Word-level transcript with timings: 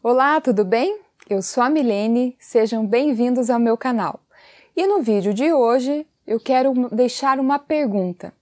Olá, 0.00 0.40
tudo 0.40 0.64
bem? 0.64 1.00
Eu 1.28 1.42
sou 1.42 1.60
a 1.60 1.68
Milene, 1.68 2.36
sejam 2.38 2.86
bem-vindos 2.86 3.50
ao 3.50 3.58
meu 3.58 3.76
canal. 3.76 4.20
E 4.76 4.86
no 4.86 5.02
vídeo 5.02 5.34
de 5.34 5.52
hoje 5.52 6.06
eu 6.24 6.38
quero 6.38 6.72
deixar 6.90 7.40
uma 7.40 7.58
pergunta. 7.58 8.32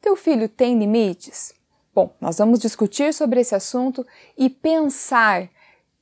Teu 0.00 0.16
filho 0.16 0.48
tem 0.48 0.76
limites? 0.76 1.54
Bom, 1.94 2.12
nós 2.20 2.38
vamos 2.38 2.58
discutir 2.58 3.14
sobre 3.14 3.40
esse 3.40 3.54
assunto 3.54 4.04
e 4.36 4.50
pensar 4.50 5.48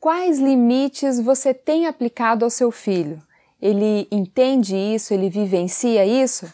quais 0.00 0.38
limites 0.38 1.20
você 1.20 1.52
tem 1.52 1.86
aplicado 1.86 2.46
ao 2.46 2.50
seu 2.50 2.70
filho. 2.70 3.20
Ele 3.60 4.08
entende 4.10 4.74
isso? 4.74 5.12
Ele 5.12 5.28
vivencia 5.28 6.06
isso? 6.06 6.50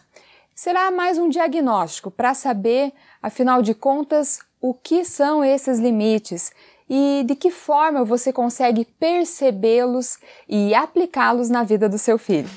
Será 0.52 0.90
mais 0.90 1.16
um 1.16 1.28
diagnóstico 1.28 2.10
para 2.10 2.34
saber, 2.34 2.92
afinal 3.22 3.62
de 3.62 3.72
contas, 3.72 4.40
o 4.60 4.74
que 4.74 5.04
são 5.04 5.44
esses 5.44 5.78
limites 5.78 6.50
e 6.88 7.22
de 7.26 7.34
que 7.34 7.50
forma 7.50 8.04
você 8.04 8.32
consegue 8.32 8.84
percebê-los 8.84 10.18
e 10.48 10.74
aplicá-los 10.74 11.48
na 11.48 11.62
vida 11.62 11.88
do 11.88 11.98
seu 11.98 12.18
filho. 12.18 12.48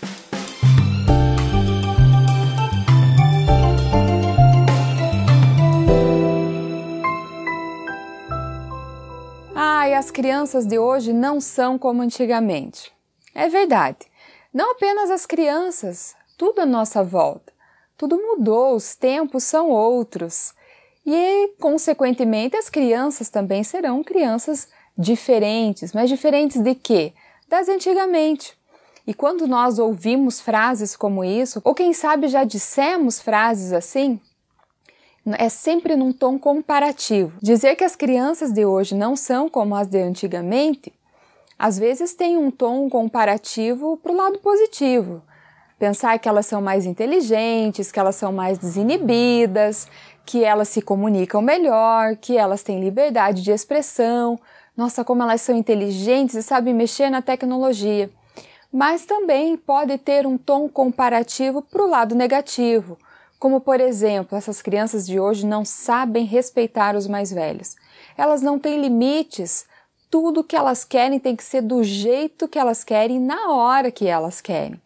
Ah, 9.55 9.89
e 9.89 9.93
as 9.93 10.09
crianças 10.09 10.65
de 10.65 10.79
hoje 10.79 11.11
não 11.11 11.41
são 11.41 11.77
como 11.77 12.01
antigamente. 12.01 12.91
É 13.33 13.49
verdade. 13.49 13.99
Não 14.53 14.71
apenas 14.71 15.09
as 15.09 15.25
crianças, 15.25 16.15
tudo 16.37 16.61
à 16.61 16.65
nossa 16.65 17.03
volta. 17.03 17.53
Tudo 17.97 18.17
mudou, 18.17 18.75
os 18.75 18.95
tempos 18.95 19.43
são 19.43 19.69
outros. 19.69 20.53
E, 21.05 21.53
consequentemente, 21.59 22.55
as 22.55 22.69
crianças 22.69 23.29
também 23.29 23.63
serão 23.63 24.03
crianças 24.03 24.67
diferentes. 24.97 25.93
Mas 25.93 26.09
diferentes 26.09 26.61
de 26.61 26.75
quê? 26.75 27.13
Das 27.49 27.67
antigamente. 27.67 28.57
E 29.05 29.13
quando 29.13 29.47
nós 29.47 29.79
ouvimos 29.79 30.39
frases 30.39 30.95
como 30.95 31.23
isso, 31.23 31.59
ou 31.63 31.73
quem 31.73 31.91
sabe 31.91 32.27
já 32.27 32.43
dissemos 32.43 33.19
frases 33.19 33.73
assim, 33.73 34.19
é 35.37 35.49
sempre 35.49 35.95
num 35.95 36.13
tom 36.13 36.37
comparativo. 36.37 37.37
Dizer 37.41 37.75
que 37.75 37.83
as 37.83 37.95
crianças 37.95 38.51
de 38.51 38.65
hoje 38.65 38.95
não 38.95 39.15
são 39.15 39.49
como 39.49 39.75
as 39.75 39.87
de 39.87 39.99
antigamente, 39.99 40.93
às 41.57 41.77
vezes 41.77 42.13
tem 42.13 42.37
um 42.37 42.49
tom 42.49 42.89
comparativo 42.89 43.97
para 43.97 44.11
o 44.11 44.15
lado 44.15 44.39
positivo. 44.39 45.21
Pensar 45.77 46.17
que 46.19 46.29
elas 46.29 46.45
são 46.45 46.61
mais 46.61 46.85
inteligentes, 46.85 47.91
que 47.91 47.99
elas 47.99 48.15
são 48.15 48.31
mais 48.31 48.57
desinibidas, 48.57 49.87
que 50.31 50.45
elas 50.45 50.69
se 50.69 50.81
comunicam 50.81 51.41
melhor, 51.41 52.15
que 52.15 52.37
elas 52.37 52.63
têm 52.63 52.79
liberdade 52.79 53.41
de 53.43 53.51
expressão. 53.51 54.39
Nossa, 54.77 55.03
como 55.03 55.21
elas 55.21 55.41
são 55.41 55.53
inteligentes 55.53 56.35
e 56.35 56.41
sabem 56.41 56.73
mexer 56.73 57.09
na 57.09 57.21
tecnologia. 57.21 58.09
Mas 58.71 59.03
também 59.03 59.57
pode 59.57 59.97
ter 59.97 60.25
um 60.25 60.37
tom 60.37 60.69
comparativo 60.69 61.61
para 61.61 61.83
o 61.83 61.89
lado 61.89 62.15
negativo, 62.15 62.97
como 63.37 63.59
por 63.59 63.81
exemplo, 63.81 64.37
essas 64.37 64.61
crianças 64.61 65.05
de 65.05 65.19
hoje 65.19 65.45
não 65.45 65.65
sabem 65.65 66.23
respeitar 66.23 66.95
os 66.95 67.07
mais 67.07 67.29
velhos. 67.29 67.75
Elas 68.17 68.41
não 68.41 68.57
têm 68.57 68.79
limites. 68.79 69.65
Tudo 70.09 70.45
que 70.45 70.55
elas 70.55 70.85
querem 70.85 71.19
tem 71.19 71.35
que 71.35 71.43
ser 71.43 71.61
do 71.61 71.83
jeito 71.83 72.47
que 72.47 72.57
elas 72.57 72.85
querem, 72.85 73.19
na 73.19 73.51
hora 73.51 73.91
que 73.91 74.07
elas 74.07 74.39
querem. 74.39 74.81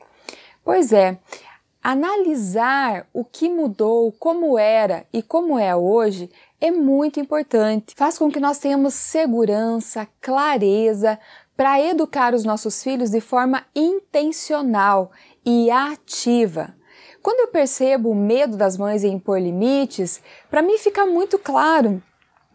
Pois 0.64 0.92
é, 0.92 1.20
Analisar 1.88 3.08
o 3.14 3.24
que 3.24 3.48
mudou, 3.48 4.12
como 4.14 4.58
era 4.58 5.06
e 5.14 5.22
como 5.22 5.60
é 5.60 5.76
hoje 5.76 6.32
é 6.60 6.72
muito 6.72 7.20
importante. 7.20 7.94
Faz 7.96 8.18
com 8.18 8.32
que 8.32 8.40
nós 8.40 8.58
tenhamos 8.58 8.96
segurança, 8.96 10.08
clareza 10.20 11.20
para 11.56 11.80
educar 11.80 12.34
os 12.34 12.44
nossos 12.44 12.82
filhos 12.82 13.12
de 13.12 13.22
forma 13.22 13.64
intencional 13.76 15.12
e 15.46 15.70
ativa. 15.70 16.76
Quando 17.22 17.42
eu 17.42 17.50
percebo 17.50 18.10
o 18.10 18.16
medo 18.16 18.58
das 18.58 18.80
mães 18.80 19.04
em 19.04 19.14
impor 19.14 19.40
limites, 19.40 20.24
para 20.50 20.64
mim 20.64 20.80
fica 20.80 21.06
muito 21.06 21.38
claro 21.38 22.02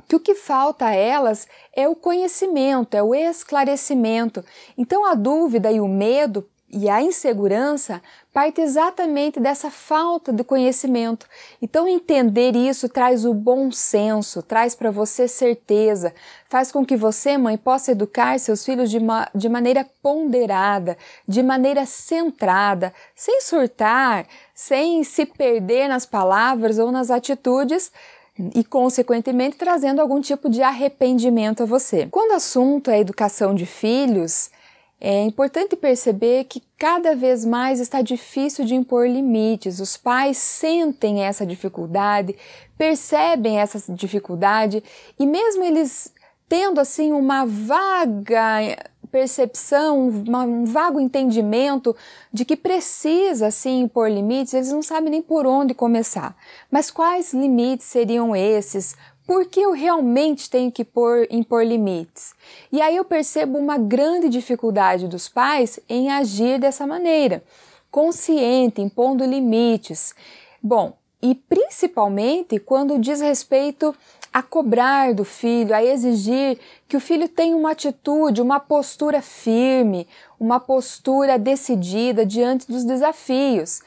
que 0.08 0.16
o 0.16 0.20
que 0.20 0.34
falta 0.34 0.86
a 0.86 0.92
elas 0.92 1.46
é 1.72 1.88
o 1.88 1.94
conhecimento, 1.94 2.96
é 2.96 3.02
o 3.04 3.14
esclarecimento. 3.14 4.44
Então 4.76 5.06
a 5.06 5.14
dúvida 5.14 5.70
e 5.70 5.80
o 5.80 5.86
medo 5.86 6.49
e 6.72 6.88
a 6.88 7.02
insegurança 7.02 8.00
parte 8.32 8.60
exatamente 8.60 9.40
dessa 9.40 9.70
falta 9.70 10.32
de 10.32 10.44
conhecimento. 10.44 11.26
Então, 11.60 11.88
entender 11.88 12.54
isso 12.54 12.88
traz 12.88 13.24
o 13.24 13.34
bom 13.34 13.72
senso, 13.72 14.40
traz 14.42 14.74
para 14.74 14.90
você 14.90 15.26
certeza, 15.26 16.14
faz 16.48 16.70
com 16.70 16.84
que 16.86 16.96
você, 16.96 17.36
mãe, 17.36 17.56
possa 17.56 17.90
educar 17.90 18.38
seus 18.38 18.64
filhos 18.64 18.88
de, 18.88 19.00
ma 19.00 19.28
de 19.34 19.48
maneira 19.48 19.84
ponderada, 20.00 20.96
de 21.26 21.42
maneira 21.42 21.84
centrada, 21.86 22.94
sem 23.16 23.40
surtar, 23.40 24.26
sem 24.54 25.02
se 25.02 25.26
perder 25.26 25.88
nas 25.88 26.06
palavras 26.06 26.78
ou 26.78 26.92
nas 26.92 27.10
atitudes 27.10 27.90
e, 28.54 28.62
consequentemente, 28.62 29.56
trazendo 29.56 30.00
algum 30.00 30.20
tipo 30.20 30.48
de 30.48 30.62
arrependimento 30.62 31.64
a 31.64 31.66
você. 31.66 32.06
Quando 32.10 32.30
o 32.30 32.36
assunto 32.36 32.90
é 32.90 33.00
educação 33.00 33.54
de 33.54 33.66
filhos, 33.66 34.50
é 35.00 35.22
importante 35.22 35.74
perceber 35.76 36.44
que 36.44 36.62
cada 36.76 37.16
vez 37.16 37.44
mais 37.44 37.80
está 37.80 38.02
difícil 38.02 38.66
de 38.66 38.74
impor 38.74 39.08
limites. 39.08 39.80
Os 39.80 39.96
pais 39.96 40.36
sentem 40.36 41.22
essa 41.22 41.46
dificuldade, 41.46 42.36
percebem 42.76 43.58
essa 43.58 43.92
dificuldade 43.94 44.84
e 45.18 45.26
mesmo 45.26 45.64
eles 45.64 46.12
tendo 46.46 46.80
assim 46.80 47.12
uma 47.12 47.46
vaga 47.46 48.76
percepção, 49.10 50.08
uma, 50.08 50.44
um 50.44 50.64
vago 50.64 51.00
entendimento 51.00 51.96
de 52.32 52.44
que 52.44 52.56
precisa 52.56 53.46
assim 53.48 53.80
impor 53.80 54.10
limites, 54.10 54.54
eles 54.54 54.70
não 54.70 54.82
sabem 54.82 55.10
nem 55.10 55.22
por 55.22 55.46
onde 55.46 55.74
começar. 55.74 56.36
Mas 56.70 56.90
quais 56.90 57.32
limites 57.32 57.86
seriam 57.86 58.36
esses? 58.36 58.94
Por 59.30 59.46
que 59.46 59.60
eu 59.60 59.70
realmente 59.70 60.50
tenho 60.50 60.72
que 60.72 60.84
pôr, 60.84 61.24
impor 61.30 61.64
limites? 61.64 62.34
E 62.72 62.82
aí 62.82 62.96
eu 62.96 63.04
percebo 63.04 63.58
uma 63.58 63.78
grande 63.78 64.28
dificuldade 64.28 65.06
dos 65.06 65.28
pais 65.28 65.78
em 65.88 66.10
agir 66.10 66.58
dessa 66.58 66.84
maneira, 66.84 67.40
consciente, 67.92 68.80
impondo 68.82 69.24
limites. 69.24 70.16
Bom, 70.60 70.94
e 71.22 71.36
principalmente 71.36 72.58
quando 72.58 72.98
diz 72.98 73.20
respeito 73.20 73.94
a 74.32 74.42
cobrar 74.42 75.14
do 75.14 75.24
filho, 75.24 75.76
a 75.76 75.84
exigir 75.84 76.58
que 76.88 76.96
o 76.96 77.00
filho 77.00 77.28
tenha 77.28 77.56
uma 77.56 77.70
atitude, 77.70 78.42
uma 78.42 78.58
postura 78.58 79.22
firme, 79.22 80.08
uma 80.40 80.58
postura 80.58 81.38
decidida 81.38 82.26
diante 82.26 82.66
dos 82.66 82.82
desafios. 82.82 83.80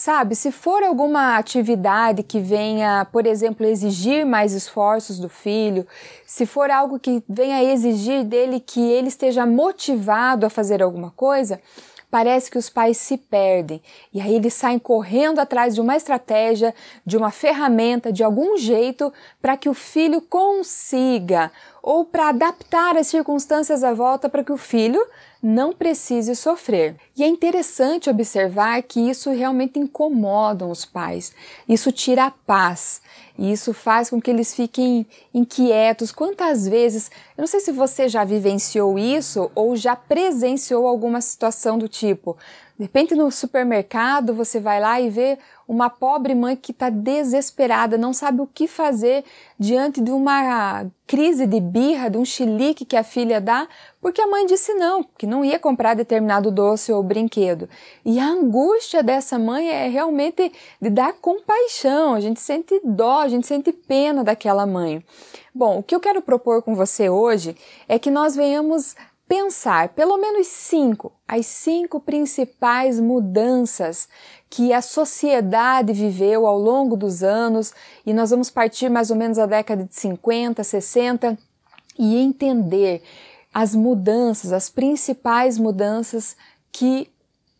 Sabe, 0.00 0.36
se 0.36 0.52
for 0.52 0.84
alguma 0.84 1.36
atividade 1.36 2.22
que 2.22 2.38
venha, 2.38 3.04
por 3.10 3.26
exemplo, 3.26 3.66
exigir 3.66 4.24
mais 4.24 4.52
esforços 4.52 5.18
do 5.18 5.28
filho, 5.28 5.84
se 6.24 6.46
for 6.46 6.70
algo 6.70 7.00
que 7.00 7.20
venha 7.28 7.64
exigir 7.64 8.22
dele 8.22 8.60
que 8.60 8.80
ele 8.80 9.08
esteja 9.08 9.44
motivado 9.44 10.46
a 10.46 10.50
fazer 10.50 10.84
alguma 10.84 11.10
coisa, 11.10 11.60
parece 12.08 12.48
que 12.48 12.56
os 12.56 12.70
pais 12.70 12.96
se 12.96 13.18
perdem. 13.18 13.82
E 14.14 14.20
aí 14.20 14.36
eles 14.36 14.54
saem 14.54 14.78
correndo 14.78 15.40
atrás 15.40 15.74
de 15.74 15.80
uma 15.80 15.96
estratégia, 15.96 16.72
de 17.04 17.16
uma 17.16 17.32
ferramenta, 17.32 18.12
de 18.12 18.22
algum 18.22 18.56
jeito 18.56 19.12
para 19.42 19.56
que 19.56 19.68
o 19.68 19.74
filho 19.74 20.20
consiga 20.20 21.50
ou 21.88 22.04
para 22.04 22.28
adaptar 22.28 22.98
as 22.98 23.06
circunstâncias 23.06 23.82
à 23.82 23.94
volta 23.94 24.28
para 24.28 24.44
que 24.44 24.52
o 24.52 24.58
filho 24.58 25.00
não 25.42 25.72
precise 25.72 26.36
sofrer. 26.36 26.96
E 27.16 27.24
é 27.24 27.26
interessante 27.26 28.10
observar 28.10 28.82
que 28.82 29.00
isso 29.00 29.30
realmente 29.30 29.78
incomoda 29.78 30.66
os 30.66 30.84
pais. 30.84 31.32
Isso 31.66 31.90
tira 31.90 32.26
a 32.26 32.30
paz. 32.30 33.00
E 33.38 33.50
isso 33.50 33.72
faz 33.72 34.10
com 34.10 34.20
que 34.20 34.30
eles 34.30 34.54
fiquem 34.54 35.06
inquietos. 35.32 36.12
Quantas 36.12 36.68
vezes, 36.68 37.10
eu 37.38 37.40
não 37.40 37.46
sei 37.46 37.60
se 37.60 37.72
você 37.72 38.06
já 38.06 38.22
vivenciou 38.22 38.98
isso 38.98 39.50
ou 39.54 39.74
já 39.74 39.96
presenciou 39.96 40.86
alguma 40.86 41.22
situação 41.22 41.78
do 41.78 41.88
tipo, 41.88 42.36
de 42.78 42.84
repente 42.84 43.14
no 43.14 43.30
supermercado 43.30 44.32
você 44.32 44.60
vai 44.60 44.80
lá 44.80 45.00
e 45.00 45.10
vê 45.10 45.36
uma 45.66 45.90
pobre 45.90 46.34
mãe 46.34 46.54
que 46.54 46.70
está 46.70 46.88
desesperada, 46.88 47.98
não 47.98 48.12
sabe 48.12 48.40
o 48.40 48.46
que 48.46 48.68
fazer 48.68 49.24
diante 49.58 50.00
de 50.00 50.12
uma 50.12 50.86
crise 51.06 51.46
de 51.46 51.60
birra, 51.60 52.08
de 52.08 52.16
um 52.16 52.24
chilique 52.24 52.84
que 52.84 52.96
a 52.96 53.02
filha 53.02 53.40
dá, 53.40 53.66
porque 54.00 54.20
a 54.20 54.26
mãe 54.26 54.46
disse 54.46 54.72
não, 54.74 55.02
que 55.02 55.26
não 55.26 55.44
ia 55.44 55.58
comprar 55.58 55.94
determinado 55.94 56.50
doce 56.50 56.92
ou 56.92 57.02
brinquedo. 57.02 57.68
E 58.04 58.20
a 58.20 58.26
angústia 58.26 59.02
dessa 59.02 59.38
mãe 59.38 59.68
é 59.68 59.88
realmente 59.88 60.52
de 60.80 60.88
dar 60.88 61.14
compaixão, 61.14 62.14
a 62.14 62.20
gente 62.20 62.40
sente 62.40 62.80
dó, 62.84 63.20
a 63.20 63.28
gente 63.28 63.46
sente 63.46 63.72
pena 63.72 64.22
daquela 64.22 64.66
mãe. 64.66 65.04
Bom, 65.54 65.78
o 65.78 65.82
que 65.82 65.94
eu 65.94 66.00
quero 66.00 66.22
propor 66.22 66.62
com 66.62 66.74
você 66.74 67.10
hoje 67.10 67.56
é 67.88 67.98
que 67.98 68.10
nós 68.10 68.36
venhamos 68.36 68.94
pensar 69.28 69.90
pelo 69.90 70.16
menos 70.16 70.46
cinco, 70.46 71.12
as 71.28 71.44
cinco 71.46 72.00
principais 72.00 72.98
mudanças 72.98 74.08
que 74.48 74.72
a 74.72 74.80
sociedade 74.80 75.92
viveu 75.92 76.46
ao 76.46 76.58
longo 76.58 76.96
dos 76.96 77.22
anos, 77.22 77.74
e 78.06 78.14
nós 78.14 78.30
vamos 78.30 78.48
partir 78.48 78.88
mais 78.88 79.10
ou 79.10 79.16
menos 79.16 79.36
da 79.36 79.44
década 79.44 79.84
de 79.84 79.94
50, 79.94 80.64
60 80.64 81.38
e 81.98 82.16
entender 82.16 83.02
as 83.52 83.74
mudanças, 83.74 84.52
as 84.52 84.70
principais 84.70 85.58
mudanças 85.58 86.34
que 86.72 87.10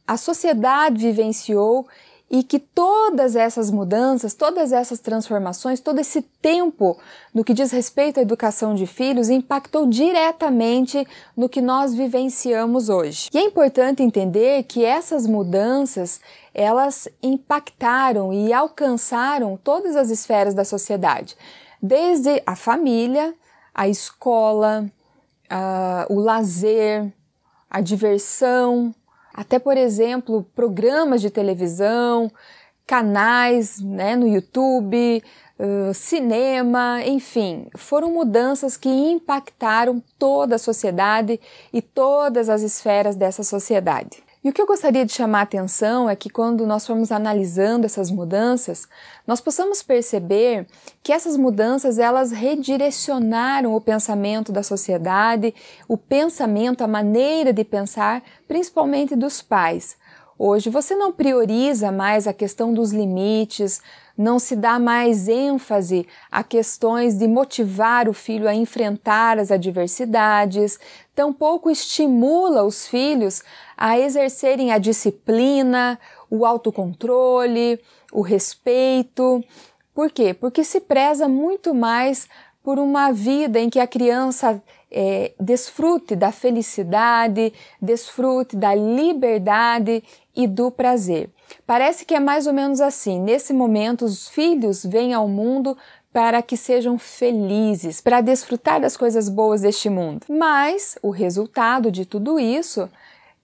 a 0.06 0.17
sociedade 0.17 0.97
vivenciou 0.97 1.87
e 2.31 2.43
que 2.43 2.59
todas 2.59 3.35
essas 3.37 3.71
mudanças, 3.71 4.35
todas 4.35 4.71
essas 4.73 5.01
transformações, 5.01 5.81
todo 5.81 5.99
esse 5.99 6.21
tempo 6.21 6.99
no 7.33 7.43
que 7.43 7.55
diz 7.55 7.71
respeito 7.71 8.19
à 8.19 8.23
educação 8.23 8.75
de 8.75 8.87
filhos 8.87 9.31
impactou 9.31 9.87
diretamente 9.87 11.07
no 11.37 11.49
que 11.49 11.63
nós 11.63 11.95
vivenciamos 11.95 12.89
hoje. 12.91 13.31
E 13.33 13.39
é 13.39 13.43
importante 13.43 14.03
entender 14.03 14.65
que 14.65 14.85
essas 14.85 15.27
mudanças, 15.27 16.21
elas 16.53 17.09
impactaram 17.23 18.33
e 18.33 18.53
alcançaram 18.53 19.57
todas 19.57 19.97
as 19.97 20.11
esferas 20.11 20.55
da 20.55 20.65
sociedade, 20.65 21.35
desde 21.81 22.43
a 22.45 22.55
família, 22.55 23.33
a 23.75 23.89
escola, 23.89 24.91
o 26.11 26.21
lazer, 26.21 27.11
a 27.71 27.81
diversão, 27.81 28.95
até, 29.38 29.56
por 29.61 29.76
exemplo, 29.76 30.44
programas 30.52 31.20
de 31.20 31.31
televisão, 31.31 32.29
canais 32.85 33.81
né, 33.81 34.17
no 34.17 34.26
YouTube, 34.26 35.23
uh, 35.61 35.94
cinema, 35.94 37.02
enfim, 37.06 37.69
foram 37.76 38.11
mudanças 38.11 38.76
que 38.76 38.88
impactaram 38.88 40.02
toda 40.19 40.56
a 40.56 40.58
sociedade 40.58 41.40
e 41.73 41.81
todas 41.81 42.49
as 42.49 42.62
esferas 42.62 43.14
dessa 43.14 43.44
sociedade. 43.44 44.20
E 44.43 44.49
o 44.49 44.52
que 44.52 44.62
eu 44.62 44.67
gostaria 44.67 45.05
de 45.05 45.12
chamar 45.12 45.40
a 45.40 45.43
atenção 45.43 46.08
é 46.08 46.14
que 46.14 46.31
quando 46.31 46.64
nós 46.64 46.87
formos 46.87 47.11
analisando 47.11 47.85
essas 47.85 48.08
mudanças, 48.08 48.88
nós 49.26 49.40
possamos 49.40 49.82
perceber 49.82 50.64
que 51.02 51.12
essas 51.12 51.37
mudanças 51.37 51.99
elas 51.99 52.31
redirecionaram 52.31 53.75
o 53.75 53.81
pensamento 53.81 54.52
da 54.52 54.62
sociedade, 54.62 55.52
o 55.88 55.96
pensamento, 55.96 56.82
a 56.82 56.88
maneira 56.88 57.52
de 57.52 57.64
pensar, 57.64 58.23
principalmente 58.46 59.17
dos 59.17 59.43
pais. 59.43 59.96
Hoje 60.38 60.70
você 60.70 60.94
não 60.94 61.11
prioriza 61.11 61.90
mais 61.90 62.29
a 62.29 62.32
questão 62.32 62.73
dos 62.73 62.93
limites, 62.93 63.82
não 64.19 64.41
se 64.41 64.56
dá 64.56 64.81
mais 64.81 65.29
ênfase 65.29 66.05
a 66.29 66.43
questões 66.43 67.17
de 67.17 67.29
motivar 67.29 68.09
o 68.09 68.12
filho 68.12 68.49
a 68.49 68.55
enfrentar 68.55 69.38
as 69.38 69.53
adversidades, 69.53 70.76
tampouco 71.15 71.70
estimula 71.70 72.65
os 72.65 72.88
filhos 72.88 73.44
a 73.76 73.97
exercerem 73.97 74.73
a 74.73 74.79
disciplina, 74.79 75.97
o 76.29 76.44
autocontrole, 76.44 77.81
o 78.12 78.20
respeito. 78.20 79.43
Por 79.94 80.11
quê? 80.11 80.35
Porque 80.35 80.64
se 80.64 80.81
preza 80.81 81.29
muito 81.29 81.73
mais 81.73 82.29
por 82.61 82.81
uma 82.81 83.12
vida 83.12 83.61
em 83.61 83.71
que 83.71 83.79
a 83.79 83.87
criança 83.87 84.61
é, 84.91 85.32
desfrute 85.38 86.17
da 86.17 86.32
felicidade, 86.32 87.53
desfrute 87.81 88.56
da 88.56 88.75
liberdade 88.75 90.03
e 90.35 90.47
do 90.47 90.73
prazer. 90.73 91.31
Parece 91.69 92.06
que 92.06 92.15
é 92.15 92.19
mais 92.19 92.47
ou 92.47 92.55
menos 92.55 92.81
assim. 92.81 93.20
Nesse 93.20 93.53
momento, 93.53 94.06
os 94.06 94.26
filhos 94.26 94.87
vêm 94.87 95.12
ao 95.12 95.29
mundo 95.29 95.76
para 96.11 96.41
que 96.41 96.56
sejam 96.56 96.99
felizes, 96.99 98.00
para 98.00 98.23
desfrutar 98.23 98.81
das 98.81 98.97
coisas 98.97 99.29
boas 99.29 99.61
deste 99.61 99.91
mundo. 99.91 100.25
Mas 100.31 100.97
o 101.03 101.11
resultado 101.11 101.93
de 101.93 102.06
tudo 102.06 102.41
isso 102.41 102.88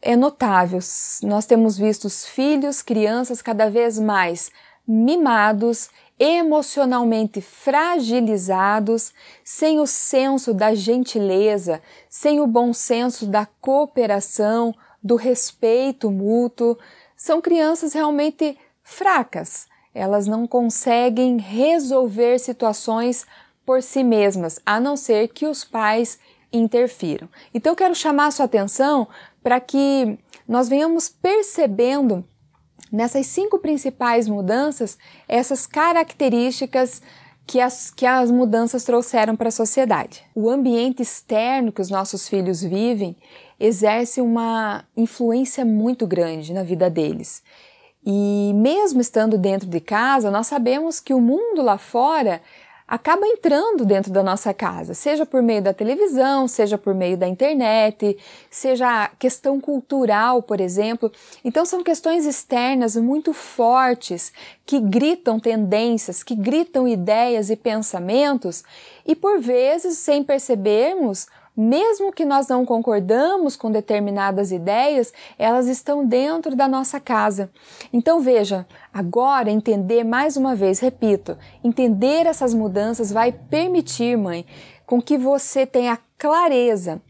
é 0.00 0.16
notável. 0.16 0.78
Nós 1.22 1.44
temos 1.44 1.76
visto 1.76 2.06
os 2.06 2.24
filhos, 2.24 2.80
crianças 2.80 3.42
cada 3.42 3.68
vez 3.68 3.98
mais 3.98 4.50
mimados, 4.88 5.90
emocionalmente 6.18 7.42
fragilizados, 7.42 9.12
sem 9.44 9.80
o 9.80 9.86
senso 9.86 10.54
da 10.54 10.74
gentileza, 10.74 11.82
sem 12.08 12.40
o 12.40 12.46
bom 12.46 12.72
senso 12.72 13.26
da 13.26 13.46
cooperação, 13.60 14.74
do 15.02 15.16
respeito 15.16 16.10
mútuo. 16.10 16.78
São 17.24 17.40
crianças 17.40 17.94
realmente 17.94 18.54
fracas. 18.82 19.66
Elas 19.94 20.26
não 20.26 20.46
conseguem 20.46 21.38
resolver 21.38 22.38
situações 22.38 23.24
por 23.64 23.82
si 23.82 24.04
mesmas, 24.04 24.60
a 24.66 24.78
não 24.78 24.94
ser 24.94 25.28
que 25.28 25.46
os 25.46 25.64
pais 25.64 26.18
interfiram. 26.52 27.26
Então 27.54 27.72
eu 27.72 27.76
quero 27.76 27.94
chamar 27.94 28.26
a 28.26 28.30
sua 28.30 28.44
atenção 28.44 29.08
para 29.42 29.58
que 29.58 30.18
nós 30.46 30.68
venhamos 30.68 31.08
percebendo 31.08 32.22
nessas 32.92 33.26
cinco 33.26 33.58
principais 33.58 34.28
mudanças 34.28 34.98
essas 35.26 35.66
características 35.66 37.00
que 37.46 37.58
as, 37.58 37.90
que 37.90 38.04
as 38.04 38.30
mudanças 38.30 38.84
trouxeram 38.84 39.34
para 39.34 39.48
a 39.48 39.50
sociedade. 39.50 40.22
O 40.34 40.50
ambiente 40.50 41.00
externo 41.00 41.72
que 41.72 41.80
os 41.80 41.88
nossos 41.88 42.28
filhos 42.28 42.60
vivem 42.60 43.16
exerce 43.58 44.20
uma 44.20 44.84
influência 44.96 45.64
muito 45.64 46.06
grande 46.06 46.52
na 46.52 46.62
vida 46.62 46.90
deles. 46.90 47.42
E 48.06 48.52
mesmo 48.54 49.00
estando 49.00 49.38
dentro 49.38 49.66
de 49.66 49.80
casa, 49.80 50.30
nós 50.30 50.46
sabemos 50.46 51.00
que 51.00 51.14
o 51.14 51.20
mundo 51.20 51.62
lá 51.62 51.78
fora 51.78 52.42
acaba 52.86 53.26
entrando 53.26 53.84
dentro 53.84 54.12
da 54.12 54.22
nossa 54.22 54.52
casa, 54.52 54.92
seja 54.92 55.24
por 55.24 55.42
meio 55.42 55.62
da 55.62 55.72
televisão, 55.72 56.46
seja 56.46 56.76
por 56.76 56.94
meio 56.94 57.16
da 57.16 57.26
internet, 57.26 58.16
seja 58.50 59.10
questão 59.18 59.58
cultural, 59.58 60.42
por 60.42 60.60
exemplo. 60.60 61.10
Então 61.42 61.64
são 61.64 61.82
questões 61.82 62.26
externas 62.26 62.94
muito 62.94 63.32
fortes 63.32 64.32
que 64.66 64.78
gritam 64.78 65.40
tendências, 65.40 66.22
que 66.22 66.34
gritam 66.34 66.86
ideias 66.86 67.48
e 67.48 67.56
pensamentos 67.56 68.62
e 69.06 69.16
por 69.16 69.40
vezes, 69.40 69.96
sem 69.98 70.22
percebermos, 70.22 71.26
mesmo 71.56 72.12
que 72.12 72.24
nós 72.24 72.48
não 72.48 72.64
concordamos 72.64 73.56
com 73.56 73.70
determinadas 73.70 74.50
ideias, 74.50 75.12
elas 75.38 75.66
estão 75.68 76.04
dentro 76.04 76.56
da 76.56 76.66
nossa 76.66 76.98
casa. 76.98 77.50
Então 77.92 78.20
veja, 78.20 78.66
agora 78.92 79.50
entender 79.50 80.02
mais 80.02 80.36
uma 80.36 80.54
vez, 80.54 80.80
repito, 80.80 81.38
entender 81.62 82.26
essas 82.26 82.52
mudanças 82.52 83.12
vai 83.12 83.30
permitir, 83.30 84.16
mãe, 84.16 84.44
com 84.84 85.00
que 85.00 85.16
você 85.16 85.64
tenha 85.64 85.98
clareza 86.18 87.00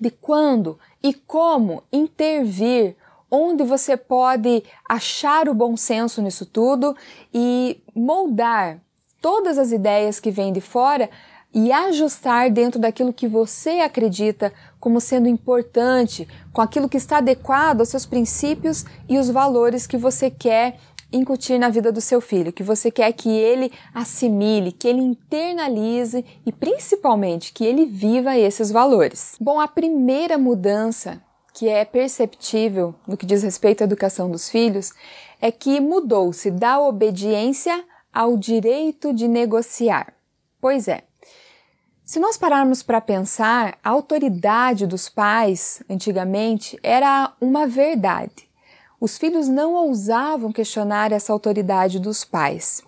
de 0.00 0.10
quando 0.10 0.78
e 1.02 1.14
como 1.14 1.82
intervir 1.92 2.96
onde 3.30 3.62
você 3.62 3.96
pode 3.96 4.62
achar 4.88 5.48
o 5.48 5.54
bom 5.54 5.76
senso 5.76 6.22
nisso 6.22 6.46
tudo 6.46 6.96
e 7.32 7.82
moldar 7.94 8.80
todas 9.20 9.58
as 9.58 9.72
ideias 9.72 10.20
que 10.20 10.30
vêm 10.30 10.52
de 10.52 10.60
fora 10.60 11.10
e 11.54 11.72
ajustar 11.72 12.50
dentro 12.50 12.80
daquilo 12.80 13.12
que 13.12 13.26
você 13.26 13.80
acredita 13.80 14.52
como 14.78 15.00
sendo 15.00 15.28
importante, 15.28 16.28
com 16.52 16.60
aquilo 16.60 16.88
que 16.88 16.96
está 16.96 17.18
adequado 17.18 17.80
aos 17.80 17.88
seus 17.88 18.06
princípios 18.06 18.84
e 19.08 19.18
os 19.18 19.30
valores 19.30 19.86
que 19.86 19.96
você 19.96 20.30
quer 20.30 20.78
incutir 21.10 21.58
na 21.58 21.70
vida 21.70 21.90
do 21.90 22.00
seu 22.00 22.20
filho, 22.20 22.52
que 22.52 22.62
você 22.62 22.90
quer 22.90 23.12
que 23.12 23.30
ele 23.30 23.72
assimile, 23.94 24.72
que 24.72 24.86
ele 24.86 25.00
internalize 25.00 26.24
e 26.44 26.52
principalmente 26.52 27.52
que 27.52 27.64
ele 27.64 27.86
viva 27.86 28.36
esses 28.36 28.70
valores. 28.70 29.34
Bom, 29.40 29.58
a 29.58 29.66
primeira 29.66 30.36
mudança 30.36 31.22
que 31.54 31.68
é 31.68 31.84
perceptível 31.84 32.94
no 33.06 33.16
que 33.16 33.26
diz 33.26 33.42
respeito 33.42 33.82
à 33.82 33.84
educação 33.84 34.30
dos 34.30 34.48
filhos 34.48 34.92
é 35.40 35.50
que 35.50 35.80
mudou-se 35.80 36.50
da 36.50 36.78
obediência 36.78 37.84
ao 38.12 38.36
direito 38.36 39.12
de 39.12 39.26
negociar. 39.26 40.12
Pois 40.60 40.88
é, 40.88 41.02
se 42.08 42.18
nós 42.18 42.38
pararmos 42.38 42.82
para 42.82 43.02
pensar, 43.02 43.76
a 43.84 43.90
autoridade 43.90 44.86
dos 44.86 45.10
pais, 45.10 45.82
antigamente, 45.90 46.80
era 46.82 47.34
uma 47.38 47.66
verdade. 47.66 48.48
Os 48.98 49.18
filhos 49.18 49.46
não 49.46 49.74
ousavam 49.74 50.50
questionar 50.50 51.12
essa 51.12 51.34
autoridade 51.34 52.00
dos 52.00 52.24
pais. 52.24 52.82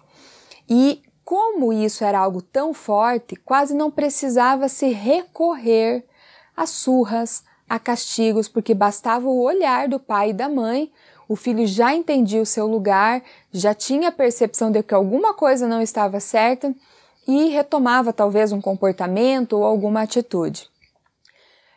E, 0.66 1.02
como 1.22 1.70
isso 1.70 2.02
era 2.02 2.18
algo 2.18 2.40
tão 2.40 2.72
forte, 2.72 3.36
quase 3.36 3.74
não 3.74 3.90
precisava 3.90 4.70
se 4.70 4.88
recorrer 4.88 6.02
a 6.56 6.64
surras, 6.64 7.44
a 7.68 7.78
castigos, 7.78 8.48
porque 8.48 8.72
bastava 8.72 9.28
o 9.28 9.42
olhar 9.42 9.86
do 9.86 10.00
pai 10.00 10.30
e 10.30 10.32
da 10.32 10.48
mãe, 10.48 10.90
o 11.28 11.36
filho 11.36 11.66
já 11.66 11.94
entendia 11.94 12.40
o 12.40 12.46
seu 12.46 12.66
lugar, 12.66 13.22
já 13.52 13.74
tinha 13.74 14.08
a 14.08 14.12
percepção 14.12 14.70
de 14.70 14.82
que 14.82 14.94
alguma 14.94 15.34
coisa 15.34 15.68
não 15.68 15.82
estava 15.82 16.20
certa 16.20 16.74
e 17.26 17.48
retomava 17.48 18.12
talvez 18.12 18.52
um 18.52 18.60
comportamento 18.60 19.54
ou 19.54 19.64
alguma 19.64 20.02
atitude. 20.02 20.68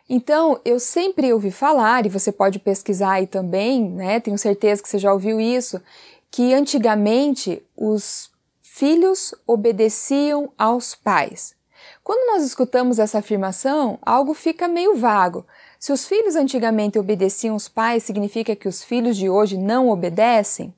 Então, 0.09 0.59
eu 0.65 0.79
sempre 0.79 1.31
ouvi 1.31 1.49
falar, 1.49 2.05
e 2.05 2.09
você 2.09 2.31
pode 2.31 2.59
pesquisar 2.59 3.13
aí 3.13 3.27
também, 3.27 3.89
né? 3.89 4.19
Tenho 4.19 4.37
certeza 4.37 4.81
que 4.81 4.89
você 4.89 4.99
já 4.99 5.13
ouviu 5.13 5.39
isso, 5.39 5.81
que 6.29 6.53
antigamente 6.53 7.63
os 7.75 8.29
filhos 8.61 9.33
obedeciam 9.47 10.51
aos 10.57 10.95
pais. 10.95 11.55
Quando 12.03 12.33
nós 12.33 12.43
escutamos 12.43 12.99
essa 12.99 13.19
afirmação, 13.19 13.97
algo 14.01 14.33
fica 14.33 14.67
meio 14.67 14.95
vago. 14.95 15.45
Se 15.79 15.91
os 15.91 16.05
filhos 16.05 16.35
antigamente 16.35 16.99
obedeciam 16.99 17.55
os 17.55 17.67
pais, 17.67 18.03
significa 18.03 18.55
que 18.55 18.67
os 18.67 18.83
filhos 18.83 19.15
de 19.15 19.29
hoje 19.29 19.57
não 19.57 19.89
obedecem? 19.89 20.73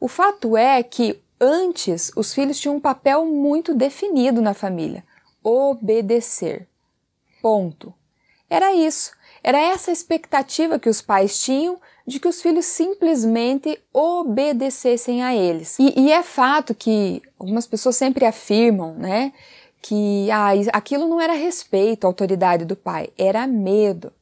O 0.00 0.08
fato 0.08 0.56
é 0.56 0.82
que 0.82 1.20
Antes, 1.40 2.12
os 2.16 2.32
filhos 2.32 2.58
tinham 2.58 2.76
um 2.76 2.80
papel 2.80 3.24
muito 3.26 3.74
definido 3.74 4.40
na 4.40 4.54
família: 4.54 5.04
obedecer. 5.42 6.68
Ponto. 7.42 7.92
Era 8.48 8.72
isso. 8.72 9.12
Era 9.42 9.58
essa 9.58 9.92
expectativa 9.92 10.78
que 10.78 10.88
os 10.88 11.02
pais 11.02 11.38
tinham 11.38 11.78
de 12.06 12.18
que 12.18 12.28
os 12.28 12.40
filhos 12.40 12.64
simplesmente 12.64 13.78
obedecessem 13.92 15.22
a 15.22 15.34
eles. 15.34 15.78
E, 15.78 15.92
e 15.98 16.12
é 16.12 16.22
fato 16.22 16.74
que 16.74 17.22
algumas 17.38 17.66
pessoas 17.66 17.96
sempre 17.96 18.24
afirmam, 18.24 18.94
né, 18.94 19.32
que 19.82 20.30
ah, 20.30 20.52
aquilo 20.72 21.06
não 21.06 21.20
era 21.20 21.34
respeito 21.34 22.04
à 22.04 22.08
autoridade 22.08 22.64
do 22.64 22.74
pai, 22.74 23.10
era 23.18 23.46
medo. 23.46 24.12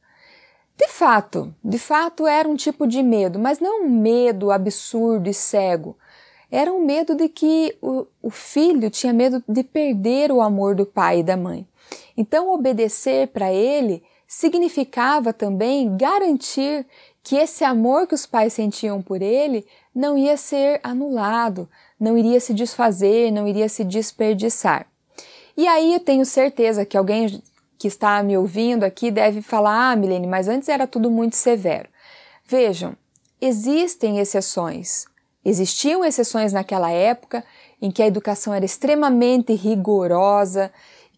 De 0.75 0.87
fato, 0.87 1.53
de 1.63 1.77
fato 1.77 2.27
era 2.27 2.49
um 2.49 2.55
tipo 2.55 2.85
de 2.85 3.01
medo, 3.01 3.39
mas 3.39 3.59
não 3.59 3.83
um 3.83 3.89
medo 3.89 4.51
absurdo 4.51 5.29
e 5.29 5.33
cego. 5.33 5.97
Era 6.55 6.71
um 6.71 6.85
medo 6.85 7.15
de 7.15 7.27
que 7.27 7.75
o, 7.81 8.05
o 8.21 8.29
filho 8.29 8.91
tinha 8.91 9.11
medo 9.11 9.43
de 9.47 9.63
perder 9.63 10.31
o 10.31 10.39
amor 10.39 10.75
do 10.75 10.85
pai 10.85 11.21
e 11.21 11.23
da 11.23 11.35
mãe. 11.35 11.67
Então, 12.15 12.53
obedecer 12.53 13.29
para 13.29 13.51
ele 13.51 14.03
significava 14.27 15.33
também 15.33 15.97
garantir 15.97 16.85
que 17.23 17.35
esse 17.37 17.63
amor 17.63 18.05
que 18.05 18.13
os 18.13 18.27
pais 18.27 18.53
sentiam 18.53 19.01
por 19.01 19.19
ele 19.19 19.65
não 19.95 20.15
ia 20.15 20.37
ser 20.37 20.79
anulado, 20.83 21.67
não 21.99 22.15
iria 22.15 22.39
se 22.39 22.53
desfazer, 22.53 23.31
não 23.31 23.47
iria 23.47 23.67
se 23.67 23.83
desperdiçar. 23.83 24.85
E 25.57 25.67
aí 25.67 25.95
eu 25.95 25.99
tenho 25.99 26.23
certeza 26.23 26.85
que 26.85 26.95
alguém 26.95 27.41
que 27.79 27.87
está 27.87 28.21
me 28.21 28.37
ouvindo 28.37 28.83
aqui 28.83 29.09
deve 29.09 29.41
falar: 29.41 29.89
Ah, 29.89 29.95
Milene, 29.95 30.27
mas 30.27 30.47
antes 30.47 30.69
era 30.69 30.85
tudo 30.85 31.09
muito 31.09 31.35
severo. 31.35 31.89
Vejam, 32.45 32.95
existem 33.41 34.19
exceções. 34.19 35.11
Existiam 35.45 36.05
exceções 36.05 36.53
naquela 36.53 36.91
época 36.91 37.43
em 37.81 37.91
que 37.91 38.01
a 38.01 38.07
educação 38.07 38.53
era 38.53 38.63
extremamente 38.63 39.53
rigorosa, 39.53 40.71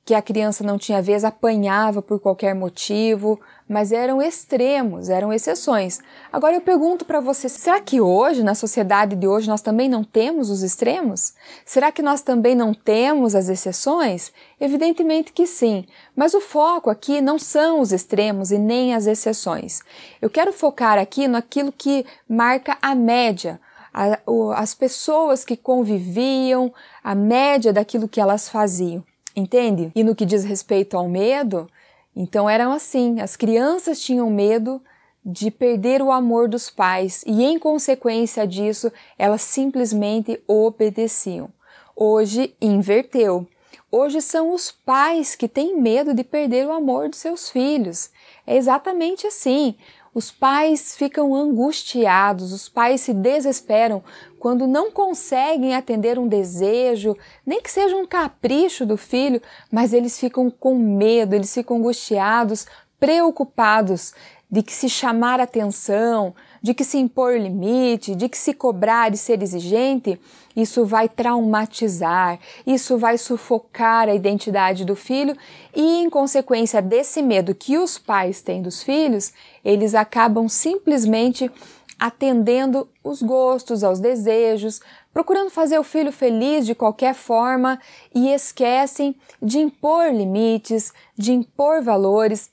que 0.05 0.13
a 0.13 0.21
criança 0.21 0.63
não 0.63 0.77
tinha 0.77 1.01
vez, 1.01 1.25
apanhava 1.25 1.99
por 1.99 2.19
qualquer 2.19 2.53
motivo, 2.53 3.39
mas 3.67 3.91
eram 3.91 4.21
extremos, 4.21 5.09
eram 5.09 5.33
exceções. 5.33 5.99
Agora 6.31 6.55
eu 6.55 6.61
pergunto 6.61 7.05
para 7.05 7.19
você, 7.19 7.49
será 7.49 7.81
que 7.81 7.99
hoje, 7.99 8.43
na 8.43 8.53
sociedade 8.53 9.15
de 9.15 9.27
hoje, 9.27 9.49
nós 9.49 9.61
também 9.61 9.89
não 9.89 10.03
temos 10.03 10.51
os 10.51 10.61
extremos? 10.61 11.33
Será 11.65 11.91
que 11.91 12.03
nós 12.03 12.21
também 12.21 12.53
não 12.53 12.71
temos 12.71 13.33
as 13.33 13.49
exceções? 13.49 14.31
Evidentemente 14.61 15.33
que 15.33 15.47
sim, 15.47 15.87
mas 16.15 16.35
o 16.35 16.41
foco 16.41 16.91
aqui 16.91 17.19
não 17.19 17.39
são 17.39 17.79
os 17.79 17.91
extremos 17.91 18.51
e 18.51 18.59
nem 18.59 18.93
as 18.93 19.07
exceções. 19.07 19.81
Eu 20.21 20.29
quero 20.29 20.53
focar 20.53 20.99
aqui 20.99 21.27
naquilo 21.27 21.71
que 21.71 22.05
marca 22.29 22.77
a 22.79 22.93
média, 22.93 23.59
as 24.55 24.73
pessoas 24.73 25.45
que 25.45 25.55
conviviam, 25.55 26.73
a 27.03 27.15
média 27.15 27.71
daquilo 27.71 28.09
que 28.09 28.19
elas 28.19 28.49
faziam. 28.49 29.03
Entende? 29.35 29.91
E 29.95 30.03
no 30.03 30.15
que 30.15 30.25
diz 30.25 30.43
respeito 30.43 30.97
ao 30.97 31.07
medo, 31.07 31.69
então 32.15 32.49
eram 32.49 32.71
assim: 32.71 33.19
as 33.19 33.35
crianças 33.35 33.99
tinham 33.99 34.29
medo 34.29 34.81
de 35.25 35.49
perder 35.49 36.01
o 36.01 36.11
amor 36.11 36.47
dos 36.47 36.69
pais 36.69 37.23
e, 37.25 37.43
em 37.43 37.57
consequência 37.57 38.45
disso, 38.45 38.91
elas 39.17 39.41
simplesmente 39.41 40.41
obedeciam. 40.47 41.49
Hoje 41.95 42.55
inverteu. 42.61 43.47
Hoje 43.91 44.21
são 44.21 44.53
os 44.53 44.71
pais 44.71 45.35
que 45.35 45.47
têm 45.47 45.79
medo 45.79 46.13
de 46.13 46.23
perder 46.23 46.67
o 46.67 46.71
amor 46.71 47.09
dos 47.09 47.19
seus 47.19 47.49
filhos. 47.49 48.09
É 48.45 48.55
exatamente 48.55 49.25
assim. 49.25 49.75
Os 50.15 50.31
pais 50.31 50.95
ficam 50.95 51.35
angustiados, 51.35 52.53
os 52.53 52.69
pais 52.69 53.01
se 53.01 53.13
desesperam 53.13 54.01
quando 54.39 54.65
não 54.65 54.89
conseguem 54.89 55.75
atender 55.75 56.17
um 56.17 56.25
desejo, 56.25 57.17
nem 57.45 57.61
que 57.61 57.69
seja 57.69 57.97
um 57.97 58.07
capricho 58.07 58.85
do 58.85 58.95
filho, 58.95 59.41
mas 59.69 59.91
eles 59.91 60.17
ficam 60.17 60.49
com 60.49 60.73
medo, 60.73 61.35
eles 61.35 61.53
ficam 61.53 61.75
angustiados, 61.75 62.65
preocupados 62.97 64.13
de 64.49 64.63
que 64.63 64.71
se 64.71 64.87
chamar 64.87 65.41
atenção, 65.41 66.33
de 66.65 66.73
que 66.73 66.83
se 66.83 66.97
impor 66.97 67.37
limite, 67.37 68.15
de 68.15 68.27
que 68.27 68.35
se 68.35 68.51
cobrar 68.51 69.13
e 69.13 69.17
ser 69.17 69.39
exigente, 69.43 70.19
isso 70.55 70.83
vai 70.83 71.07
traumatizar, 71.07 72.39
isso 72.65 72.97
vai 72.97 73.19
sufocar 73.19 74.09
a 74.09 74.15
identidade 74.15 74.83
do 74.83 74.95
filho 74.95 75.37
e, 75.75 75.99
em 76.01 76.09
consequência 76.09 76.81
desse 76.81 77.21
medo 77.21 77.53
que 77.53 77.77
os 77.77 77.99
pais 77.99 78.41
têm 78.41 78.63
dos 78.63 78.81
filhos, 78.81 79.31
eles 79.63 79.93
acabam 79.93 80.49
simplesmente 80.49 81.51
atendendo 81.99 82.89
os 83.03 83.21
gostos, 83.21 83.83
aos 83.83 83.99
desejos, 83.99 84.81
procurando 85.13 85.51
fazer 85.51 85.77
o 85.77 85.83
filho 85.83 86.11
feliz 86.11 86.65
de 86.65 86.73
qualquer 86.73 87.13
forma 87.13 87.79
e 88.11 88.33
esquecem 88.33 89.15
de 89.39 89.59
impor 89.59 90.11
limites, 90.11 90.91
de 91.15 91.31
impor 91.31 91.83
valores. 91.83 92.49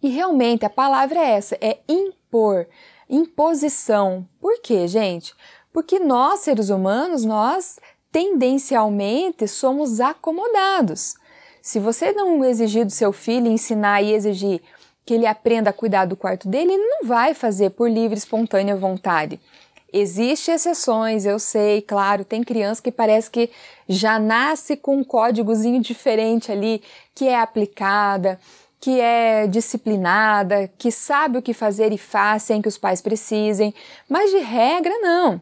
E 0.00 0.08
realmente 0.10 0.64
a 0.64 0.70
palavra 0.70 1.18
é 1.18 1.30
essa, 1.32 1.58
é 1.60 1.80
impor 1.88 2.68
imposição. 3.12 4.26
Por 4.40 4.60
quê, 4.62 4.88
gente? 4.88 5.34
Porque 5.72 5.98
nós, 5.98 6.40
seres 6.40 6.70
humanos, 6.70 7.24
nós 7.24 7.78
tendencialmente 8.10 9.46
somos 9.46 10.00
acomodados. 10.00 11.14
Se 11.60 11.78
você 11.78 12.12
não 12.12 12.44
exigir 12.44 12.84
do 12.84 12.90
seu 12.90 13.12
filho 13.12 13.46
ensinar 13.46 14.02
e 14.02 14.12
exigir 14.12 14.60
que 15.04 15.14
ele 15.14 15.26
aprenda 15.26 15.70
a 15.70 15.72
cuidar 15.72 16.06
do 16.06 16.16
quarto 16.16 16.48
dele, 16.48 16.72
ele 16.72 16.82
não 16.82 17.06
vai 17.06 17.34
fazer 17.34 17.70
por 17.70 17.90
livre, 17.90 18.16
espontânea 18.16 18.74
vontade. 18.74 19.38
Existem 19.92 20.54
exceções, 20.54 21.26
eu 21.26 21.38
sei, 21.38 21.82
claro, 21.82 22.24
tem 22.24 22.42
criança 22.42 22.80
que 22.80 22.90
parece 22.90 23.30
que 23.30 23.50
já 23.86 24.18
nasce 24.18 24.74
com 24.74 24.96
um 24.96 25.04
códigozinho 25.04 25.82
diferente 25.82 26.50
ali 26.50 26.82
que 27.14 27.28
é 27.28 27.38
aplicada, 27.38 28.40
que 28.82 29.00
é 29.00 29.46
disciplinada, 29.46 30.68
que 30.76 30.90
sabe 30.90 31.38
o 31.38 31.42
que 31.42 31.54
fazer 31.54 31.92
e 31.92 31.96
faz 31.96 32.42
sem 32.42 32.60
que 32.60 32.66
os 32.66 32.76
pais 32.76 33.00
precisem, 33.00 33.72
mas 34.08 34.32
de 34.32 34.38
regra 34.38 34.98
não. 34.98 35.40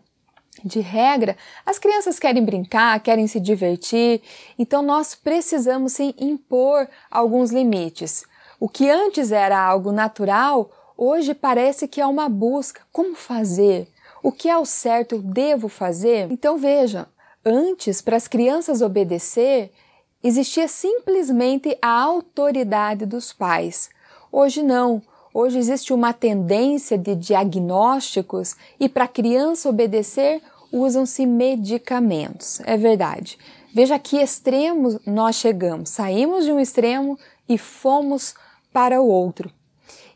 De 0.63 0.81
regra, 0.81 1.35
as 1.65 1.79
crianças 1.79 2.19
querem 2.19 2.45
brincar, 2.45 3.01
querem 3.01 3.27
se 3.27 3.41
divertir, 3.41 4.21
então 4.59 4.83
nós 4.83 5.15
precisamos 5.15 5.95
sim 5.95 6.13
impor 6.19 6.87
alguns 7.11 7.51
limites. 7.51 8.25
O 8.61 8.69
que 8.69 8.91
antes 8.91 9.33
era 9.33 9.59
algo 9.59 9.91
natural, 9.91 10.71
hoje 10.95 11.33
parece 11.33 11.89
que 11.89 11.99
é 11.99 12.07
uma 12.07 12.29
busca. 12.29 12.83
Como 12.93 13.15
fazer? 13.15 13.89
O 14.23 14.31
que 14.31 14.51
é 14.51 14.59
o 14.59 14.67
certo 14.67 15.15
eu 15.15 15.23
devo 15.23 15.67
fazer? 15.71 16.31
Então 16.31 16.59
veja, 16.59 17.09
antes 17.43 18.03
para 18.03 18.19
as 18.19 18.29
crianças 18.29 18.83
obedecer, 18.83 19.73
Existia 20.23 20.69
simplesmente 20.69 21.77
a 21.81 21.89
autoridade 21.89 23.07
dos 23.07 23.33
pais. 23.33 23.89
Hoje 24.31 24.63
não. 24.63 25.01
Hoje 25.33 25.59
existe 25.59 25.95
uma 25.95 26.13
tendência 26.13 26.99
de 26.99 27.15
diagnósticos 27.15 28.55
e 28.79 28.89
para 28.89 29.05
a 29.05 29.09
criança 29.09 29.69
obedecer 29.69 30.43
usam-se 30.71 31.25
medicamentos. 31.25 32.61
É 32.65 32.77
verdade. 32.77 33.39
Veja 33.73 33.99
que 33.99 34.19
extremo 34.19 35.01
nós 35.07 35.37
chegamos. 35.37 35.91
Saímos 35.91 36.45
de 36.45 36.53
um 36.53 36.61
extremo 36.61 37.19
e 37.49 37.57
fomos 37.57 38.35
para 38.73 39.01
o 39.01 39.09
outro. 39.09 39.51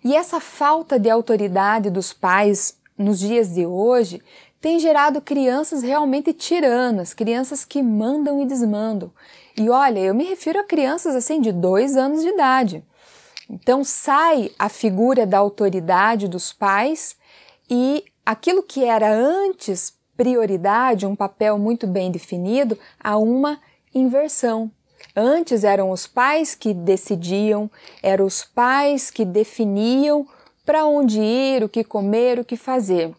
E 0.04 0.14
essa 0.14 0.38
falta 0.38 0.98
de 0.98 1.08
autoridade 1.08 1.88
dos 1.88 2.12
pais 2.12 2.76
nos 2.98 3.18
dias 3.18 3.54
de 3.54 3.64
hoje 3.64 4.22
tem 4.64 4.78
gerado 4.78 5.20
crianças 5.20 5.82
realmente 5.82 6.32
tiranas, 6.32 7.12
crianças 7.12 7.66
que 7.66 7.82
mandam 7.82 8.40
e 8.40 8.46
desmandam. 8.46 9.12
E 9.58 9.68
olha, 9.68 10.00
eu 10.00 10.14
me 10.14 10.24
refiro 10.24 10.58
a 10.58 10.64
crianças 10.64 11.14
assim 11.14 11.38
de 11.38 11.52
dois 11.52 11.98
anos 11.98 12.22
de 12.22 12.28
idade. 12.28 12.82
Então 13.50 13.84
sai 13.84 14.50
a 14.58 14.70
figura 14.70 15.26
da 15.26 15.36
autoridade 15.36 16.26
dos 16.26 16.50
pais 16.50 17.14
e 17.68 18.04
aquilo 18.24 18.62
que 18.62 18.82
era 18.82 19.14
antes 19.14 19.92
prioridade, 20.16 21.04
um 21.04 21.14
papel 21.14 21.58
muito 21.58 21.86
bem 21.86 22.10
definido, 22.10 22.78
a 22.98 23.18
uma 23.18 23.60
inversão. 23.94 24.70
Antes 25.14 25.62
eram 25.62 25.90
os 25.90 26.06
pais 26.06 26.54
que 26.54 26.72
decidiam, 26.72 27.70
eram 28.02 28.24
os 28.24 28.42
pais 28.42 29.10
que 29.10 29.26
definiam 29.26 30.26
para 30.64 30.86
onde 30.86 31.20
ir, 31.20 31.62
o 31.62 31.68
que 31.68 31.84
comer, 31.84 32.38
o 32.38 32.44
que 32.46 32.56
fazer. 32.56 33.14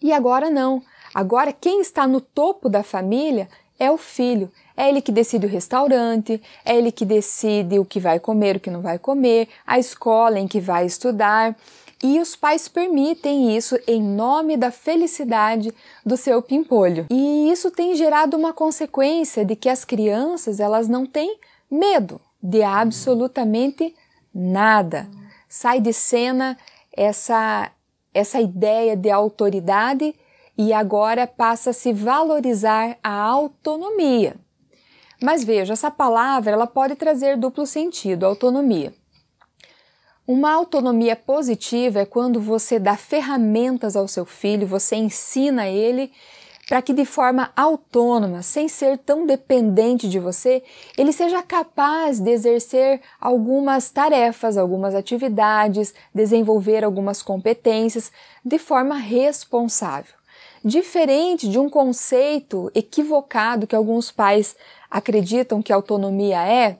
E 0.00 0.12
agora 0.12 0.50
não. 0.50 0.82
Agora 1.14 1.52
quem 1.52 1.80
está 1.80 2.06
no 2.06 2.20
topo 2.20 2.68
da 2.68 2.82
família 2.82 3.48
é 3.78 3.90
o 3.90 3.96
filho. 3.96 4.50
É 4.76 4.88
ele 4.88 5.00
que 5.00 5.10
decide 5.10 5.46
o 5.46 5.48
restaurante, 5.48 6.40
é 6.64 6.76
ele 6.76 6.92
que 6.92 7.04
decide 7.04 7.78
o 7.78 7.84
que 7.84 7.98
vai 7.98 8.20
comer, 8.20 8.56
o 8.56 8.60
que 8.60 8.70
não 8.70 8.80
vai 8.80 8.98
comer, 8.98 9.48
a 9.66 9.78
escola 9.78 10.38
em 10.38 10.46
que 10.46 10.60
vai 10.60 10.86
estudar. 10.86 11.56
E 12.02 12.20
os 12.20 12.36
pais 12.36 12.68
permitem 12.68 13.56
isso 13.56 13.76
em 13.86 14.00
nome 14.00 14.56
da 14.56 14.70
felicidade 14.70 15.74
do 16.06 16.16
seu 16.16 16.40
pimpolho. 16.40 17.06
E 17.10 17.50
isso 17.50 17.72
tem 17.72 17.96
gerado 17.96 18.36
uma 18.36 18.52
consequência 18.52 19.44
de 19.44 19.56
que 19.56 19.68
as 19.68 19.84
crianças 19.84 20.60
elas 20.60 20.86
não 20.86 21.04
têm 21.04 21.38
medo 21.68 22.20
de 22.40 22.62
absolutamente 22.62 23.94
nada. 24.32 25.08
Sai 25.48 25.80
de 25.80 25.92
cena 25.92 26.56
essa 26.96 27.70
essa 28.12 28.40
ideia 28.40 28.96
de 28.96 29.10
autoridade 29.10 30.14
e 30.56 30.72
agora 30.72 31.26
passa 31.26 31.70
a 31.70 31.72
se 31.72 31.92
valorizar 31.92 32.98
a 33.02 33.12
autonomia. 33.12 34.36
Mas 35.22 35.44
veja, 35.44 35.72
essa 35.72 35.90
palavra 35.90 36.52
ela 36.52 36.66
pode 36.66 36.94
trazer 36.94 37.36
duplo 37.36 37.66
sentido, 37.66 38.24
autonomia. 38.24 38.92
Uma 40.26 40.52
autonomia 40.52 41.16
positiva 41.16 42.00
é 42.00 42.04
quando 42.04 42.40
você 42.40 42.78
dá 42.78 42.96
ferramentas 42.96 43.96
ao 43.96 44.06
seu 44.06 44.26
filho, 44.26 44.66
você 44.66 44.94
ensina 44.94 45.68
ele 45.68 46.12
para 46.68 46.82
que 46.82 46.92
de 46.92 47.06
forma 47.06 47.50
autônoma, 47.56 48.42
sem 48.42 48.68
ser 48.68 48.98
tão 48.98 49.26
dependente 49.26 50.06
de 50.06 50.18
você, 50.18 50.62
ele 50.98 51.12
seja 51.12 51.42
capaz 51.42 52.20
de 52.20 52.30
exercer 52.30 53.00
algumas 53.18 53.90
tarefas, 53.90 54.58
algumas 54.58 54.94
atividades, 54.94 55.94
desenvolver 56.14 56.84
algumas 56.84 57.22
competências 57.22 58.12
de 58.44 58.58
forma 58.58 58.96
responsável. 58.96 60.12
Diferente 60.62 61.48
de 61.48 61.58
um 61.58 61.70
conceito 61.70 62.70
equivocado 62.74 63.66
que 63.66 63.74
alguns 63.74 64.12
pais 64.12 64.54
acreditam 64.90 65.62
que 65.62 65.72
autonomia 65.72 66.46
é, 66.46 66.76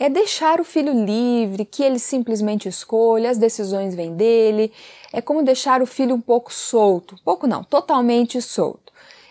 é 0.00 0.08
deixar 0.08 0.60
o 0.60 0.64
filho 0.64 0.92
livre, 1.04 1.64
que 1.64 1.84
ele 1.84 2.00
simplesmente 2.00 2.68
escolha, 2.68 3.30
as 3.30 3.38
decisões 3.38 3.94
vêm 3.94 4.16
dele. 4.16 4.72
É 5.12 5.20
como 5.20 5.44
deixar 5.44 5.80
o 5.80 5.86
filho 5.86 6.14
um 6.14 6.20
pouco 6.20 6.52
solto, 6.52 7.16
pouco 7.24 7.46
não, 7.46 7.62
totalmente 7.62 8.42
solto. 8.42 8.87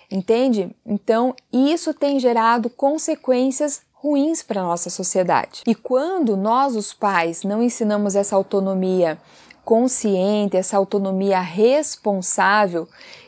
Entende? 0.09 0.73
Então, 0.85 1.35
isso 1.51 1.93
tem 1.93 2.19
gerado 2.19 2.69
consequências 2.69 3.81
ruins 3.93 4.41
para 4.41 4.61
a 4.61 4.63
nossa 4.63 4.89
sociedade. 4.89 5.63
E 5.67 5.75
quando 5.75 6.37
nós, 6.37 6.75
os 6.75 6.93
pais, 6.93 7.43
não 7.43 7.61
ensinamos 7.61 8.15
essa 8.15 8.35
autonomia 8.35 9.17
consciente, 9.65 10.55
essa 10.55 10.77
autonomia 10.77 11.41
responsável, 11.41 12.87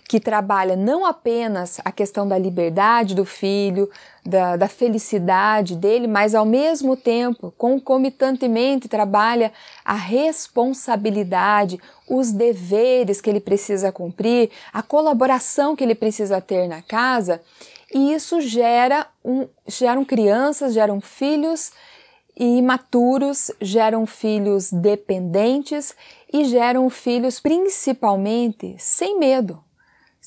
que 0.10 0.20
trabalha 0.20 0.76
não 0.76 1.06
apenas 1.06 1.80
a 1.86 1.92
questão 1.92 2.28
da 2.28 2.36
liberdade 2.36 3.14
do 3.14 3.24
filho, 3.24 3.88
da, 4.26 4.58
da, 4.58 4.68
felicidade 4.68 5.76
dele, 5.76 6.08
mas 6.08 6.34
ao 6.34 6.48
mesmo 6.48 6.98
tempo, 6.98 7.54
concomitantemente, 7.56 8.90
trabalha 8.90 9.54
a 9.86 9.94
responsabilidade, 9.94 11.80
os 12.10 12.32
deveres 12.32 13.22
que 13.22 13.30
ele 13.30 13.40
precisa 13.40 13.92
cumprir, 13.92 14.50
a 14.74 14.82
colaboração 14.82 15.76
que 15.76 15.84
ele 15.84 15.94
precisa 15.94 16.42
ter 16.42 16.68
na 16.68 16.82
casa, 16.82 17.40
e 17.94 18.12
isso 18.12 18.42
gera 18.42 19.06
um, 19.24 19.48
geram 19.68 20.04
crianças, 20.04 20.74
geram 20.74 21.00
filhos 21.00 21.72
imaturos, 22.36 23.52
geram 23.62 24.08
filhos 24.08 24.72
dependentes 24.72 25.94
e 26.34 26.46
geram 26.46 26.90
filhos 26.90 27.40
principalmente 27.40 28.76
sem 28.80 29.20
medo 29.20 29.69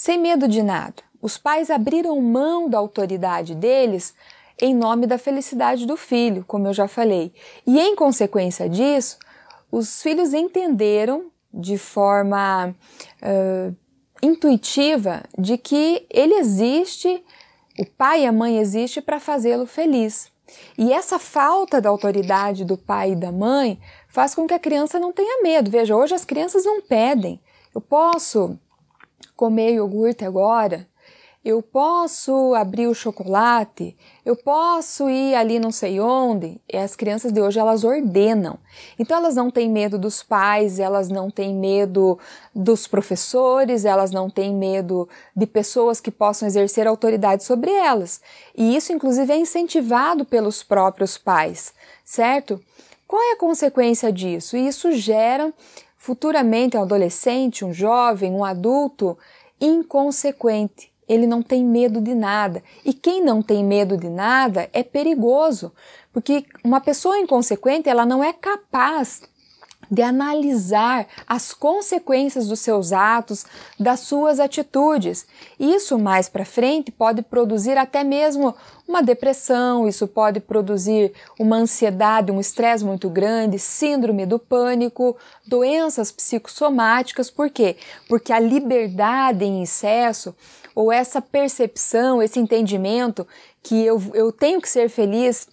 sem 0.02 0.18
medo 0.18 0.48
de 0.48 0.64
nada. 0.64 0.96
Os 1.20 1.38
pais 1.38 1.70
abriram 1.70 2.20
mão 2.20 2.68
da 2.68 2.76
autoridade 2.76 3.54
deles 3.54 4.16
em 4.60 4.74
nome 4.74 5.06
da 5.06 5.16
felicidade 5.16 5.86
do 5.86 5.96
filho, 5.96 6.44
como 6.44 6.66
eu 6.66 6.72
já 6.72 6.88
falei. 6.88 7.32
E 7.64 7.78
em 7.78 7.94
consequência 7.94 8.68
disso, 8.68 9.16
os 9.70 10.02
filhos 10.02 10.34
entenderam 10.34 11.26
de 11.54 11.78
forma 11.78 12.74
uh, 13.22 13.76
intuitiva 14.20 15.22
de 15.38 15.56
que 15.56 16.04
ele 16.10 16.34
existe, 16.34 17.24
o 17.78 17.86
pai 17.86 18.22
e 18.22 18.26
a 18.26 18.32
mãe 18.32 18.58
existe 18.58 19.00
para 19.00 19.20
fazê-lo 19.20 19.66
feliz. 19.66 20.32
E 20.76 20.92
essa 20.92 21.16
falta 21.16 21.80
da 21.80 21.88
autoridade 21.88 22.64
do 22.64 22.76
pai 22.76 23.12
e 23.12 23.16
da 23.16 23.30
mãe 23.30 23.78
faz 24.08 24.34
com 24.34 24.48
que 24.48 24.54
a 24.54 24.58
criança 24.58 24.98
não 24.98 25.12
tenha 25.12 25.44
medo. 25.44 25.70
Veja, 25.70 25.94
hoje 25.94 26.12
as 26.12 26.24
crianças 26.24 26.64
não 26.64 26.82
pedem. 26.82 27.40
Eu 27.72 27.80
posso 27.80 28.58
comer 29.42 29.72
iogurte 29.72 30.24
agora? 30.24 30.86
Eu 31.44 31.60
posso 31.60 32.54
abrir 32.54 32.86
o 32.86 32.94
chocolate? 32.94 33.96
Eu 34.24 34.36
posso 34.36 35.10
ir 35.10 35.34
ali 35.34 35.58
não 35.58 35.72
sei 35.72 35.98
onde? 35.98 36.60
E 36.72 36.76
as 36.76 36.94
crianças 36.94 37.32
de 37.32 37.40
hoje 37.40 37.58
elas 37.58 37.82
ordenam. 37.82 38.56
Então 38.96 39.16
elas 39.16 39.34
não 39.34 39.50
têm 39.50 39.68
medo 39.68 39.98
dos 39.98 40.22
pais, 40.22 40.78
elas 40.78 41.08
não 41.08 41.28
têm 41.28 41.52
medo 41.52 42.16
dos 42.54 42.86
professores, 42.86 43.84
elas 43.84 44.12
não 44.12 44.30
têm 44.30 44.54
medo 44.54 45.08
de 45.34 45.44
pessoas 45.44 46.00
que 46.00 46.12
possam 46.12 46.46
exercer 46.46 46.86
autoridade 46.86 47.42
sobre 47.42 47.72
elas. 47.72 48.20
E 48.56 48.76
isso 48.76 48.92
inclusive 48.92 49.32
é 49.32 49.36
incentivado 49.36 50.24
pelos 50.24 50.62
próprios 50.62 51.18
pais, 51.18 51.74
certo? 52.04 52.60
Qual 53.08 53.20
é 53.20 53.32
a 53.32 53.38
consequência 53.38 54.12
disso? 54.12 54.56
Isso 54.56 54.92
gera 54.92 55.52
Futuramente, 56.04 56.76
um 56.76 56.82
adolescente, 56.82 57.64
um 57.64 57.72
jovem, 57.72 58.32
um 58.32 58.44
adulto 58.44 59.16
inconsequente. 59.60 60.92
Ele 61.08 61.28
não 61.28 61.40
tem 61.42 61.64
medo 61.64 62.00
de 62.00 62.12
nada. 62.12 62.60
E 62.84 62.92
quem 62.92 63.22
não 63.24 63.40
tem 63.40 63.64
medo 63.64 63.96
de 63.96 64.10
nada 64.10 64.68
é 64.72 64.82
perigoso, 64.82 65.72
porque 66.12 66.44
uma 66.64 66.80
pessoa 66.80 67.20
inconsequente, 67.20 67.88
ela 67.88 68.04
não 68.04 68.22
é 68.22 68.32
capaz 68.32 69.22
de 69.88 70.02
analisar 70.02 71.06
as 71.24 71.54
consequências 71.54 72.48
dos 72.48 72.58
seus 72.58 72.92
atos, 72.92 73.46
das 73.78 74.00
suas 74.00 74.40
atitudes. 74.40 75.24
Isso 75.60 75.96
mais 76.00 76.28
para 76.28 76.44
frente 76.44 76.90
pode 76.90 77.22
produzir 77.22 77.78
até 77.78 78.02
mesmo 78.02 78.56
uma 78.92 79.02
depressão, 79.02 79.88
isso 79.88 80.06
pode 80.06 80.38
produzir 80.38 81.14
uma 81.38 81.56
ansiedade, 81.56 82.30
um 82.30 82.38
estresse 82.38 82.84
muito 82.84 83.08
grande, 83.08 83.58
síndrome 83.58 84.26
do 84.26 84.38
pânico, 84.38 85.16
doenças 85.46 86.12
psicossomáticas. 86.12 87.30
Por 87.30 87.48
quê? 87.48 87.76
Porque 88.06 88.32
a 88.32 88.38
liberdade 88.38 89.46
em 89.46 89.62
excesso 89.62 90.36
ou 90.74 90.92
essa 90.92 91.22
percepção, 91.22 92.22
esse 92.22 92.38
entendimento 92.38 93.26
que 93.62 93.82
eu, 93.82 94.00
eu 94.12 94.30
tenho 94.30 94.60
que 94.60 94.68
ser 94.68 94.90
feliz, 94.90 95.48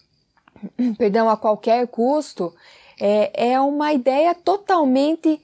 perdão, 0.98 1.30
a 1.30 1.38
qualquer 1.38 1.88
custo, 1.88 2.54
é, 3.00 3.52
é 3.52 3.62
uma 3.62 3.94
ideia 3.94 4.36
totalmente 4.36 5.42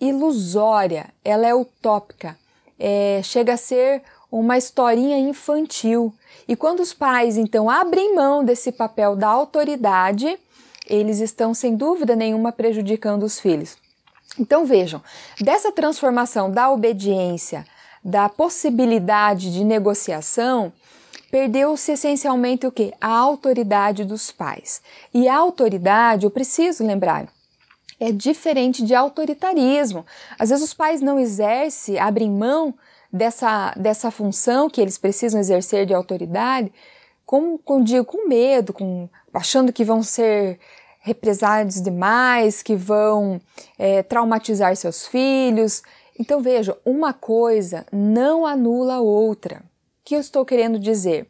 ilusória, 0.00 1.12
ela 1.24 1.46
é 1.46 1.54
utópica, 1.54 2.38
é, 2.78 3.20
chega 3.24 3.54
a 3.54 3.56
ser 3.56 4.02
uma 4.32 4.56
historinha 4.56 5.18
infantil. 5.18 6.12
E 6.48 6.56
quando 6.56 6.80
os 6.80 6.94
pais 6.94 7.36
então 7.36 7.68
abrem 7.68 8.14
mão 8.14 8.42
desse 8.42 8.72
papel 8.72 9.14
da 9.14 9.28
autoridade, 9.28 10.38
eles 10.86 11.20
estão 11.20 11.52
sem 11.52 11.76
dúvida 11.76 12.16
nenhuma 12.16 12.50
prejudicando 12.50 13.24
os 13.24 13.38
filhos. 13.38 13.76
Então 14.38 14.64
vejam, 14.64 15.02
dessa 15.38 15.70
transformação 15.70 16.50
da 16.50 16.70
obediência, 16.70 17.66
da 18.02 18.30
possibilidade 18.30 19.52
de 19.52 19.62
negociação, 19.62 20.72
perdeu-se 21.30 21.92
essencialmente 21.92 22.66
o 22.66 22.72
que? 22.72 22.94
A 22.98 23.08
autoridade 23.08 24.04
dos 24.04 24.32
pais. 24.32 24.80
E 25.12 25.28
a 25.28 25.36
autoridade, 25.36 26.24
eu 26.24 26.30
preciso 26.30 26.84
lembrar, 26.84 27.28
é 28.00 28.10
diferente 28.10 28.82
de 28.82 28.94
autoritarismo. 28.94 30.06
Às 30.38 30.48
vezes 30.48 30.64
os 30.64 30.74
pais 30.74 31.02
não 31.02 31.20
exercem, 31.20 31.98
abrem 31.98 32.30
mão 32.30 32.74
dessa, 33.12 33.74
dessa 33.76 34.10
função 34.10 34.70
que 34.70 34.80
eles 34.80 34.96
precisam 34.96 35.38
exercer 35.38 35.84
de 35.84 35.92
autoridade, 35.92 36.72
com, 37.26 37.58
com, 37.58 37.82
digo, 37.82 38.04
com 38.04 38.28
medo, 38.28 38.72
com, 38.72 39.08
achando 39.32 39.72
que 39.72 39.84
vão 39.84 40.02
ser 40.02 40.58
represálios 41.00 41.82
demais, 41.82 42.62
que 42.62 42.76
vão 42.76 43.40
é, 43.78 44.02
traumatizar 44.02 44.74
seus 44.76 45.06
filhos. 45.06 45.82
Então 46.18 46.40
veja, 46.40 46.78
uma 46.84 47.12
coisa 47.12 47.84
não 47.92 48.46
anula 48.46 48.94
a 48.94 49.00
outra 49.00 49.62
que 50.04 50.14
eu 50.14 50.20
estou 50.20 50.44
querendo 50.44 50.78
dizer? 50.78 51.28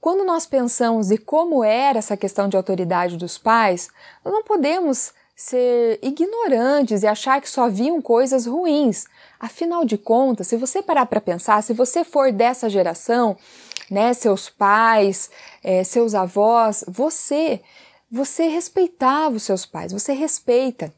Quando 0.00 0.24
nós 0.24 0.46
pensamos 0.46 1.08
de 1.08 1.18
como 1.18 1.62
era 1.62 1.98
essa 1.98 2.16
questão 2.16 2.48
de 2.48 2.56
autoridade 2.56 3.16
dos 3.16 3.36
pais, 3.36 3.90
nós 4.24 4.32
não 4.32 4.42
podemos 4.42 5.12
ser 5.40 5.98
ignorantes 6.02 7.02
e 7.02 7.06
achar 7.06 7.40
que 7.40 7.48
só 7.48 7.64
haviam 7.64 8.02
coisas 8.02 8.44
ruins. 8.44 9.06
Afinal 9.40 9.86
de 9.86 9.96
contas, 9.96 10.48
se 10.48 10.56
você 10.58 10.82
parar 10.82 11.06
para 11.06 11.18
pensar, 11.18 11.62
se 11.62 11.72
você 11.72 12.04
for 12.04 12.30
dessa 12.30 12.68
geração, 12.68 13.34
né, 13.90 14.12
seus 14.12 14.50
pais, 14.50 15.30
é, 15.64 15.82
seus 15.82 16.14
avós, 16.14 16.84
você, 16.86 17.62
você 18.12 18.48
respeitava 18.48 19.36
os 19.36 19.42
seus 19.42 19.64
pais, 19.64 19.92
você 19.92 20.12
respeita. 20.12 20.92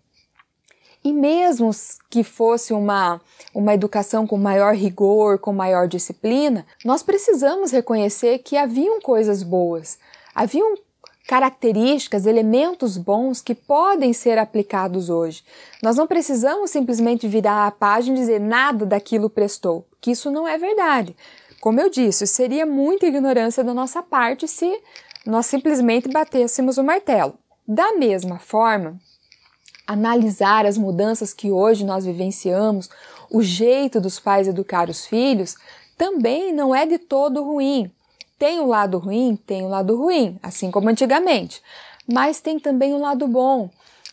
E 1.04 1.12
mesmo 1.12 1.70
que 2.10 2.24
fosse 2.24 2.72
uma, 2.72 3.20
uma 3.54 3.74
educação 3.74 4.26
com 4.26 4.36
maior 4.36 4.74
rigor, 4.74 5.38
com 5.38 5.52
maior 5.52 5.86
disciplina, 5.86 6.66
nós 6.84 7.00
precisamos 7.00 7.70
reconhecer 7.70 8.40
que 8.40 8.56
haviam 8.56 9.00
coisas 9.00 9.44
boas, 9.44 10.00
haviam 10.34 10.76
características, 11.26 12.26
elementos 12.26 12.96
bons 12.96 13.40
que 13.40 13.54
podem 13.54 14.12
ser 14.12 14.38
aplicados 14.38 15.08
hoje. 15.08 15.44
Nós 15.82 15.96
não 15.96 16.06
precisamos 16.06 16.70
simplesmente 16.70 17.28
virar 17.28 17.66
a 17.66 17.70
página 17.70 18.16
e 18.16 18.20
dizer 18.20 18.40
nada 18.40 18.84
daquilo 18.84 19.30
prestou, 19.30 19.86
que 20.00 20.10
isso 20.10 20.30
não 20.30 20.46
é 20.46 20.58
verdade. 20.58 21.16
Como 21.60 21.80
eu 21.80 21.88
disse, 21.88 22.26
seria 22.26 22.66
muita 22.66 23.06
ignorância 23.06 23.62
da 23.62 23.72
nossa 23.72 24.02
parte 24.02 24.48
se 24.48 24.80
nós 25.24 25.46
simplesmente 25.46 26.08
batêssemos 26.08 26.76
o 26.76 26.82
martelo. 26.82 27.34
Da 27.66 27.92
mesma 27.92 28.40
forma, 28.40 28.98
analisar 29.86 30.66
as 30.66 30.76
mudanças 30.76 31.32
que 31.32 31.52
hoje 31.52 31.84
nós 31.84 32.04
vivenciamos, 32.04 32.90
o 33.30 33.42
jeito 33.42 34.00
dos 34.00 34.18
pais 34.18 34.48
educar 34.48 34.90
os 34.90 35.06
filhos, 35.06 35.54
também 35.96 36.52
não 36.52 36.74
é 36.74 36.84
de 36.84 36.98
todo 36.98 37.44
ruim. 37.44 37.90
Tem 38.42 38.58
o 38.58 38.66
lado 38.66 38.98
ruim? 38.98 39.36
Tem 39.36 39.64
o 39.64 39.68
lado 39.68 39.96
ruim, 39.96 40.36
assim 40.42 40.68
como 40.68 40.88
antigamente. 40.88 41.62
Mas 42.12 42.40
tem 42.40 42.58
também 42.58 42.92
o 42.92 42.98
lado 42.98 43.28
bom. 43.28 43.70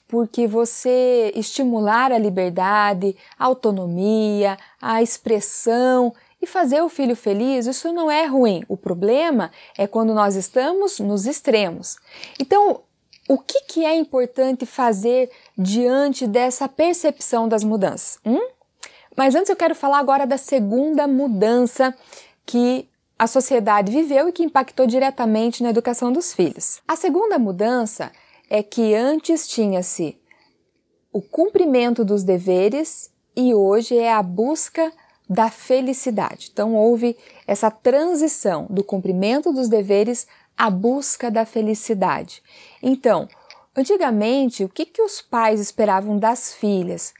porque 0.08 0.46
você 0.46 1.32
estimular 1.36 2.12
a 2.12 2.18
liberdade, 2.20 3.16
a 3.40 3.46
autonomia, 3.46 4.56
a 4.80 5.02
expressão 5.02 6.14
e 6.40 6.46
fazer 6.46 6.80
o 6.82 6.90
filho 6.90 7.16
feliz, 7.16 7.66
isso 7.66 7.92
não 7.92 8.10
é 8.10 8.26
ruim. 8.28 8.64
O 8.68 8.78
problema 8.78 9.50
é 9.76 9.88
quando 9.88 10.14
nós 10.14 10.36
estamos 10.36 11.00
nos 11.00 11.26
extremos. 11.26 11.98
Então, 12.40 12.82
o 13.28 13.40
que, 13.40 13.62
que 13.62 13.84
é 13.84 13.96
importante 13.96 14.64
fazer 14.64 15.32
diante 15.58 16.28
dessa 16.28 16.68
percepção 16.68 17.48
das 17.48 17.64
mudanças? 17.64 18.20
Hum? 18.24 18.48
Mas 19.16 19.34
antes 19.34 19.50
eu 19.50 19.56
quero 19.56 19.74
falar 19.74 19.98
agora 19.98 20.28
da 20.28 20.38
segunda 20.38 21.08
mudança 21.08 21.96
que 22.46 22.89
a 23.20 23.28
sociedade 23.28 23.92
viveu 23.92 24.30
e 24.30 24.32
que 24.32 24.44
impactou 24.44 24.88
diretamente 24.88 25.62
na 25.62 25.72
educação 25.72 26.10
dos 26.10 26.34
filhos. 26.34 26.82
A 26.88 26.96
segunda 26.96 27.38
mudança 27.38 28.14
é 28.50 28.64
que 28.64 28.96
antes 28.96 29.46
tinha-se 29.46 30.18
o 31.12 31.22
cumprimento 31.22 32.06
dos 32.06 32.24
deveres 32.24 33.12
e 33.36 33.54
hoje 33.54 33.98
é 33.98 34.14
a 34.14 34.24
busca 34.24 34.90
da 35.30 35.50
felicidade. 35.50 36.50
Então 36.52 36.76
houve 36.76 37.18
essa 37.46 37.70
transição 37.70 38.66
do 38.70 38.86
cumprimento 38.86 39.52
dos 39.52 39.68
deveres 39.68 40.26
à 40.58 40.70
busca 40.70 41.30
da 41.30 41.46
felicidade. 41.46 42.42
Então, 42.82 43.28
antigamente, 43.76 44.64
o 44.64 44.70
que, 44.70 44.86
que 44.86 45.02
os 45.02 45.22
pais 45.22 45.60
esperavam 45.60 46.18
das 46.18 46.54
filhas? 46.54 47.14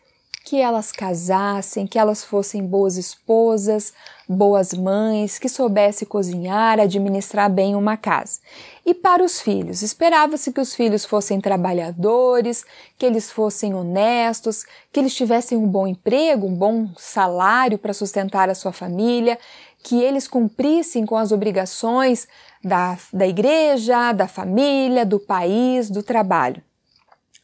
Que 0.46 0.60
elas 0.60 0.92
casassem, 0.92 1.86
que 1.86 2.00
elas 2.00 2.24
fossem 2.24 2.66
boas 2.66 2.98
esposas, 2.98 3.94
boas 4.28 4.74
mães, 4.74 5.38
que 5.38 5.50
soubessem 5.50 6.08
cozinhar, 6.08 6.80
administrar 6.80 7.50
bem 7.50 7.76
uma 7.76 7.98
casa. 7.98 8.40
E 8.86 8.94
para 8.94 9.24
os 9.24 9.42
filhos, 9.42 9.82
esperava-se 9.82 10.52
que 10.52 10.62
os 10.62 10.74
filhos 10.74 11.06
fossem 11.06 11.40
trabalhadores, 11.40 12.66
que 12.98 13.06
eles 13.06 13.32
fossem 13.32 13.74
honestos, 13.74 14.66
que 14.92 15.00
eles 15.00 15.14
tivessem 15.14 15.58
um 15.58 15.68
bom 15.68 15.86
emprego, 15.86 16.48
um 16.48 16.56
bom 16.56 16.90
salário 16.98 17.78
para 17.78 17.94
sustentar 17.94 18.50
a 18.50 18.56
sua 18.56 18.72
família, 18.72 19.38
que 19.84 20.02
eles 20.02 20.28
cumprissem 20.28 21.06
com 21.06 21.18
as 21.18 21.32
obrigações 21.32 22.28
da, 22.64 22.98
da 23.14 23.28
igreja, 23.28 24.12
da 24.14 24.28
família, 24.28 25.06
do 25.06 25.20
país, 25.20 25.90
do 25.90 26.04
trabalho. 26.04 26.62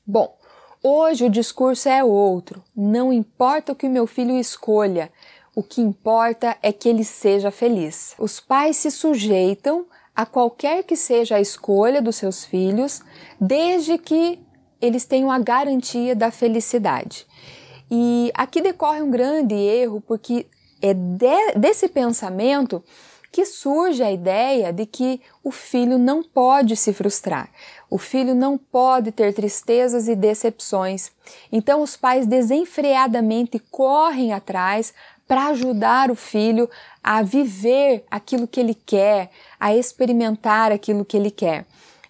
Bom, 0.06 0.35
Hoje 0.88 1.26
o 1.26 1.32
discurso 1.32 1.90
é 1.90 2.04
outro. 2.04 2.64
Não 2.76 3.12
importa 3.12 3.72
o 3.72 3.76
que 3.76 3.88
o 3.88 3.90
meu 3.90 4.06
filho 4.06 4.38
escolha, 4.38 5.12
o 5.56 5.64
que 5.64 5.82
importa 5.82 6.56
é 6.62 6.72
que 6.72 6.88
ele 6.88 7.04
seja 7.04 7.50
feliz. 7.50 8.14
Os 8.20 8.40
pais 8.40 8.78
se 8.78 8.92
sujeitam 8.92 9.88
a 10.16 10.28
qualquer 10.28 10.84
que 10.84 10.96
seja 10.96 11.38
a 11.38 11.42
escolha 11.42 12.04
dos 12.04 12.18
seus 12.18 12.46
filhos, 12.46 13.02
desde 13.42 13.98
que 13.98 14.38
eles 14.80 15.06
tenham 15.06 15.32
a 15.32 15.40
garantia 15.40 16.16
da 16.16 16.30
felicidade. 16.30 17.26
E 17.90 18.30
aqui 18.36 18.62
decorre 18.62 19.02
um 19.02 19.10
grande 19.10 19.56
erro, 19.56 20.04
porque 20.06 20.46
é 20.84 20.94
de, 20.94 21.54
desse 21.58 21.88
pensamento 21.88 22.84
que 23.36 23.44
surge 23.44 24.02
a 24.02 24.10
ideia 24.10 24.72
de 24.72 24.86
que 24.86 25.20
o 25.44 25.52
filho 25.52 25.98
não 25.98 26.24
pode 26.24 26.74
se 26.78 26.94
frustrar. 26.94 27.50
O 27.90 27.98
filho 27.98 28.34
não 28.34 28.58
pode 28.58 29.12
ter 29.12 29.34
tristezas 29.34 30.08
e 30.08 30.16
decepções. 30.16 31.12
Então 31.52 31.82
os 31.82 31.98
pais 31.98 32.26
desenfreadamente 32.26 33.60
correm 33.60 34.32
atrás 34.32 34.94
para 35.28 35.48
ajudar 35.48 36.10
o 36.10 36.16
filho 36.16 36.70
a 37.04 37.22
viver 37.24 38.06
aquilo 38.10 38.48
que 38.48 38.58
ele 38.58 38.74
quer, 38.74 39.30
a 39.60 39.76
experimentar 39.76 40.72
aquilo 40.72 41.04
que 41.04 41.18
ele 41.18 41.30
quer. 41.30 41.66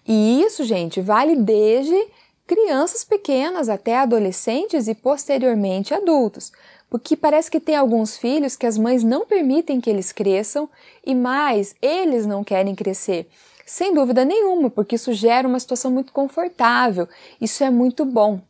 E 0.06 0.40
isso, 0.42 0.62
gente, 0.62 1.00
vale 1.00 1.34
desde 1.34 2.06
crianças 2.46 3.02
pequenas 3.02 3.68
até 3.68 3.98
adolescentes 3.98 4.86
e 4.86 4.94
posteriormente 4.94 5.92
adultos. 5.92 6.52
Porque 6.88 7.16
parece 7.16 7.50
que 7.50 7.60
tem 7.60 7.76
alguns 7.76 8.16
filhos 8.16 8.56
que 8.56 8.66
as 8.66 8.78
mães 8.78 9.02
não 9.02 9.26
permitem 9.26 9.80
que 9.80 9.90
eles 9.90 10.12
cresçam 10.12 10.68
e 11.04 11.14
mais, 11.14 11.74
eles 11.82 12.26
não 12.26 12.44
querem 12.44 12.74
crescer. 12.74 13.28
Sem 13.66 13.92
dúvida 13.92 14.24
nenhuma, 14.24 14.70
porque 14.70 14.94
isso 14.94 15.12
gera 15.12 15.48
uma 15.48 15.58
situação 15.58 15.90
muito 15.90 16.12
confortável. 16.12 17.08
Isso 17.40 17.64
é 17.64 17.70
muito 17.70 18.04
bom. 18.04 18.40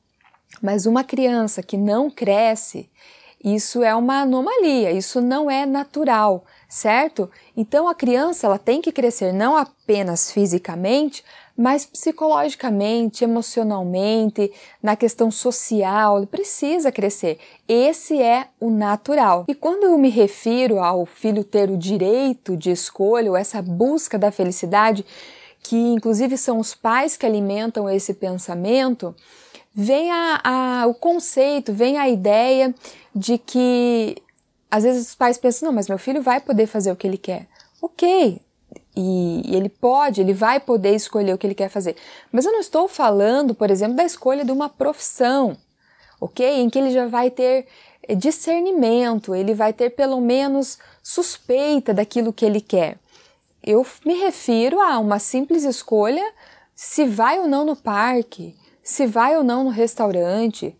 Mas 0.60 0.84
uma 0.84 1.02
criança 1.02 1.62
que 1.62 1.76
não 1.76 2.10
cresce, 2.10 2.90
isso 3.42 3.82
é 3.82 3.94
uma 3.94 4.22
anomalia, 4.22 4.92
isso 4.92 5.20
não 5.20 5.50
é 5.50 5.64
natural, 5.64 6.44
certo? 6.68 7.30
Então 7.56 7.88
a 7.88 7.94
criança 7.94 8.46
ela 8.46 8.58
tem 8.58 8.80
que 8.80 8.92
crescer 8.92 9.32
não 9.32 9.56
apenas 9.56 10.30
fisicamente, 10.30 11.24
mas 11.56 11.86
psicologicamente, 11.86 13.24
emocionalmente, 13.24 14.52
na 14.82 14.94
questão 14.94 15.30
social, 15.30 16.18
ele 16.18 16.26
precisa 16.26 16.92
crescer. 16.92 17.38
Esse 17.66 18.20
é 18.20 18.48
o 18.60 18.70
natural. 18.70 19.44
E 19.48 19.54
quando 19.54 19.84
eu 19.84 19.96
me 19.96 20.10
refiro 20.10 20.78
ao 20.78 21.06
filho 21.06 21.42
ter 21.42 21.70
o 21.70 21.78
direito 21.78 22.56
de 22.56 22.70
escolha, 22.70 23.30
ou 23.30 23.36
essa 23.36 23.62
busca 23.62 24.18
da 24.18 24.30
felicidade, 24.30 25.04
que 25.62 25.76
inclusive 25.76 26.36
são 26.36 26.58
os 26.58 26.74
pais 26.74 27.16
que 27.16 27.24
alimentam 27.24 27.88
esse 27.88 28.12
pensamento, 28.12 29.14
vem 29.74 30.10
a, 30.10 30.40
a, 30.44 30.86
o 30.86 30.94
conceito, 30.94 31.72
vem 31.72 31.98
a 31.98 32.08
ideia 32.08 32.74
de 33.14 33.38
que 33.38 34.16
às 34.70 34.84
vezes 34.84 35.08
os 35.08 35.14
pais 35.14 35.38
pensam, 35.38 35.68
não, 35.68 35.74
mas 35.74 35.88
meu 35.88 35.98
filho 35.98 36.20
vai 36.20 36.40
poder 36.40 36.66
fazer 36.66 36.92
o 36.92 36.96
que 36.96 37.06
ele 37.06 37.18
quer. 37.18 37.46
Ok, 37.80 38.40
e, 38.96 39.42
ele 39.54 39.68
pode, 39.68 40.20
ele 40.20 40.32
vai 40.32 40.58
poder 40.58 40.94
escolher 40.94 41.34
o 41.34 41.38
que 41.38 41.46
ele 41.46 41.54
quer 41.54 41.68
fazer. 41.68 41.96
Mas 42.32 42.46
eu 42.46 42.52
não 42.52 42.60
estou 42.60 42.88
falando, 42.88 43.54
por 43.54 43.70
exemplo, 43.70 43.94
da 43.94 44.04
escolha 44.04 44.44
de 44.44 44.50
uma 44.50 44.68
profissão, 44.68 45.56
ok? 46.20 46.60
Em 46.60 46.70
que 46.70 46.78
ele 46.78 46.90
já 46.90 47.06
vai 47.06 47.30
ter 47.30 47.66
eh, 48.02 48.14
discernimento, 48.14 49.34
ele 49.34 49.52
vai 49.52 49.72
ter 49.72 49.90
pelo 49.90 50.20
menos 50.20 50.78
suspeita 51.02 51.92
daquilo 51.92 52.32
que 52.32 52.46
ele 52.46 52.60
quer. 52.60 52.98
Eu 53.62 53.84
me 54.04 54.14
refiro 54.14 54.80
a 54.80 54.98
uma 54.98 55.18
simples 55.18 55.64
escolha 55.64 56.24
se 56.74 57.04
vai 57.04 57.38
ou 57.38 57.46
não 57.46 57.64
no 57.64 57.76
parque, 57.76 58.54
se 58.82 59.06
vai 59.06 59.36
ou 59.36 59.42
não 59.42 59.64
no 59.64 59.70
restaurante, 59.70 60.74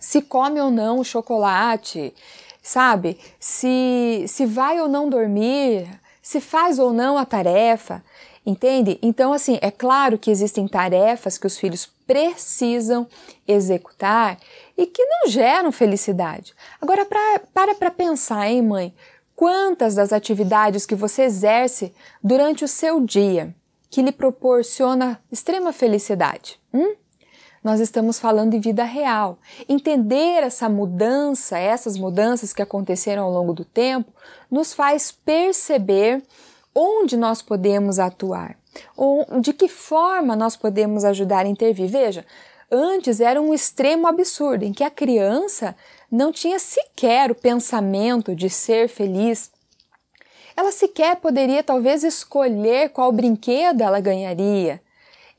se 0.00 0.20
come 0.20 0.60
ou 0.60 0.70
não 0.70 0.98
o 0.98 1.04
chocolate, 1.04 2.14
sabe? 2.62 3.18
Se, 3.38 4.24
se 4.26 4.44
vai 4.44 4.80
ou 4.80 4.88
não 4.88 5.08
dormir 5.08 5.88
se 6.28 6.42
faz 6.42 6.78
ou 6.78 6.92
não 6.92 7.16
a 7.16 7.24
tarefa, 7.24 8.04
entende? 8.44 8.98
Então, 9.00 9.32
assim, 9.32 9.58
é 9.62 9.70
claro 9.70 10.18
que 10.18 10.30
existem 10.30 10.68
tarefas 10.68 11.38
que 11.38 11.46
os 11.46 11.56
filhos 11.56 11.90
precisam 12.06 13.08
executar 13.46 14.38
e 14.76 14.84
que 14.84 15.02
não 15.06 15.30
geram 15.30 15.72
felicidade. 15.72 16.52
Agora, 16.82 17.06
pra, 17.06 17.40
para 17.54 17.74
para 17.74 17.90
pensar, 17.90 18.46
hein, 18.46 18.60
mãe? 18.60 18.94
Quantas 19.34 19.94
das 19.94 20.12
atividades 20.12 20.84
que 20.84 20.94
você 20.94 21.22
exerce 21.22 21.94
durante 22.22 22.62
o 22.62 22.68
seu 22.68 23.00
dia 23.00 23.54
que 23.88 24.02
lhe 24.02 24.12
proporciona 24.12 25.18
extrema 25.32 25.72
felicidade? 25.72 26.60
Hum? 26.74 26.94
Nós 27.62 27.80
estamos 27.80 28.18
falando 28.18 28.52
de 28.52 28.58
vida 28.58 28.84
real. 28.84 29.38
Entender 29.68 30.42
essa 30.42 30.68
mudança, 30.68 31.58
essas 31.58 31.96
mudanças 31.96 32.52
que 32.52 32.62
aconteceram 32.62 33.24
ao 33.24 33.32
longo 33.32 33.52
do 33.52 33.64
tempo, 33.64 34.12
nos 34.50 34.72
faz 34.72 35.10
perceber 35.10 36.22
onde 36.74 37.16
nós 37.16 37.42
podemos 37.42 37.98
atuar, 37.98 38.56
ou 38.96 39.40
de 39.40 39.52
que 39.52 39.68
forma 39.68 40.36
nós 40.36 40.56
podemos 40.56 41.04
ajudar 41.04 41.44
a 41.44 41.48
intervir. 41.48 41.88
Veja, 41.88 42.24
antes 42.70 43.20
era 43.20 43.40
um 43.40 43.52
extremo 43.52 44.06
absurdo 44.06 44.64
em 44.64 44.72
que 44.72 44.84
a 44.84 44.90
criança 44.90 45.74
não 46.10 46.30
tinha 46.30 46.58
sequer 46.58 47.30
o 47.30 47.34
pensamento 47.34 48.34
de 48.34 48.48
ser 48.48 48.88
feliz. 48.88 49.50
Ela 50.56 50.70
sequer 50.70 51.16
poderia 51.16 51.62
talvez 51.62 52.04
escolher 52.04 52.90
qual 52.90 53.10
brinquedo 53.10 53.80
ela 53.80 54.00
ganharia. 54.00 54.80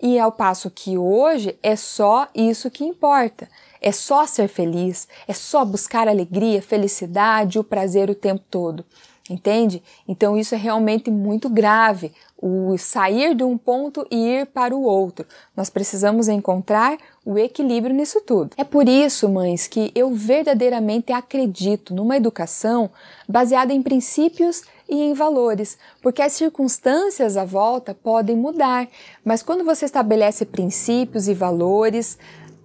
E 0.01 0.17
ao 0.17 0.31
passo 0.31 0.71
que 0.71 0.97
hoje 0.97 1.57
é 1.62 1.75
só 1.75 2.27
isso 2.33 2.71
que 2.71 2.83
importa. 2.83 3.49
É 3.81 3.91
só 3.91 4.25
ser 4.25 4.47
feliz, 4.47 5.07
é 5.27 5.33
só 5.33 5.63
buscar 5.63 6.07
alegria, 6.07 6.62
felicidade, 6.62 7.59
o 7.59 7.63
prazer 7.63 8.09
o 8.09 8.15
tempo 8.15 8.43
todo. 8.49 8.85
Entende? 9.29 9.83
Então 10.07 10.35
isso 10.35 10.55
é 10.55 10.57
realmente 10.57 11.12
muito 11.12 11.49
grave, 11.49 12.12
o 12.41 12.75
sair 12.77 13.35
de 13.35 13.43
um 13.43 13.57
ponto 13.57 14.07
e 14.09 14.15
ir 14.15 14.47
para 14.47 14.75
o 14.75 14.81
outro. 14.81 15.25
Nós 15.55 15.69
precisamos 15.69 16.27
encontrar 16.27 16.97
o 17.23 17.38
equilíbrio 17.38 17.93
nisso 17.93 18.21
tudo. 18.21 18.51
É 18.57 18.63
por 18.63 18.89
isso, 18.89 19.29
mães, 19.29 19.67
que 19.67 19.91
eu 19.93 20.12
verdadeiramente 20.15 21.13
acredito 21.13 21.93
numa 21.93 22.17
educação 22.17 22.89
baseada 23.27 23.71
em 23.71 23.83
princípios 23.83 24.63
e 24.89 25.02
em 25.02 25.13
valores, 25.13 25.78
porque 26.02 26.21
as 26.21 26.34
circunstâncias 26.34 27.38
à 27.38 27.45
volta 27.45 27.93
podem 27.93 28.36
mudar, 28.36 28.88
mas 29.23 29.43
quando 29.43 29.63
você 29.63 29.86
estabelece 29.86 30.45
princípios 30.45 31.28
e 31.28 31.34
valores, 31.34 32.17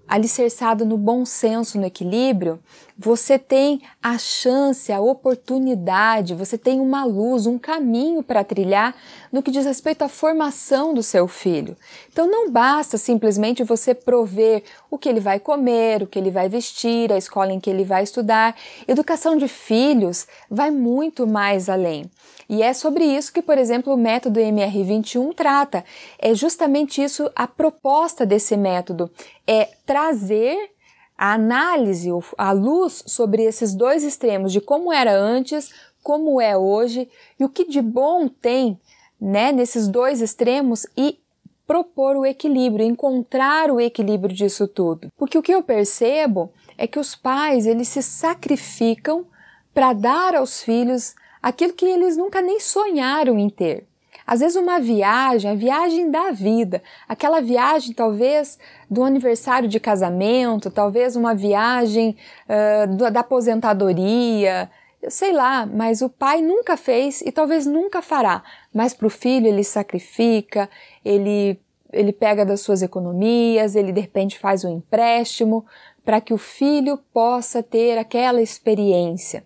alicerçado 0.09 0.85
no 0.85 0.97
bom 0.97 1.25
senso, 1.25 1.79
no 1.79 1.87
equilíbrio, 1.87 2.59
você 2.97 3.39
tem 3.39 3.83
a 4.01 4.17
chance, 4.19 4.93
a 4.93 5.01
oportunidade, 5.01 6.35
você 6.35 6.57
tem 6.57 6.81
uma 6.81 7.05
luz, 7.05 7.45
um 7.47 7.59
caminho 7.59 8.23
para 8.23 8.45
trilhar 8.45 8.95
no 9.33 9.43
que 9.43 9.51
diz 9.51 9.65
respeito 9.65 10.03
à 10.03 10.09
formação 10.09 10.95
do 10.95 11.03
seu 11.03 11.27
filho. 11.27 11.77
Então 12.13 12.31
não 12.31 12.51
basta 12.51 12.97
simplesmente 12.97 13.65
você 13.65 13.95
prover 13.95 14.63
o 14.91 14.97
que 14.97 15.09
ele 15.09 15.19
vai 15.19 15.41
comer, 15.41 16.03
o 16.03 16.07
que 16.07 16.19
ele 16.19 16.31
vai 16.31 16.49
vestir, 16.49 17.13
a 17.13 17.19
escola 17.19 17.53
em 17.53 17.59
que 17.59 17.69
ele 17.69 17.85
vai 17.85 18.05
estudar. 18.05 18.55
Educação 18.87 19.37
de 19.37 19.49
filhos 19.49 20.27
vai 20.49 20.71
muito 20.71 21.27
mais 21.27 21.69
além. 21.69 22.09
E 22.49 22.63
é 22.63 22.73
sobre 22.73 23.05
isso 23.05 23.33
que, 23.33 23.43
por 23.43 23.59
exemplo, 23.59 23.93
o 23.93 23.97
método 23.97 24.39
MR21 24.39 25.35
trata. 25.35 25.85
É 26.19 26.35
justamente 26.35 27.03
isso 27.03 27.31
a 27.35 27.47
proposta 27.47 28.25
desse 28.25 28.57
método, 28.57 29.11
é 29.47 29.69
trazer 29.87 30.74
a 31.17 31.33
análise, 31.35 32.11
a 32.37 32.53
luz 32.53 33.03
sobre 33.07 33.45
esses 33.45 33.75
dois 33.75 34.03
extremos 34.03 34.53
de 34.53 34.61
como 34.61 34.93
era 34.93 35.13
antes, 35.13 35.73
como 36.03 36.41
é 36.41 36.57
hoje 36.57 37.09
e 37.39 37.45
o 37.45 37.49
que 37.49 37.65
de 37.65 37.81
bom 37.81 38.29
tem, 38.29 38.79
né, 39.21 39.53
nesses 39.53 39.89
dois 39.89 40.21
extremos 40.21 40.87
e 40.97 41.19
propor 41.67 42.17
o 42.17 42.27
equilíbrio, 42.27 42.85
encontrar 42.85 43.71
o 43.71 43.81
equilíbrio 43.81 44.35
disso 44.35 44.69
tudo. 44.69 45.09
Porque 45.17 45.39
o 45.39 45.43
que 45.43 45.55
eu 45.55 45.63
percebo 45.63 46.53
é 46.77 46.87
que 46.87 46.99
os 46.99 47.15
pais, 47.15 47.67
eles 47.67 47.89
se 47.89 48.03
sacrificam 48.03 49.27
para 49.73 49.93
dar 49.93 50.35
aos 50.35 50.63
filhos 50.63 51.15
aquilo 51.43 51.73
que 51.73 51.87
eles 51.87 52.17
nunca 52.17 52.43
nem 52.43 52.61
sonharam 52.61 53.39
em 53.39 53.49
ter. 53.49 53.87
Às 54.27 54.41
vezes 54.41 54.57
uma 54.57 54.81
viagem, 54.81 55.51
a 55.51 55.55
viagem 55.55 56.11
da 56.11 56.31
vida, 56.31 56.83
aquela 57.07 57.41
viagem 57.41 57.93
talvez 57.93 58.59
do 58.91 59.03
aniversário 59.03 59.69
de 59.69 59.79
casamento, 59.79 60.71
talvez 60.71 61.15
uma 61.15 61.35
viagem 61.35 62.17
uh, 62.49 63.11
da 63.11 63.21
aposentadoria, 63.21 64.71
sei 65.09 65.33
lá, 65.33 65.67
mas 65.67 66.01
o 66.01 66.09
pai 66.09 66.41
nunca 66.41 66.77
fez 66.77 67.21
e 67.21 67.31
talvez 67.31 67.67
nunca 67.67 68.01
fará. 68.01 68.43
Mas 68.73 68.95
para 68.95 69.07
o 69.07 69.11
filho 69.11 69.47
ele 69.47 69.63
sacrifica, 69.63 70.71
ele, 71.05 71.61
ele 71.93 72.13
pega 72.13 72.47
das 72.47 72.61
suas 72.61 72.83
economias, 72.83 73.77
ele 73.77 73.93
de 73.93 74.01
repente 74.01 74.39
faz 74.39 74.65
um 74.65 74.75
empréstimo 74.75 75.67
para 76.05 76.21
que 76.21 76.35
o 76.35 76.39
filho 76.39 76.99
possa 77.13 77.63
ter 77.63 77.99
aquela 77.99 78.43
experiência. 78.43 79.45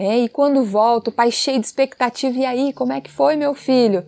É, 0.00 0.16
e 0.16 0.28
quando 0.28 0.62
volta, 0.62 1.10
o 1.10 1.12
pai 1.12 1.28
cheio 1.32 1.58
de 1.58 1.66
expectativa, 1.66 2.38
e 2.38 2.46
aí, 2.46 2.72
como 2.72 2.92
é 2.92 3.00
que 3.00 3.10
foi, 3.10 3.34
meu 3.34 3.52
filho? 3.52 4.06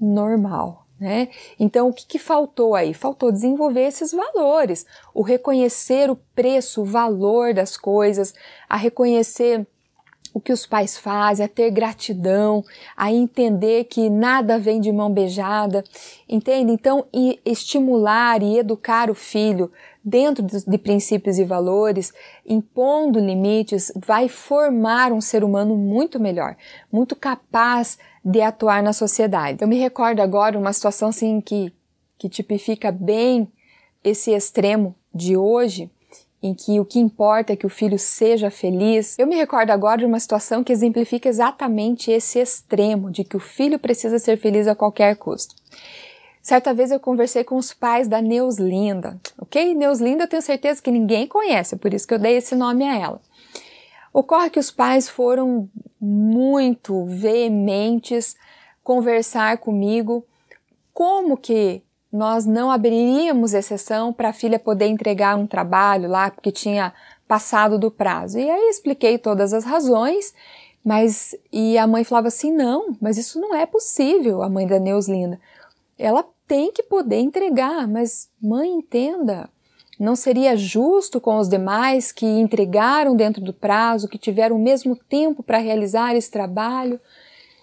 Normal. 0.00 0.86
Né? 1.00 1.30
Então, 1.58 1.88
o 1.88 1.92
que, 1.92 2.06
que 2.06 2.16
faltou 2.16 2.76
aí? 2.76 2.94
Faltou 2.94 3.32
desenvolver 3.32 3.88
esses 3.88 4.12
valores, 4.12 4.86
o 5.12 5.20
reconhecer 5.20 6.08
o 6.08 6.16
preço, 6.32 6.82
o 6.82 6.84
valor 6.84 7.52
das 7.52 7.76
coisas, 7.76 8.32
a 8.68 8.76
reconhecer 8.76 9.66
o 10.32 10.40
que 10.40 10.52
os 10.52 10.64
pais 10.64 10.96
fazem, 10.96 11.44
a 11.44 11.48
ter 11.48 11.72
gratidão, 11.72 12.64
a 12.96 13.12
entender 13.12 13.86
que 13.86 14.08
nada 14.08 14.60
vem 14.60 14.80
de 14.80 14.92
mão 14.92 15.12
beijada, 15.12 15.82
entende? 16.28 16.70
Então, 16.70 17.04
e 17.12 17.40
estimular 17.44 18.44
e 18.44 18.58
educar 18.58 19.10
o 19.10 19.14
filho 19.14 19.72
dentro 20.04 20.44
de 20.44 20.78
princípios 20.78 21.38
e 21.38 21.44
valores, 21.44 22.12
impondo 22.46 23.18
limites, 23.18 23.92
vai 23.94 24.28
formar 24.28 25.12
um 25.12 25.20
ser 25.20 25.44
humano 25.44 25.76
muito 25.76 26.18
melhor, 26.18 26.56
muito 26.90 27.14
capaz 27.14 27.98
de 28.24 28.40
atuar 28.40 28.82
na 28.82 28.92
sociedade. 28.92 29.58
Eu 29.60 29.68
me 29.68 29.76
recordo 29.76 30.20
agora 30.20 30.58
uma 30.58 30.72
situação 30.72 31.08
assim 31.08 31.40
que, 31.40 31.72
que 32.18 32.28
tipifica 32.28 32.90
bem 32.90 33.48
esse 34.02 34.32
extremo 34.32 34.94
de 35.14 35.36
hoje, 35.36 35.90
em 36.42 36.54
que 36.54 36.80
o 36.80 36.84
que 36.84 36.98
importa 36.98 37.52
é 37.52 37.56
que 37.56 37.66
o 37.66 37.70
filho 37.70 37.98
seja 37.98 38.50
feliz. 38.50 39.16
Eu 39.16 39.28
me 39.28 39.36
recordo 39.36 39.70
agora 39.70 39.98
de 39.98 40.06
uma 40.06 40.18
situação 40.18 40.64
que 40.64 40.72
exemplifica 40.72 41.28
exatamente 41.28 42.10
esse 42.10 42.40
extremo 42.40 43.12
de 43.12 43.22
que 43.22 43.36
o 43.36 43.40
filho 43.40 43.78
precisa 43.78 44.18
ser 44.18 44.36
feliz 44.36 44.66
a 44.66 44.74
qualquer 44.74 45.14
custo. 45.16 45.54
Certa 46.42 46.74
vez 46.74 46.90
eu 46.90 46.98
conversei 46.98 47.44
com 47.44 47.56
os 47.56 47.72
pais 47.72 48.08
da 48.08 48.20
Neuslinda, 48.20 49.16
ok? 49.38 49.74
Neuslinda 49.74 50.24
eu 50.24 50.28
tenho 50.28 50.42
certeza 50.42 50.82
que 50.82 50.90
ninguém 50.90 51.24
conhece, 51.24 51.76
por 51.76 51.94
isso 51.94 52.06
que 52.06 52.14
eu 52.14 52.18
dei 52.18 52.36
esse 52.36 52.56
nome 52.56 52.84
a 52.84 52.98
ela. 52.98 53.20
Ocorre 54.12 54.50
que 54.50 54.58
os 54.58 54.68
pais 54.68 55.08
foram 55.08 55.68
muito 56.00 57.04
veementes 57.04 58.34
conversar 58.82 59.58
comigo 59.58 60.26
como 60.92 61.36
que 61.36 61.80
nós 62.12 62.44
não 62.44 62.72
abriríamos 62.72 63.54
exceção 63.54 64.12
para 64.12 64.30
a 64.30 64.32
filha 64.32 64.58
poder 64.58 64.86
entregar 64.86 65.36
um 65.38 65.46
trabalho 65.46 66.10
lá 66.10 66.28
porque 66.28 66.50
tinha 66.50 66.92
passado 67.26 67.78
do 67.78 67.90
prazo. 67.90 68.38
E 68.38 68.50
aí 68.50 68.68
expliquei 68.68 69.16
todas 69.16 69.54
as 69.54 69.64
razões, 69.64 70.34
mas 70.84 71.34
e 71.52 71.78
a 71.78 71.86
mãe 71.86 72.02
falava 72.04 72.28
assim: 72.28 72.52
"Não, 72.52 72.96
mas 73.00 73.16
isso 73.16 73.40
não 73.40 73.54
é 73.54 73.64
possível", 73.64 74.42
a 74.42 74.50
mãe 74.50 74.66
da 74.66 74.78
Neuslinda. 74.78 75.40
Ela 75.98 76.24
tem 76.46 76.72
que 76.72 76.82
poder 76.82 77.20
entregar, 77.20 77.86
mas 77.86 78.28
mãe 78.40 78.68
entenda, 78.68 79.48
não 79.98 80.16
seria 80.16 80.56
justo 80.56 81.20
com 81.20 81.38
os 81.38 81.48
demais 81.48 82.10
que 82.10 82.26
entregaram 82.26 83.14
dentro 83.14 83.42
do 83.42 83.52
prazo, 83.52 84.08
que 84.08 84.18
tiveram 84.18 84.56
o 84.56 84.62
mesmo 84.62 84.96
tempo 84.96 85.42
para 85.42 85.58
realizar 85.58 86.14
esse 86.14 86.30
trabalho? 86.30 86.98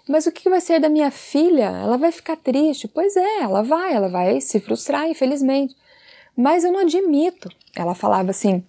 Mas 0.07 0.25
o 0.25 0.31
que 0.31 0.49
vai 0.49 0.61
ser 0.61 0.79
da 0.79 0.89
minha 0.89 1.11
filha? 1.11 1.65
Ela 1.65 1.97
vai 1.97 2.11
ficar 2.11 2.37
triste? 2.37 2.87
Pois 2.87 3.15
é, 3.15 3.41
ela 3.41 3.61
vai, 3.61 3.93
ela 3.93 4.09
vai 4.09 4.41
se 4.41 4.59
frustrar, 4.59 5.07
infelizmente. 5.07 5.75
Mas 6.35 6.63
eu 6.63 6.71
não 6.71 6.79
admito. 6.79 7.49
Ela 7.75 7.93
falava 7.93 8.31
assim: 8.31 8.63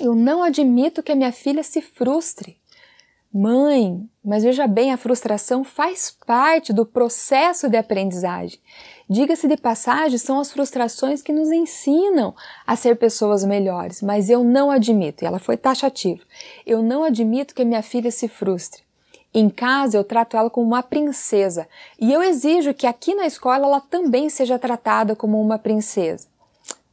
eu 0.00 0.14
não 0.14 0.42
admito 0.42 1.02
que 1.02 1.12
a 1.12 1.14
minha 1.14 1.32
filha 1.32 1.62
se 1.62 1.80
frustre. 1.80 2.56
Mãe, 3.36 4.08
mas 4.24 4.44
veja 4.44 4.64
bem, 4.68 4.92
a 4.92 4.96
frustração 4.96 5.64
faz 5.64 6.16
parte 6.24 6.72
do 6.72 6.86
processo 6.86 7.68
de 7.68 7.76
aprendizagem. 7.76 8.60
Diga-se 9.10 9.48
de 9.48 9.56
passagem, 9.56 10.16
são 10.18 10.38
as 10.38 10.52
frustrações 10.52 11.20
que 11.20 11.32
nos 11.32 11.50
ensinam 11.50 12.32
a 12.64 12.76
ser 12.76 12.94
pessoas 12.94 13.44
melhores, 13.44 14.00
mas 14.00 14.30
eu 14.30 14.44
não 14.44 14.70
admito, 14.70 15.24
e 15.24 15.26
ela 15.26 15.40
foi 15.40 15.56
taxativa, 15.56 16.22
eu 16.64 16.80
não 16.80 17.02
admito 17.02 17.56
que 17.56 17.64
minha 17.64 17.82
filha 17.82 18.12
se 18.12 18.28
frustre. 18.28 18.84
Em 19.34 19.50
casa 19.50 19.96
eu 19.96 20.04
trato 20.04 20.36
ela 20.36 20.48
como 20.48 20.68
uma 20.68 20.84
princesa 20.84 21.66
e 21.98 22.12
eu 22.12 22.22
exijo 22.22 22.72
que 22.72 22.86
aqui 22.86 23.16
na 23.16 23.26
escola 23.26 23.66
ela 23.66 23.80
também 23.80 24.30
seja 24.30 24.60
tratada 24.60 25.16
como 25.16 25.42
uma 25.42 25.58
princesa. 25.58 26.28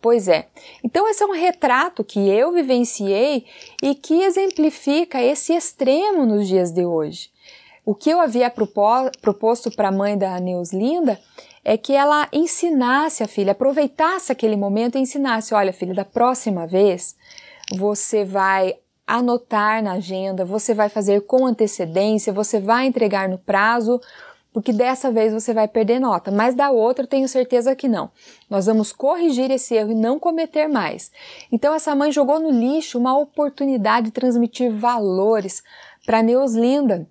Pois 0.01 0.27
é. 0.27 0.47
Então 0.83 1.07
esse 1.07 1.21
é 1.21 1.25
um 1.25 1.33
retrato 1.33 2.03
que 2.03 2.19
eu 2.27 2.51
vivenciei 2.51 3.45
e 3.83 3.93
que 3.93 4.23
exemplifica 4.23 5.21
esse 5.21 5.53
extremo 5.53 6.25
nos 6.25 6.47
dias 6.47 6.71
de 6.71 6.85
hoje. 6.85 7.29
O 7.85 7.93
que 7.93 8.09
eu 8.09 8.19
havia 8.19 8.51
proposto 9.21 9.69
para 9.71 9.89
a 9.89 9.91
mãe 9.91 10.17
da 10.17 10.39
Neuslinda 10.39 11.19
é 11.63 11.77
que 11.77 11.93
ela 11.93 12.27
ensinasse 12.33 13.23
a 13.23 13.27
filha, 13.27 13.51
aproveitasse 13.51 14.31
aquele 14.31 14.55
momento 14.55 14.97
e 14.97 15.01
ensinasse, 15.01 15.53
olha 15.53 15.71
filha, 15.71 15.93
da 15.93 16.05
próxima 16.05 16.65
vez 16.65 17.15
você 17.75 18.25
vai 18.25 18.75
anotar 19.05 19.83
na 19.83 19.93
agenda, 19.93 20.45
você 20.45 20.73
vai 20.73 20.89
fazer 20.89 21.21
com 21.21 21.45
antecedência, 21.45 22.33
você 22.33 22.59
vai 22.59 22.85
entregar 22.85 23.29
no 23.29 23.37
prazo, 23.37 23.99
porque 24.53 24.73
dessa 24.73 25.11
vez 25.11 25.33
você 25.33 25.53
vai 25.53 25.67
perder 25.67 25.99
nota, 25.99 26.29
mas 26.29 26.53
da 26.53 26.71
outra 26.71 27.07
tenho 27.07 27.27
certeza 27.27 27.75
que 27.75 27.87
não. 27.87 28.11
Nós 28.49 28.65
vamos 28.65 28.91
corrigir 28.91 29.49
esse 29.49 29.75
erro 29.75 29.91
e 29.91 29.95
não 29.95 30.19
cometer 30.19 30.67
mais. 30.67 31.11
Então 31.51 31.73
essa 31.73 31.95
mãe 31.95 32.11
jogou 32.11 32.39
no 32.39 32.51
lixo 32.51 32.99
uma 32.99 33.17
oportunidade 33.17 34.07
de 34.07 34.11
transmitir 34.11 34.71
valores 34.71 35.63
para 36.05 36.21
Neuslinda. 36.21 37.07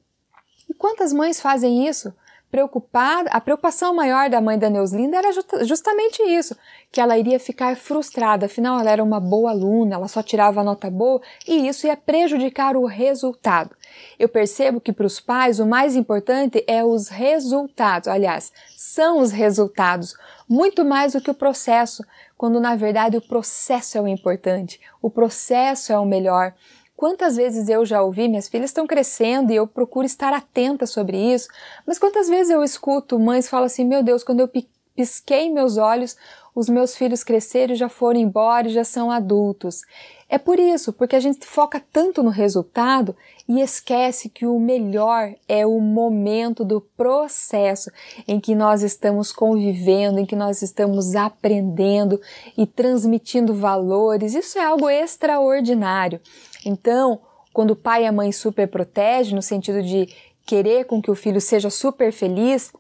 E 0.68 0.74
quantas 0.74 1.12
mães 1.12 1.40
fazem 1.40 1.88
isso? 1.88 2.12
Preocupada, 2.51 3.31
a 3.31 3.41
preocupação 3.41 3.95
maior 3.95 4.29
da 4.29 4.41
mãe 4.41 4.59
da 4.59 4.69
Neuslinda 4.69 5.17
era 5.17 5.31
justamente 5.65 6.21
isso, 6.23 6.57
que 6.91 7.01
ela 7.01 7.17
iria 7.17 7.39
ficar 7.39 7.77
frustrada, 7.77 8.47
afinal 8.47 8.81
ela 8.81 8.91
era 8.91 9.05
uma 9.05 9.21
boa 9.21 9.51
aluna, 9.51 9.95
ela 9.95 10.09
só 10.09 10.23
tirava 10.23 10.65
nota 10.65 10.91
boa 10.91 11.21
e 11.47 11.69
isso 11.69 11.87
ia 11.87 11.97
prejudicar 11.97 12.77
o 12.77 12.87
resultado. 12.87 13.77
Eu 14.19 14.29
percebo 14.29 14.81
que 14.81 14.93
para 14.93 15.07
os 15.07 15.21
pais 15.21 15.61
o 15.61 15.67
mais 15.67 15.95
importante 15.95 16.65
é 16.67 16.85
os 16.85 17.09
resultados, 17.09 18.09
aliás, 18.09 18.53
são 18.77 19.19
os 19.19 19.31
resultados, 19.31 20.15
muito 20.49 20.85
mais 20.85 21.13
do 21.13 21.21
que 21.21 21.31
o 21.31 21.35
processo, 21.35 22.05
quando 22.37 22.59
na 22.59 22.75
verdade 22.75 23.17
o 23.17 23.23
processo 23.23 23.97
é 23.97 24.01
o 24.01 24.09
importante, 24.09 24.81
o 25.01 25.09
processo 25.09 25.93
é 25.93 25.99
o 25.99 26.05
melhor. 26.05 26.53
Quantas 27.01 27.35
vezes 27.35 27.71
eu 27.71 27.87
já 27.87 28.03
ouvi, 28.03 28.29
minhas 28.29 28.47
filhas 28.47 28.69
estão 28.69 28.87
crescendo 28.87 29.51
e 29.51 29.57
eu 29.57 29.67
procuro 29.67 30.05
estar 30.05 30.35
atenta 30.35 30.85
sobre 30.85 31.17
isso, 31.17 31.49
mas 31.87 31.99
quantas 31.99 32.29
vezes 32.29 32.51
eu 32.51 32.63
escuto 32.63 33.19
mães 33.19 33.49
falam 33.49 33.65
assim: 33.65 33.87
meu 33.87 34.03
Deus, 34.03 34.23
quando 34.23 34.41
eu 34.41 34.51
pisquei 34.95 35.51
meus 35.51 35.79
olhos, 35.79 36.15
os 36.55 36.69
meus 36.69 36.95
filhos 36.95 37.25
cresceram 37.25 37.75
já 37.75 37.89
foram 37.89 38.21
embora 38.21 38.69
e 38.69 38.73
já 38.73 38.85
são 38.85 39.11
adultos. 39.11 39.81
É 40.29 40.37
por 40.37 40.61
isso, 40.61 40.93
porque 40.93 41.17
a 41.17 41.21
gente 41.21 41.47
foca 41.47 41.83
tanto 41.91 42.23
no 42.23 42.29
resultado 42.29 43.17
e 43.49 43.63
esquece 43.63 44.29
que 44.29 44.45
o 44.45 44.61
melhor 44.61 45.35
é 45.49 45.67
o 45.67 45.81
momento 45.81 46.67
do 46.67 46.83
processo 46.83 47.91
em 48.29 48.39
que 48.39 48.55
nós 48.55 48.83
estamos 48.83 49.33
convivendo, 49.33 50.19
em 50.19 50.27
que 50.27 50.37
nós 50.37 50.61
estamos 50.61 51.17
aprendendo 51.17 52.21
e 52.59 52.67
transmitindo 52.67 53.55
valores. 53.55 54.35
Isso 54.35 54.59
é 54.59 54.65
algo 54.65 54.91
extraordinário. 54.91 56.21
Então, 56.64 57.20
quando 57.53 57.73
o 57.73 57.77
pai 57.77 58.05
e 58.05 58.07
a 58.07 58.12
mãe 58.12 58.33
super 58.33 58.68
protegem, 58.68 59.35
no 59.35 59.42
sentido 59.42 59.83
de 59.83 60.09
querer 60.46 60.85
com 60.85 61.01
que 61.01 61.11
o 61.11 61.14
filho 61.14 61.40
seja 61.40 61.70
super 61.70 62.12
feliz, 62.12 62.73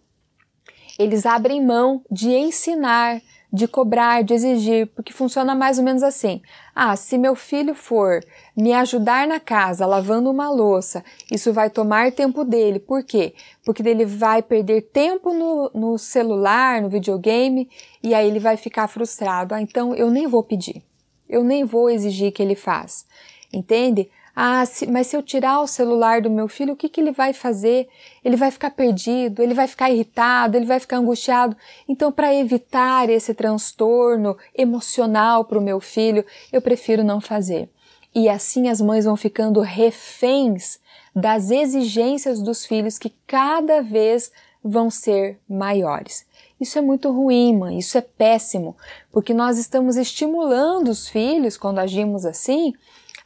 eles 0.98 1.24
abrem 1.24 1.64
mão 1.64 2.02
de 2.10 2.30
ensinar, 2.30 3.22
de 3.52 3.66
cobrar, 3.66 4.22
de 4.22 4.34
exigir, 4.34 4.86
porque 4.88 5.12
funciona 5.12 5.54
mais 5.54 5.78
ou 5.78 5.84
menos 5.84 6.02
assim. 6.02 6.40
Ah, 6.74 6.94
se 6.94 7.18
meu 7.18 7.34
filho 7.34 7.74
for 7.74 8.20
me 8.56 8.72
ajudar 8.72 9.26
na 9.26 9.40
casa 9.40 9.86
lavando 9.86 10.30
uma 10.30 10.50
louça, 10.50 11.04
isso 11.30 11.52
vai 11.52 11.68
tomar 11.68 12.12
tempo 12.12 12.44
dele. 12.44 12.78
Por 12.78 13.02
quê? 13.02 13.34
Porque 13.64 13.82
ele 13.82 14.04
vai 14.04 14.42
perder 14.42 14.82
tempo 14.82 15.32
no, 15.32 15.70
no 15.74 15.98
celular, 15.98 16.80
no 16.80 16.88
videogame, 16.88 17.68
e 18.02 18.14
aí 18.14 18.28
ele 18.28 18.38
vai 18.38 18.56
ficar 18.56 18.86
frustrado. 18.86 19.54
Ah, 19.54 19.60
então 19.60 19.94
eu 19.94 20.10
nem 20.10 20.26
vou 20.26 20.44
pedir. 20.44 20.82
Eu 21.28 21.42
nem 21.42 21.64
vou 21.64 21.90
exigir 21.90 22.32
que 22.32 22.42
ele 22.42 22.54
faça. 22.54 23.04
Entende? 23.52 24.10
Ah, 24.34 24.64
se, 24.64 24.86
mas 24.86 25.08
se 25.08 25.16
eu 25.16 25.22
tirar 25.22 25.60
o 25.60 25.66
celular 25.66 26.22
do 26.22 26.30
meu 26.30 26.48
filho, 26.48 26.72
o 26.72 26.76
que, 26.76 26.88
que 26.88 27.00
ele 27.00 27.12
vai 27.12 27.32
fazer? 27.32 27.88
Ele 28.24 28.36
vai 28.36 28.50
ficar 28.50 28.70
perdido, 28.70 29.42
ele 29.42 29.54
vai 29.54 29.66
ficar 29.66 29.90
irritado, 29.90 30.56
ele 30.56 30.66
vai 30.66 30.78
ficar 30.78 30.98
angustiado. 30.98 31.56
Então, 31.88 32.12
para 32.12 32.34
evitar 32.34 33.10
esse 33.10 33.34
transtorno 33.34 34.36
emocional 34.56 35.44
para 35.44 35.58
o 35.58 35.62
meu 35.62 35.80
filho, 35.80 36.24
eu 36.52 36.62
prefiro 36.62 37.02
não 37.02 37.20
fazer. 37.20 37.68
E 38.14 38.28
assim 38.28 38.68
as 38.68 38.80
mães 38.80 39.04
vão 39.04 39.16
ficando 39.16 39.60
reféns 39.60 40.78
das 41.14 41.50
exigências 41.50 42.40
dos 42.40 42.64
filhos 42.64 42.98
que 42.98 43.12
cada 43.26 43.82
vez 43.82 44.32
vão 44.62 44.90
ser 44.90 45.38
maiores. 45.48 46.26
Isso 46.60 46.78
é 46.78 46.82
muito 46.82 47.10
ruim, 47.10 47.56
mãe, 47.56 47.78
isso 47.78 47.96
é 47.96 48.02
péssimo, 48.02 48.76
porque 49.10 49.32
nós 49.32 49.58
estamos 49.58 49.96
estimulando 49.96 50.88
os 50.88 51.08
filhos, 51.08 51.56
quando 51.56 51.78
agimos 51.78 52.26
assim, 52.26 52.74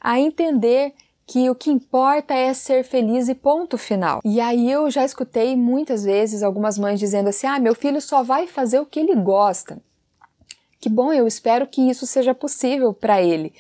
a 0.05 0.21
entender 0.21 0.93
que 1.27 1.49
o 1.49 1.55
que 1.55 1.71
importa 1.71 2.35
é 2.35 2.53
ser 2.53 2.85
feliz 2.85 3.29
e 3.31 3.35
ponto 3.35 3.79
final. 3.79 4.21
E 4.23 4.39
aí 4.39 4.71
eu 4.71 4.91
já 4.91 5.03
escutei 5.03 5.57
muitas 5.57 6.05
vezes 6.05 6.43
algumas 6.43 6.79
mães 6.79 7.01
dizendo 7.01 7.31
assim: 7.31 7.47
"Ah, 7.47 7.59
meu 7.59 7.75
filho 7.75 8.01
só 8.03 8.23
vai 8.23 8.47
fazer 8.47 8.79
o 8.79 8.85
que 8.85 9.01
ele 9.01 9.15
gosta". 9.15 9.81
Que 10.79 10.91
bom, 10.91 11.11
eu 11.11 11.27
espero 11.27 11.67
que 11.67 11.81
isso 11.89 12.07
seja 12.07 12.35
possível 12.35 12.93
para 12.93 13.23
ele. 13.23 13.55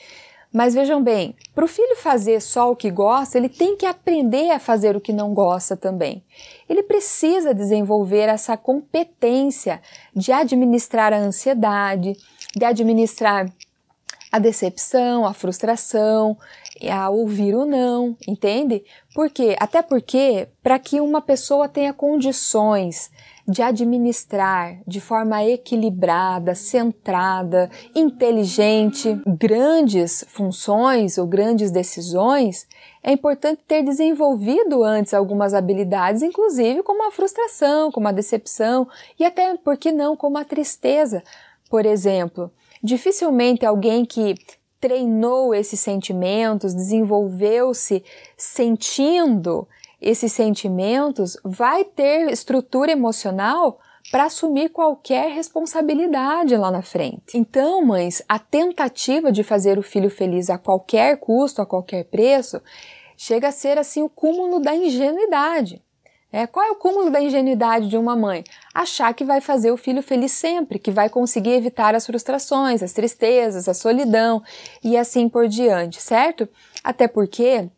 Mas 0.53 0.75
vejam 0.75 1.03
bem, 1.03 1.35
para 1.53 1.65
o 1.65 1.69
filho 1.69 1.97
fazer 1.97 2.41
só 2.41 2.71
o 2.71 2.77
que 2.77 2.89
gosta, 2.91 3.39
ele 3.39 3.49
tem 3.49 3.77
que 3.77 3.87
aprender 3.87 4.51
a 4.51 4.61
fazer 4.61 4.95
o 4.95 5.01
que 5.01 5.13
não 5.13 5.35
gosta 5.35 5.77
também. 5.77 6.23
Ele 6.69 6.83
precisa 6.83 7.53
desenvolver 7.53 8.29
essa 8.29 8.57
competência 8.57 9.81
de 10.15 10.31
administrar 10.31 11.13
a 11.13 11.19
ansiedade, 11.19 12.13
de 12.55 12.65
administrar 12.65 13.51
a 14.35 14.39
decepção, 14.41 15.25
a 15.25 15.33
frustração, 15.33 16.37
a 16.91 17.09
ouvir 17.09 17.55
o 17.55 17.65
não, 17.65 18.17
entende? 18.27 18.85
Por 19.15 19.31
quê? 19.31 19.55
Até 19.61 19.81
porque, 19.81 20.49
para 20.61 20.77
que 20.77 21.01
uma 21.01 21.23
pessoa 21.23 21.69
tenha 21.69 21.93
condições 21.93 23.13
de 23.47 23.63
administrar 23.63 24.81
de 24.89 25.01
forma 25.01 25.45
equilibrada, 25.45 26.53
centrada, 26.57 27.71
inteligente, 27.95 29.17
grandes 29.25 30.25
funções 30.27 31.17
ou 31.17 31.29
grandes 31.29 31.71
decisões, 31.71 32.67
é 33.05 33.13
importante 33.13 33.63
ter 33.69 33.85
desenvolvido 33.85 34.83
antes 34.83 35.15
algumas 35.15 35.55
habilidades, 35.55 36.23
inclusive 36.23 36.83
como 36.83 37.07
a 37.07 37.13
frustração, 37.13 37.93
como 37.93 38.09
a 38.09 38.13
decepção 38.13 38.89
e 39.17 39.25
até, 39.25 39.57
por 39.59 39.77
que 39.77 39.93
não, 39.93 40.17
como 40.17 40.39
a 40.39 40.45
tristeza. 40.45 41.23
Por 41.71 41.87
exemplo, 41.87 42.51
Dificilmente 42.85 43.65
alguém 43.65 44.05
que 44.05 44.35
treinou 44.79 45.55
esses 45.55 45.81
sentimentos, 45.81 46.75
desenvolveu-se 46.75 48.05
sentindo 48.37 49.67
esses 49.99 50.31
sentimentos, 50.31 51.39
vai 51.43 51.83
ter 51.83 52.31
estrutura 52.31 52.93
emocional 52.93 53.81
para 54.13 54.25
assumir 54.25 54.69
qualquer 54.69 55.31
responsabilidade 55.31 56.55
lá 56.59 56.71
na 56.71 56.83
frente. 56.83 57.39
Então, 57.39 57.83
mães, 57.83 58.23
a 58.29 58.39
tentativa 58.39 59.33
de 59.33 59.43
fazer 59.43 59.79
o 59.79 59.83
filho 59.83 60.11
feliz 60.11 60.51
a 60.51 60.59
qualquer 60.59 61.17
custo, 61.17 61.63
a 61.63 61.67
qualquer 61.67 62.05
preço, 62.05 62.61
chega 63.17 63.49
a 63.49 63.53
ser 63.53 63.79
assim 63.79 64.03
o 64.03 64.11
cúmulo 64.11 64.61
da 64.61 64.77
ingenuidade. 64.77 65.83
É, 66.31 66.47
qual 66.47 66.67
é 66.67 66.71
o 66.73 66.77
cúmulo 66.77 67.11
da 67.11 67.23
ingenuidade 67.23 67.89
de 67.89 67.97
uma 67.97 68.15
mãe? 68.15 68.45
Achar 68.75 69.15
que 69.15 69.25
vai 69.25 69.41
fazer 69.41 69.71
o 69.71 69.77
filho 69.77 70.03
feliz 70.03 70.33
sempre, 70.33 70.81
que 70.81 70.91
vai 70.91 71.09
conseguir 71.09 71.53
evitar 71.53 71.95
as 71.95 72.05
frustrações, 72.05 72.83
as 72.83 72.93
tristezas, 72.93 73.69
a 73.69 73.75
solidão 73.75 74.43
e 74.83 74.97
assim 74.97 75.29
por 75.29 75.47
diante, 75.47 76.03
certo? 76.03 76.49
Até 76.83 77.07
porque, 77.07 77.71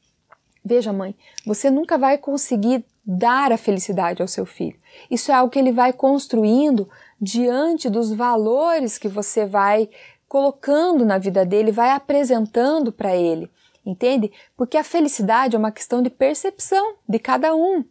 veja, 0.65 0.95
mãe, 0.95 1.15
você 1.45 1.71
nunca 1.71 1.99
vai 1.99 2.17
conseguir 2.17 2.83
dar 3.05 3.53
a 3.53 3.59
felicidade 3.59 4.23
ao 4.23 4.27
seu 4.27 4.47
filho. 4.47 4.79
Isso 5.11 5.31
é 5.31 5.35
algo 5.35 5.51
que 5.51 5.59
ele 5.59 5.71
vai 5.71 5.93
construindo 5.93 6.89
diante 7.21 7.91
dos 7.91 8.11
valores 8.11 8.97
que 8.97 9.07
você 9.07 9.45
vai 9.45 9.91
colocando 10.27 11.05
na 11.05 11.19
vida 11.19 11.45
dele, 11.45 11.71
vai 11.71 11.91
apresentando 11.91 12.91
para 12.91 13.15
ele, 13.15 13.51
entende? 13.85 14.33
Porque 14.57 14.77
a 14.77 14.83
felicidade 14.83 15.55
é 15.55 15.59
uma 15.59 15.71
questão 15.71 16.01
de 16.01 16.11
percepção 16.11 16.97
de 17.07 17.19
cada 17.19 17.55
um 17.55 17.85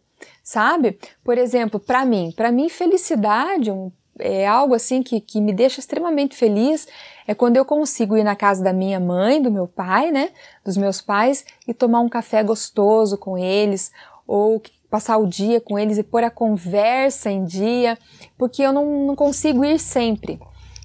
sabe? 0.46 0.96
Por 1.24 1.36
exemplo, 1.36 1.80
para 1.80 2.04
mim, 2.04 2.32
para 2.36 2.52
mim 2.52 2.68
felicidade 2.68 3.68
é 4.16 4.46
algo 4.46 4.74
assim 4.74 5.02
que, 5.02 5.20
que 5.20 5.40
me 5.40 5.52
deixa 5.52 5.80
extremamente 5.80 6.36
feliz 6.36 6.86
é 7.26 7.34
quando 7.34 7.56
eu 7.56 7.64
consigo 7.64 8.16
ir 8.16 8.22
na 8.22 8.36
casa 8.36 8.62
da 8.62 8.72
minha 8.72 9.00
mãe, 9.00 9.42
do 9.42 9.50
meu 9.50 9.66
pai, 9.66 10.12
né, 10.12 10.30
dos 10.64 10.76
meus 10.76 11.00
pais 11.00 11.44
e 11.66 11.74
tomar 11.74 11.98
um 11.98 12.08
café 12.08 12.44
gostoso 12.44 13.18
com 13.18 13.36
eles 13.36 13.90
ou 14.24 14.62
passar 14.88 15.18
o 15.18 15.26
dia 15.26 15.60
com 15.60 15.76
eles 15.76 15.98
e 15.98 16.04
pôr 16.04 16.22
a 16.22 16.30
conversa 16.30 17.28
em 17.28 17.44
dia, 17.44 17.98
porque 18.38 18.62
eu 18.62 18.72
não, 18.72 19.04
não 19.04 19.16
consigo 19.16 19.64
ir 19.64 19.80
sempre, 19.80 20.38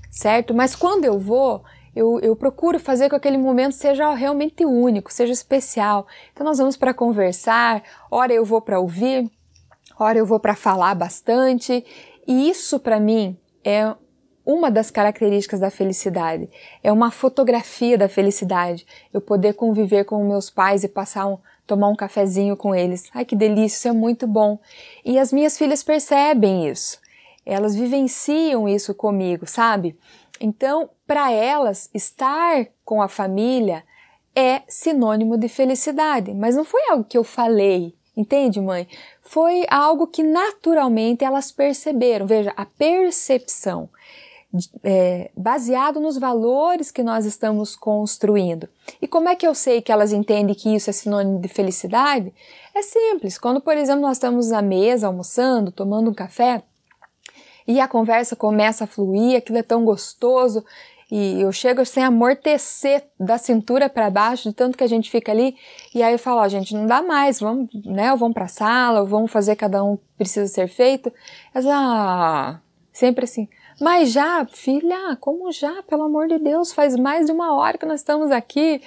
certo? 0.09 0.55
Mas 0.55 0.75
quando 0.75 1.05
eu 1.05 1.19
vou, 1.19 1.63
eu, 1.95 2.19
eu, 2.19 2.35
procuro 2.35 2.79
fazer 2.79 3.03
com 3.03 3.11
que 3.11 3.15
aquele 3.17 3.37
momento 3.37 3.73
seja 3.73 4.11
realmente 4.15 4.65
único, 4.65 5.13
seja 5.13 5.31
especial. 5.31 6.07
Então 6.33 6.43
nós 6.43 6.57
vamos 6.57 6.75
para 6.75 6.95
conversar, 6.95 7.83
ora 8.09 8.33
eu 8.33 8.43
vou 8.43 8.59
para 8.59 8.79
ouvir, 8.79 9.29
ora 10.01 10.17
eu 10.17 10.25
vou 10.25 10.39
para 10.39 10.55
falar 10.55 10.95
bastante, 10.95 11.85
e 12.27 12.49
isso 12.49 12.79
para 12.79 12.99
mim 12.99 13.37
é 13.63 13.95
uma 14.43 14.71
das 14.71 14.89
características 14.89 15.59
da 15.59 15.69
felicidade. 15.69 16.49
É 16.83 16.91
uma 16.91 17.11
fotografia 17.11 17.97
da 17.97 18.09
felicidade. 18.09 18.85
Eu 19.13 19.21
poder 19.21 19.53
conviver 19.53 20.03
com 20.05 20.23
meus 20.23 20.49
pais 20.49 20.83
e 20.83 20.87
passar 20.87 21.27
um, 21.27 21.37
tomar 21.67 21.89
um 21.89 21.95
cafezinho 21.95 22.57
com 22.57 22.73
eles. 22.73 23.09
Ai 23.13 23.23
que 23.23 23.35
delícia, 23.35 23.77
isso 23.77 23.87
é 23.87 23.91
muito 23.91 24.25
bom. 24.25 24.59
E 25.05 25.19
as 25.19 25.31
minhas 25.31 25.57
filhas 25.57 25.83
percebem 25.83 26.67
isso. 26.67 26.99
Elas 27.45 27.75
vivenciam 27.75 28.67
isso 28.67 28.95
comigo, 28.95 29.47
sabe? 29.47 29.97
Então, 30.39 30.89
para 31.05 31.31
elas, 31.31 31.89
estar 31.93 32.65
com 32.83 33.01
a 33.01 33.07
família 33.07 33.83
é 34.35 34.63
sinônimo 34.67 35.37
de 35.37 35.47
felicidade, 35.47 36.33
mas 36.33 36.55
não 36.55 36.63
foi 36.63 36.81
algo 36.89 37.03
que 37.03 37.17
eu 37.17 37.23
falei, 37.23 37.93
Entende, 38.15 38.59
mãe? 38.59 38.87
Foi 39.21 39.65
algo 39.69 40.07
que 40.07 40.23
naturalmente 40.23 41.23
elas 41.23 41.51
perceberam. 41.51 42.25
Veja, 42.25 42.53
a 42.55 42.65
percepção. 42.65 43.89
É, 44.83 45.31
baseado 45.35 46.01
nos 46.01 46.17
valores 46.17 46.91
que 46.91 47.01
nós 47.01 47.25
estamos 47.25 47.73
construindo. 47.73 48.67
E 49.01 49.07
como 49.07 49.29
é 49.29 49.35
que 49.35 49.47
eu 49.47 49.55
sei 49.55 49.81
que 49.81 49.93
elas 49.93 50.11
entendem 50.11 50.53
que 50.53 50.75
isso 50.75 50.89
é 50.89 50.93
sinônimo 50.93 51.39
de 51.39 51.47
felicidade? 51.47 52.33
É 52.75 52.81
simples. 52.81 53.37
Quando, 53.37 53.61
por 53.61 53.77
exemplo, 53.77 54.01
nós 54.01 54.17
estamos 54.17 54.51
à 54.51 54.61
mesa 54.61 55.07
almoçando, 55.07 55.71
tomando 55.71 56.11
um 56.11 56.13
café, 56.13 56.63
e 57.67 57.79
a 57.79 57.87
conversa 57.87 58.35
começa 58.35 58.83
a 58.83 58.87
fluir, 58.87 59.37
aquilo 59.37 59.57
é 59.57 59.63
tão 59.63 59.85
gostoso, 59.85 60.65
e 61.11 61.41
eu 61.41 61.51
chego 61.51 61.85
sem 61.85 62.01
amortecer 62.01 63.03
da 63.19 63.37
cintura 63.37 63.89
para 63.89 64.09
baixo, 64.09 64.47
de 64.47 64.55
tanto 64.55 64.77
que 64.77 64.83
a 64.83 64.87
gente 64.87 65.11
fica 65.11 65.29
ali. 65.29 65.57
E 65.93 66.01
aí 66.01 66.13
eu 66.13 66.19
falo, 66.19 66.39
ó, 66.39 66.47
gente, 66.47 66.73
não 66.73 66.87
dá 66.87 67.01
mais, 67.01 67.41
vamos, 67.41 67.69
né? 67.85 68.13
Ou 68.13 68.17
vamos 68.17 68.33
pra 68.33 68.47
sala, 68.47 69.01
ou 69.01 69.05
vamos 69.05 69.29
fazer 69.29 69.57
cada 69.57 69.83
um 69.83 69.97
precisa 70.17 70.47
ser 70.47 70.69
feito. 70.69 71.11
Elas, 71.53 71.67
ah, 71.69 72.61
sempre 72.93 73.25
assim. 73.25 73.49
Mas 73.81 74.11
já, 74.13 74.45
filha, 74.45 75.17
como 75.19 75.51
já? 75.51 75.83
Pelo 75.83 76.03
amor 76.03 76.29
de 76.29 76.39
Deus, 76.39 76.71
faz 76.71 76.95
mais 76.95 77.25
de 77.25 77.33
uma 77.33 77.55
hora 77.55 77.77
que 77.77 77.85
nós 77.85 77.99
estamos 77.99 78.31
aqui. 78.31 78.81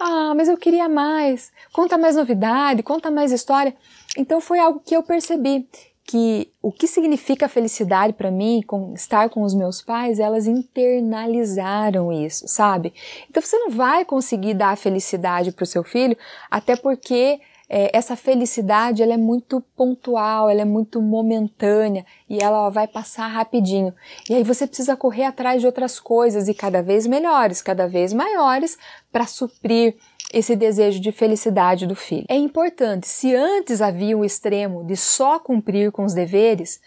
Ah, 0.00 0.32
mas 0.34 0.48
eu 0.48 0.56
queria 0.56 0.88
mais. 0.88 1.52
Conta 1.72 1.96
mais 1.96 2.16
novidade, 2.16 2.82
conta 2.82 3.08
mais 3.08 3.30
história. 3.30 3.76
Então 4.16 4.40
foi 4.40 4.58
algo 4.58 4.80
que 4.80 4.96
eu 4.96 5.02
percebi 5.02 5.68
que 6.08 6.50
o 6.62 6.72
que 6.72 6.86
significa 6.86 7.50
felicidade 7.50 8.14
para 8.14 8.30
mim, 8.30 8.62
com 8.66 8.94
estar 8.94 9.28
com 9.28 9.42
os 9.42 9.52
meus 9.52 9.82
pais, 9.82 10.18
elas 10.18 10.46
internalizaram 10.46 12.10
isso, 12.10 12.48
sabe? 12.48 12.94
Então 13.28 13.42
você 13.42 13.58
não 13.58 13.70
vai 13.70 14.06
conseguir 14.06 14.54
dar 14.54 14.74
felicidade 14.78 15.52
para 15.52 15.64
o 15.64 15.66
seu 15.66 15.84
filho, 15.84 16.16
até 16.50 16.76
porque 16.76 17.38
é, 17.68 17.90
essa 17.96 18.16
felicidade 18.16 19.02
ela 19.02 19.12
é 19.12 19.18
muito 19.18 19.60
pontual, 19.76 20.48
ela 20.48 20.62
é 20.62 20.64
muito 20.64 21.02
momentânea 21.02 22.04
e 22.28 22.38
ela 22.42 22.70
vai 22.70 22.86
passar 22.86 23.26
rapidinho. 23.26 23.94
E 24.28 24.34
aí 24.34 24.42
você 24.42 24.66
precisa 24.66 24.96
correr 24.96 25.24
atrás 25.24 25.60
de 25.60 25.66
outras 25.66 26.00
coisas 26.00 26.48
e 26.48 26.54
cada 26.54 26.82
vez 26.82 27.06
melhores, 27.06 27.60
cada 27.60 27.86
vez 27.86 28.12
maiores 28.12 28.78
para 29.12 29.26
suprir 29.26 29.96
esse 30.32 30.54
desejo 30.54 31.00
de 31.00 31.10
felicidade 31.10 31.86
do 31.86 31.94
filho. 31.94 32.26
É 32.28 32.36
importante, 32.36 33.08
se 33.08 33.34
antes 33.34 33.80
havia 33.80 34.16
o 34.16 34.24
extremo 34.24 34.84
de 34.84 34.96
só 34.96 35.38
cumprir 35.38 35.90
com 35.90 36.04
os 36.04 36.12
deveres, 36.12 36.80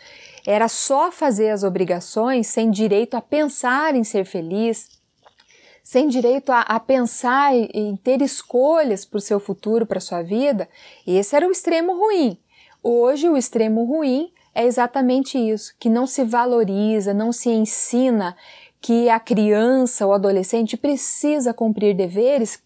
era 0.45 0.67
só 0.67 1.11
fazer 1.11 1.49
as 1.49 1.63
obrigações 1.63 2.47
sem 2.47 2.69
direito 2.69 3.15
a 3.15 3.21
pensar 3.21 3.95
em 3.95 4.03
ser 4.03 4.25
feliz, 4.25 5.00
sem 5.91 6.07
direito 6.07 6.53
a, 6.53 6.61
a 6.61 6.79
pensar 6.79 7.53
em, 7.53 7.69
em 7.73 7.95
ter 7.97 8.21
escolhas 8.21 9.03
para 9.03 9.17
o 9.17 9.21
seu 9.21 9.41
futuro, 9.41 9.85
para 9.85 9.97
a 9.97 10.01
sua 10.01 10.21
vida, 10.21 10.69
esse 11.05 11.35
era 11.35 11.45
o 11.45 11.51
extremo 11.51 11.91
ruim. 11.91 12.37
Hoje, 12.81 13.27
o 13.27 13.35
extremo 13.35 13.83
ruim 13.83 14.31
é 14.55 14.63
exatamente 14.63 15.37
isso, 15.37 15.75
que 15.77 15.89
não 15.89 16.07
se 16.07 16.23
valoriza, 16.23 17.13
não 17.13 17.33
se 17.33 17.49
ensina 17.49 18.37
que 18.79 19.09
a 19.09 19.19
criança 19.19 20.07
ou 20.07 20.13
adolescente 20.13 20.77
precisa 20.77 21.53
cumprir 21.53 21.93
deveres 21.93 22.63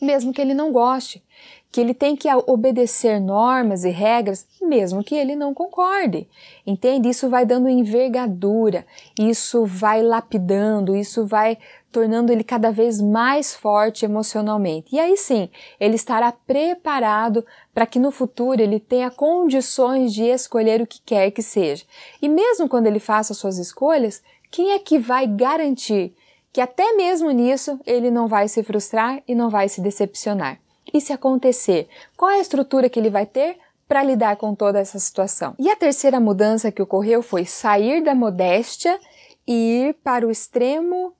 mesmo 0.00 0.32
que 0.32 0.40
ele 0.40 0.54
não 0.54 0.72
goste, 0.72 1.22
que 1.70 1.80
ele 1.80 1.92
tem 1.92 2.16
que 2.16 2.28
obedecer 2.46 3.20
normas 3.20 3.84
e 3.84 3.90
regras, 3.90 4.46
mesmo 4.62 5.02
que 5.02 5.14
ele 5.14 5.34
não 5.34 5.52
concorde. 5.52 6.28
Entende? 6.66 7.08
Isso 7.08 7.28
vai 7.28 7.44
dando 7.44 7.68
envergadura, 7.68 8.86
isso 9.18 9.64
vai 9.64 10.02
lapidando, 10.02 10.96
isso 10.96 11.26
vai 11.26 11.58
tornando 11.96 12.30
ele 12.30 12.44
cada 12.44 12.70
vez 12.70 13.00
mais 13.00 13.54
forte 13.54 14.04
emocionalmente. 14.04 14.94
E 14.94 15.00
aí 15.00 15.16
sim, 15.16 15.48
ele 15.80 15.94
estará 15.94 16.30
preparado 16.30 17.42
para 17.72 17.86
que 17.86 17.98
no 17.98 18.10
futuro 18.10 18.60
ele 18.60 18.78
tenha 18.78 19.10
condições 19.10 20.12
de 20.12 20.24
escolher 20.24 20.82
o 20.82 20.86
que 20.86 21.00
quer 21.00 21.30
que 21.30 21.40
seja. 21.40 21.86
E 22.20 22.28
mesmo 22.28 22.68
quando 22.68 22.86
ele 22.86 22.98
faça 22.98 23.32
suas 23.32 23.56
escolhas, 23.56 24.22
quem 24.50 24.72
é 24.72 24.78
que 24.78 24.98
vai 24.98 25.26
garantir 25.26 26.14
que 26.52 26.60
até 26.60 26.92
mesmo 26.92 27.30
nisso 27.30 27.80
ele 27.86 28.10
não 28.10 28.26
vai 28.26 28.46
se 28.46 28.62
frustrar 28.62 29.22
e 29.26 29.34
não 29.34 29.48
vai 29.48 29.66
se 29.66 29.80
decepcionar. 29.80 30.60
E 30.92 31.00
se 31.00 31.14
acontecer, 31.14 31.88
qual 32.14 32.30
é 32.30 32.34
a 32.34 32.42
estrutura 32.42 32.90
que 32.90 33.00
ele 33.00 33.08
vai 33.08 33.24
ter 33.24 33.56
para 33.88 34.04
lidar 34.04 34.36
com 34.36 34.54
toda 34.54 34.78
essa 34.78 34.98
situação? 34.98 35.54
E 35.58 35.70
a 35.70 35.76
terceira 35.76 36.20
mudança 36.20 36.70
que 36.70 36.82
ocorreu 36.82 37.22
foi 37.22 37.46
sair 37.46 38.02
da 38.02 38.14
modéstia 38.14 39.00
e 39.46 39.88
ir 39.88 39.94
para 40.04 40.26
o 40.26 40.30
extremo 40.30 41.15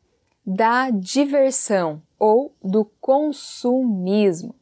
da 0.46 0.90
diversão 0.90 2.00
ou 2.18 2.54
do 2.62 2.84
consumismo. 3.00 4.54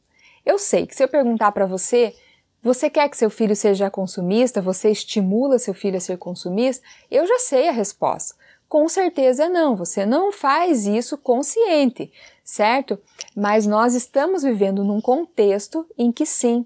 Eu 0.43 0.57
sei 0.57 0.87
que 0.87 0.95
se 0.95 1.03
eu 1.03 1.07
perguntar 1.07 1.51
para 1.51 1.65
você, 1.65 2.15
você 2.61 2.89
quer 2.89 3.07
que 3.09 3.17
seu 3.17 3.29
filho 3.29 3.55
seja 3.55 3.91
consumista? 3.91 4.61
Você 4.61 4.89
estimula 4.89 5.59
seu 5.59 5.73
filho 5.73 5.97
a 5.97 5.99
ser 5.99 6.17
consumista? 6.17 6.83
Eu 7.11 7.27
já 7.27 7.37
sei 7.37 7.69
a 7.69 7.71
resposta. 7.71 8.35
Com 8.67 8.89
certeza 8.89 9.47
não, 9.47 9.75
você 9.75 10.05
não 10.05 10.31
faz 10.31 10.87
isso 10.87 11.17
consciente, 11.19 12.11
certo? 12.43 12.99
Mas 13.35 13.67
nós 13.67 13.93
estamos 13.93 14.41
vivendo 14.41 14.83
num 14.83 14.99
contexto 14.99 15.85
em 15.95 16.11
que 16.11 16.25
sim, 16.25 16.65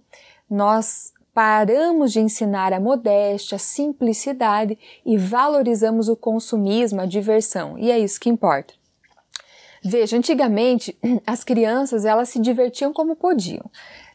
nós 0.49 1.13
paramos 1.33 2.13
de 2.13 2.21
ensinar 2.21 2.71
a 2.71 2.79
modéstia, 2.79 3.57
a 3.57 3.59
simplicidade 3.59 4.79
e 5.05 5.17
valorizamos 5.17 6.07
o 6.07 6.15
consumismo, 6.15 7.01
a 7.01 7.05
diversão, 7.05 7.77
e 7.77 7.91
é 7.91 7.99
isso 7.99 8.19
que 8.19 8.29
importa. 8.29 8.78
Veja, 9.83 10.17
antigamente 10.17 10.97
as 11.25 11.43
crianças 11.43 12.05
elas 12.05 12.29
se 12.29 12.39
divertiam 12.39 12.93
como 12.93 13.15
podiam, 13.15 13.69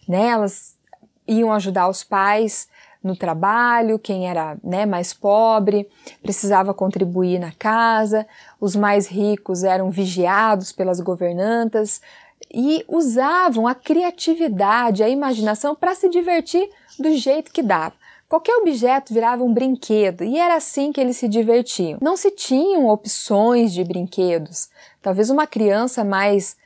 né? 0.09 0.29
Elas 0.29 0.77
iam 1.27 1.53
ajudar 1.53 1.89
os 1.89 2.05
pais 2.05 2.69
no 3.03 3.15
trabalho, 3.15 3.99
quem 3.99 4.29
era 4.29 4.57
né, 4.65 4.87
mais 4.87 5.13
pobre 5.13 5.87
precisava 6.23 6.73
contribuir 6.73 7.39
na 7.39 7.53
casa, 7.53 8.27
os 8.59 8.75
mais 8.75 9.07
ricos 9.07 9.63
eram 9.63 9.91
vigiados 9.91 10.73
pelas 10.73 11.01
governantas 11.01 12.01
e 12.53 12.83
usavam 12.89 13.69
a 13.69 13.75
criatividade, 13.75 15.03
a 15.03 15.09
imaginação 15.09 15.75
para 15.75 15.95
se 15.95 16.09
divertir 16.09 16.71
do 16.99 17.15
jeito 17.15 17.53
que 17.53 17.63
dava. 17.63 17.95
Qualquer 18.29 18.57
objeto 18.57 19.13
virava 19.13 19.45
um 19.45 19.53
brinquedo 19.53 20.25
e 20.25 20.39
era 20.39 20.57
assim 20.57 20.93
que 20.93 21.01
eles 21.01 21.17
se 21.17 21.29
divertiam. 21.29 21.99
Não 22.01 22.17
se 22.17 22.31
tinham 22.31 22.89
opções 22.89 23.73
de 23.73 23.85
brinquedos. 23.85 24.69
Talvez 25.03 25.31
uma 25.31 25.47
criança 25.47 26.03
mais, 26.03 26.57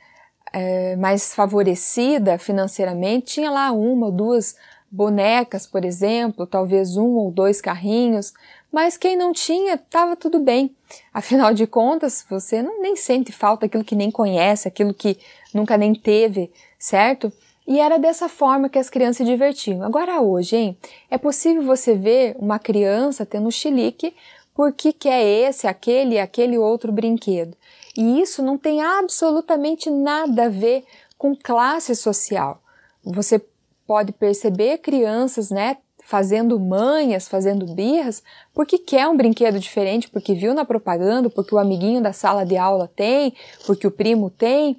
é, 0.53 0.95
mais 0.95 1.33
favorecida 1.35 2.37
financeiramente 2.37 3.33
tinha 3.33 3.51
lá 3.51 3.71
uma 3.71 4.07
ou 4.07 4.11
duas 4.11 4.55
bonecas, 4.91 5.67
por 5.67 5.85
exemplo, 5.85 6.47
talvez 6.47 6.97
um 6.97 7.09
ou 7.15 7.31
dois 7.31 7.61
carrinhos, 7.61 8.33
mas 8.71 8.97
quem 8.97 9.15
não 9.15 9.31
tinha, 9.33 9.75
estava 9.75 10.15
tudo 10.15 10.39
bem. 10.39 10.75
Afinal 11.13 11.53
de 11.53 11.67
contas, 11.67 12.25
você 12.29 12.61
não, 12.61 12.81
nem 12.81 12.95
sente 12.95 13.31
falta 13.31 13.65
aquilo 13.65 13.83
que 13.83 13.95
nem 13.95 14.09
conhece, 14.09 14.67
aquilo 14.67 14.93
que 14.93 15.17
nunca 15.53 15.77
nem 15.77 15.93
teve, 15.93 16.51
certo? 16.77 17.31
E 17.69 17.79
era 17.79 17.99
dessa 17.99 18.27
forma 18.27 18.67
que 18.67 18.79
as 18.79 18.89
crianças 18.89 19.17
se 19.17 19.23
divertiam. 19.23 19.83
Agora 19.83 20.19
hoje, 20.19 20.55
hein, 20.55 20.77
é 21.07 21.19
possível 21.19 21.61
você 21.61 21.93
ver 21.93 22.35
uma 22.39 22.57
criança 22.57 23.27
tendo 23.27 23.51
chilique 23.51 24.15
porque 24.55 24.91
quer 24.91 25.23
esse, 25.23 25.67
aquele 25.67 26.15
e 26.15 26.19
aquele 26.19 26.57
outro 26.57 26.91
brinquedo. 26.91 27.55
E 27.95 28.19
isso 28.19 28.41
não 28.41 28.57
tem 28.57 28.81
absolutamente 28.81 29.87
nada 29.91 30.45
a 30.45 30.49
ver 30.49 30.83
com 31.15 31.35
classe 31.35 31.95
social. 31.95 32.59
Você 33.03 33.39
pode 33.85 34.13
perceber 34.13 34.79
crianças, 34.79 35.51
né, 35.51 35.77
fazendo 36.03 36.59
manhas, 36.59 37.27
fazendo 37.27 37.67
birras, 37.67 38.23
porque 38.51 38.79
quer 38.79 39.07
um 39.07 39.15
brinquedo 39.15 39.59
diferente, 39.59 40.09
porque 40.09 40.33
viu 40.33 40.55
na 40.55 40.65
propaganda, 40.65 41.29
porque 41.29 41.53
o 41.53 41.59
amiguinho 41.59 42.01
da 42.01 42.13
sala 42.13 42.43
de 42.43 42.57
aula 42.57 42.89
tem, 42.95 43.31
porque 43.67 43.85
o 43.85 43.91
primo 43.91 44.31
tem. 44.31 44.75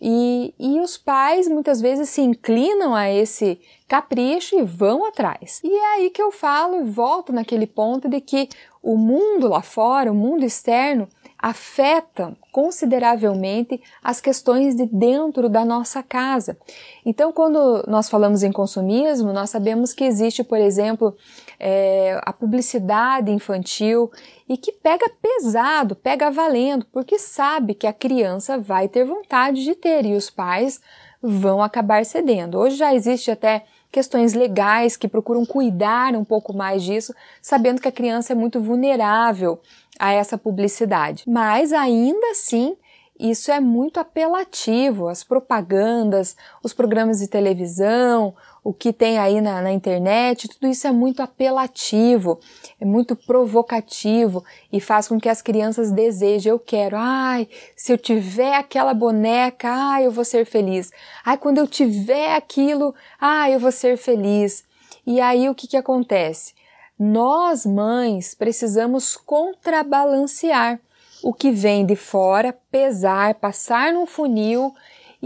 E, 0.00 0.54
e 0.58 0.80
os 0.80 0.96
pais 0.96 1.48
muitas 1.48 1.80
vezes 1.80 2.08
se 2.08 2.20
inclinam 2.20 2.94
a 2.94 3.10
esse 3.10 3.60
capricho 3.88 4.58
e 4.58 4.62
vão 4.62 5.04
atrás. 5.06 5.60
E 5.62 5.72
é 5.72 5.94
aí 5.94 6.10
que 6.10 6.20
eu 6.20 6.32
falo 6.32 6.76
e 6.76 6.84
volto 6.84 7.32
naquele 7.32 7.66
ponto 7.66 8.08
de 8.08 8.20
que 8.20 8.48
o 8.82 8.96
mundo 8.96 9.48
lá 9.48 9.62
fora, 9.62 10.12
o 10.12 10.14
mundo 10.14 10.44
externo, 10.44 11.08
afetam 11.44 12.34
consideravelmente 12.50 13.78
as 14.02 14.18
questões 14.18 14.74
de 14.74 14.86
dentro 14.86 15.46
da 15.48 15.62
nossa 15.62 16.02
casa. 16.02 16.56
Então, 17.04 17.32
quando 17.32 17.84
nós 17.86 18.08
falamos 18.08 18.42
em 18.42 18.50
consumismo, 18.50 19.30
nós 19.30 19.50
sabemos 19.50 19.92
que 19.92 20.04
existe, 20.04 20.42
por 20.42 20.58
exemplo, 20.58 21.14
é, 21.58 22.20
a 22.22 22.32
publicidade 22.32 23.30
infantil 23.30 24.10
e 24.48 24.56
que 24.56 24.72
pega 24.72 25.08
pesado, 25.08 25.94
pega 25.94 26.30
valendo, 26.30 26.86
porque 26.92 27.18
sabe 27.18 27.74
que 27.74 27.86
a 27.86 27.92
criança 27.92 28.58
vai 28.58 28.88
ter 28.88 29.04
vontade 29.04 29.64
de 29.64 29.74
ter 29.74 30.04
e 30.04 30.14
os 30.14 30.30
pais 30.30 30.80
vão 31.22 31.62
acabar 31.62 32.04
cedendo. 32.04 32.58
Hoje 32.58 32.76
já 32.76 32.94
existe 32.94 33.30
até 33.30 33.64
questões 33.90 34.34
legais 34.34 34.96
que 34.96 35.06
procuram 35.06 35.46
cuidar 35.46 36.14
um 36.16 36.24
pouco 36.24 36.52
mais 36.52 36.82
disso, 36.82 37.14
sabendo 37.40 37.80
que 37.80 37.86
a 37.86 37.92
criança 37.92 38.32
é 38.32 38.36
muito 38.36 38.60
vulnerável 38.60 39.60
a 39.98 40.12
essa 40.12 40.36
publicidade. 40.36 41.22
Mas 41.28 41.72
ainda 41.72 42.32
assim, 42.32 42.76
isso 43.18 43.52
é 43.52 43.60
muito 43.60 44.00
apelativo. 44.00 45.08
As 45.08 45.22
propagandas, 45.22 46.36
os 46.62 46.72
programas 46.72 47.20
de 47.20 47.28
televisão, 47.28 48.34
o 48.64 48.72
que 48.72 48.94
tem 48.94 49.18
aí 49.18 49.42
na, 49.42 49.60
na, 49.60 49.70
internet, 49.70 50.48
tudo 50.48 50.66
isso 50.66 50.86
é 50.86 50.90
muito 50.90 51.22
apelativo, 51.22 52.40
é 52.80 52.84
muito 52.84 53.14
provocativo 53.14 54.42
e 54.72 54.80
faz 54.80 55.06
com 55.06 55.20
que 55.20 55.28
as 55.28 55.42
crianças 55.42 55.92
desejem, 55.92 56.50
eu 56.50 56.58
quero, 56.58 56.96
ai, 56.98 57.46
se 57.76 57.92
eu 57.92 57.98
tiver 57.98 58.54
aquela 58.54 58.94
boneca, 58.94 59.68
ai, 59.68 60.06
eu 60.06 60.10
vou 60.10 60.24
ser 60.24 60.46
feliz. 60.46 60.90
Ai, 61.22 61.36
quando 61.36 61.58
eu 61.58 61.68
tiver 61.68 62.34
aquilo, 62.34 62.94
ai, 63.20 63.54
eu 63.54 63.60
vou 63.60 63.70
ser 63.70 63.98
feliz. 63.98 64.64
E 65.06 65.20
aí 65.20 65.46
o 65.50 65.54
que, 65.54 65.68
que 65.68 65.76
acontece? 65.76 66.54
Nós, 66.98 67.66
mães, 67.66 68.34
precisamos 68.34 69.14
contrabalancear 69.14 70.80
o 71.22 71.34
que 71.34 71.50
vem 71.50 71.84
de 71.84 71.96
fora, 71.96 72.56
pesar, 72.70 73.34
passar 73.34 73.92
no 73.92 74.06
funil 74.06 74.74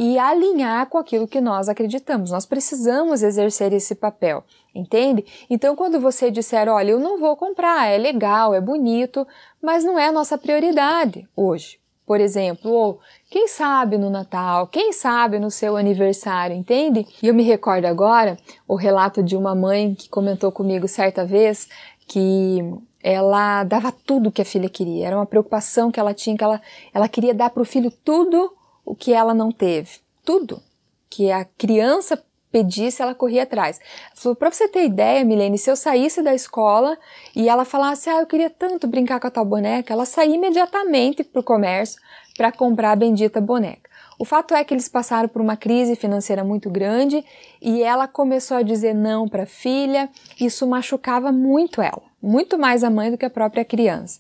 e 0.01 0.17
alinhar 0.17 0.87
com 0.87 0.97
aquilo 0.97 1.27
que 1.27 1.41
nós 1.41 1.69
acreditamos. 1.69 2.31
Nós 2.31 2.47
precisamos 2.47 3.21
exercer 3.21 3.73
esse 3.73 3.97
papel, 3.97 4.45
entende? 4.73 5.27
Então, 5.51 5.75
quando 5.75 5.99
você 5.99 6.31
disser, 6.31 6.69
olha, 6.69 6.93
eu 6.93 7.01
não 7.01 7.19
vou 7.19 7.37
comprar, 7.37 7.89
é 7.89 7.99
legal, 7.99 8.55
é 8.55 8.61
bonito, 8.61 9.27
mas 9.61 9.83
não 9.83 9.99
é 9.99 10.07
a 10.07 10.13
nossa 10.13 10.39
prioridade 10.39 11.29
hoje, 11.35 11.81
por 12.07 12.21
exemplo, 12.21 12.71
ou 12.71 13.01
quem 13.29 13.49
sabe 13.49 13.99
no 13.99 14.09
Natal, 14.09 14.69
quem 14.69 14.93
sabe 14.93 15.41
no 15.41 15.51
seu 15.51 15.77
aniversário, 15.77 16.55
entende? 16.55 17.05
E 17.21 17.27
eu 17.27 17.35
me 17.35 17.43
recordo 17.43 17.87
agora 17.87 18.39
o 18.69 18.77
relato 18.77 19.21
de 19.21 19.37
uma 19.37 19.53
mãe 19.53 19.97
que 19.97 20.09
comentou 20.09 20.53
comigo 20.53 20.87
certa 20.87 21.25
vez 21.25 21.69
que 22.07 22.61
ela 23.03 23.65
dava 23.65 23.91
tudo 23.91 24.31
que 24.31 24.43
a 24.43 24.45
filha 24.45 24.69
queria. 24.69 25.09
Era 25.09 25.17
uma 25.17 25.27
preocupação 25.27 25.91
que 25.91 25.99
ela 25.99 26.15
tinha, 26.15 26.37
que 26.37 26.45
ela, 26.45 26.63
ela 26.95 27.09
queria 27.09 27.35
dar 27.35 27.51
para 27.51 27.63
o 27.63 27.67
filho 27.67 27.91
tudo 27.91 28.57
o 28.89 28.95
que 28.95 29.13
ela 29.13 29.35
não 29.35 29.53
teve. 29.53 30.01
Tudo 30.25 30.63
que 31.11 31.31
a 31.31 31.45
criança 31.45 32.25
pedisse, 32.51 33.03
ela 33.03 33.15
corria 33.15 33.43
atrás. 33.43 33.79
falou, 34.15 34.35
para 34.35 34.51
você 34.51 34.67
ter 34.67 34.87
ideia, 34.87 35.23
Milene, 35.27 35.59
se 35.59 35.71
eu 35.71 35.77
saísse 35.77 36.23
da 36.23 36.35
escola 36.35 36.97
e 37.37 37.51
ela 37.51 37.67
falasse, 37.67 38.09
ah, 38.09 38.21
eu 38.21 38.27
queria 38.27 38.49
tanto 38.49 38.87
brincar 38.87 39.21
com 39.21 39.27
a 39.27 39.31
tal 39.31 39.45
boneca, 39.45 39.93
ela 39.93 40.07
saía 40.07 40.35
imediatamente 40.35 41.23
para 41.23 41.41
o 41.41 41.45
comércio 41.45 42.01
para 42.35 42.51
comprar 42.51 42.93
a 42.93 42.97
bendita 42.97 43.43
boneca. 43.43 43.91
O 44.19 44.25
fato 44.25 44.55
é 44.55 44.65
que 44.65 44.73
eles 44.73 44.89
passaram 44.89 45.29
por 45.29 45.43
uma 45.43 45.57
crise 45.57 45.95
financeira 45.95 46.43
muito 46.43 46.71
grande 46.71 47.23
e 47.61 47.83
ela 47.83 48.09
começou 48.09 48.57
a 48.57 48.63
dizer 48.63 48.95
não 48.95 49.29
para 49.29 49.43
a 49.43 49.47
filha. 49.47 50.09
Isso 50.41 50.67
machucava 50.67 51.31
muito 51.31 51.83
ela, 51.83 52.03
muito 52.21 52.59
mais 52.59 52.83
a 52.83 52.91
mãe 52.91 53.11
do 53.11 53.19
que 53.19 53.27
a 53.27 53.31
própria 53.31 53.67
criança. 53.67 54.19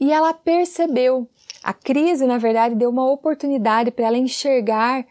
E 0.00 0.12
ela 0.12 0.34
percebeu. 0.34 1.28
A 1.68 1.74
crise, 1.74 2.26
na 2.26 2.38
verdade, 2.38 2.74
deu 2.74 2.88
uma 2.88 3.06
oportunidade 3.10 3.90
para 3.90 4.06
ela 4.06 4.16
enxergar 4.16 5.04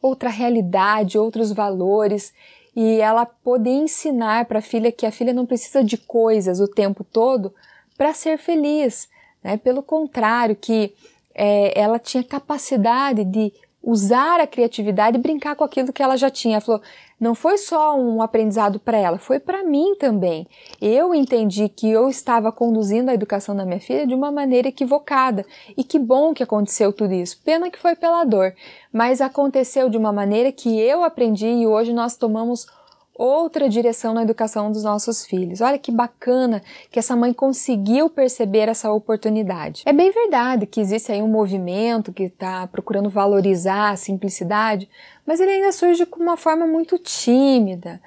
outra 0.00 0.30
realidade, 0.30 1.18
outros 1.18 1.50
valores 1.50 2.32
e 2.76 3.00
ela 3.00 3.26
poder 3.26 3.72
ensinar 3.72 4.44
para 4.44 4.60
a 4.60 4.62
filha 4.62 4.92
que 4.92 5.04
a 5.04 5.10
filha 5.10 5.32
não 5.32 5.44
precisa 5.44 5.82
de 5.82 5.98
coisas 5.98 6.60
o 6.60 6.68
tempo 6.68 7.02
todo 7.02 7.52
para 7.98 8.14
ser 8.14 8.38
feliz. 8.38 9.08
Né? 9.42 9.56
Pelo 9.56 9.82
contrário, 9.82 10.54
que 10.54 10.94
é, 11.34 11.76
ela 11.76 11.98
tinha 11.98 12.22
capacidade 12.22 13.24
de 13.24 13.52
usar 13.84 14.40
a 14.40 14.46
criatividade 14.46 15.18
e 15.18 15.20
brincar 15.20 15.54
com 15.54 15.62
aquilo 15.62 15.92
que 15.92 16.02
ela 16.02 16.16
já 16.16 16.30
tinha. 16.30 16.54
Ela 16.54 16.60
falou, 16.60 16.80
não 17.20 17.34
foi 17.34 17.58
só 17.58 17.96
um 17.98 18.22
aprendizado 18.22 18.80
para 18.80 18.96
ela, 18.96 19.18
foi 19.18 19.38
para 19.38 19.62
mim 19.62 19.94
também. 19.96 20.46
Eu 20.80 21.14
entendi 21.14 21.68
que 21.68 21.90
eu 21.90 22.08
estava 22.08 22.50
conduzindo 22.50 23.10
a 23.10 23.14
educação 23.14 23.54
da 23.54 23.64
minha 23.64 23.80
filha 23.80 24.06
de 24.06 24.14
uma 24.14 24.32
maneira 24.32 24.68
equivocada. 24.68 25.44
E 25.76 25.84
que 25.84 25.98
bom 25.98 26.32
que 26.32 26.42
aconteceu 26.42 26.92
tudo 26.92 27.12
isso. 27.12 27.40
Pena 27.44 27.70
que 27.70 27.78
foi 27.78 27.94
pela 27.94 28.24
dor, 28.24 28.54
mas 28.92 29.20
aconteceu 29.20 29.90
de 29.90 29.98
uma 29.98 30.12
maneira 30.12 30.50
que 30.50 30.80
eu 30.80 31.04
aprendi 31.04 31.46
e 31.46 31.66
hoje 31.66 31.92
nós 31.92 32.16
tomamos 32.16 32.66
outra 33.14 33.68
direção 33.68 34.12
na 34.12 34.22
educação 34.22 34.72
dos 34.72 34.82
nossos 34.82 35.24
filhos. 35.24 35.60
Olha 35.60 35.78
que 35.78 35.92
bacana 35.92 36.62
que 36.90 36.98
essa 36.98 37.14
mãe 37.14 37.32
conseguiu 37.32 38.10
perceber 38.10 38.68
essa 38.68 38.92
oportunidade. 38.92 39.82
É 39.86 39.92
bem 39.92 40.10
verdade 40.10 40.66
que 40.66 40.80
existe 40.80 41.12
aí 41.12 41.22
um 41.22 41.28
movimento 41.28 42.12
que 42.12 42.24
está 42.24 42.66
procurando 42.66 43.08
valorizar 43.08 43.90
a 43.90 43.96
simplicidade, 43.96 44.88
mas 45.24 45.40
ele 45.40 45.52
ainda 45.52 45.72
surge 45.72 46.04
com 46.04 46.20
uma 46.20 46.36
forma 46.36 46.66
muito 46.66 46.98
tímida, 46.98 48.00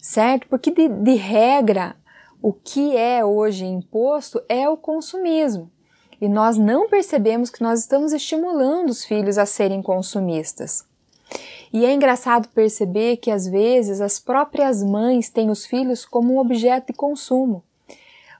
certo? 0.00 0.48
Porque 0.48 0.70
de, 0.70 0.88
de 0.88 1.14
regra, 1.14 1.94
o 2.40 2.52
que 2.52 2.96
é 2.96 3.24
hoje 3.24 3.66
imposto 3.66 4.40
é 4.48 4.68
o 4.68 4.76
consumismo. 4.76 5.70
E 6.20 6.28
nós 6.28 6.56
não 6.56 6.88
percebemos 6.88 7.48
que 7.48 7.62
nós 7.62 7.80
estamos 7.80 8.12
estimulando 8.12 8.88
os 8.88 9.04
filhos 9.04 9.38
a 9.38 9.46
serem 9.46 9.80
consumistas. 9.80 10.84
E 11.72 11.84
é 11.84 11.92
engraçado 11.92 12.48
perceber 12.48 13.18
que 13.18 13.30
às 13.30 13.46
vezes 13.46 14.00
as 14.00 14.18
próprias 14.18 14.82
mães 14.82 15.28
têm 15.28 15.50
os 15.50 15.66
filhos 15.66 16.04
como 16.04 16.34
um 16.34 16.38
objeto 16.38 16.88
de 16.88 16.92
consumo. 16.92 17.62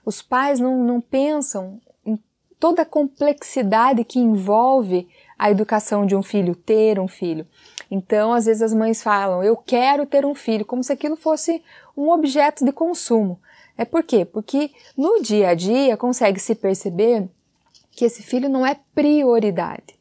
Os 0.05 0.21
pais 0.21 0.59
não, 0.59 0.83
não 0.83 0.99
pensam 0.99 1.79
em 2.05 2.17
toda 2.59 2.81
a 2.81 2.85
complexidade 2.85 4.03
que 4.03 4.19
envolve 4.19 5.07
a 5.37 5.51
educação 5.51 6.05
de 6.05 6.15
um 6.15 6.23
filho, 6.23 6.55
ter 6.55 6.99
um 6.99 7.07
filho. 7.07 7.47
Então, 7.91 8.33
às 8.33 8.45
vezes 8.45 8.61
as 8.61 8.73
mães 8.73 9.01
falam, 9.01 9.43
eu 9.43 9.55
quero 9.55 10.05
ter 10.05 10.25
um 10.25 10.35
filho, 10.35 10.65
como 10.65 10.83
se 10.83 10.91
aquilo 10.91 11.15
fosse 11.15 11.63
um 11.95 12.09
objeto 12.09 12.65
de 12.65 12.71
consumo. 12.71 13.39
É 13.77 13.85
por 13.85 14.03
quê? 14.03 14.25
Porque 14.25 14.71
no 14.97 15.21
dia 15.21 15.49
a 15.49 15.53
dia 15.53 15.95
consegue 15.95 16.39
se 16.39 16.53
perceber 16.53 17.29
que 17.91 18.05
esse 18.05 18.21
filho 18.21 18.49
não 18.49 18.65
é 18.65 18.77
prioridade. 18.93 19.98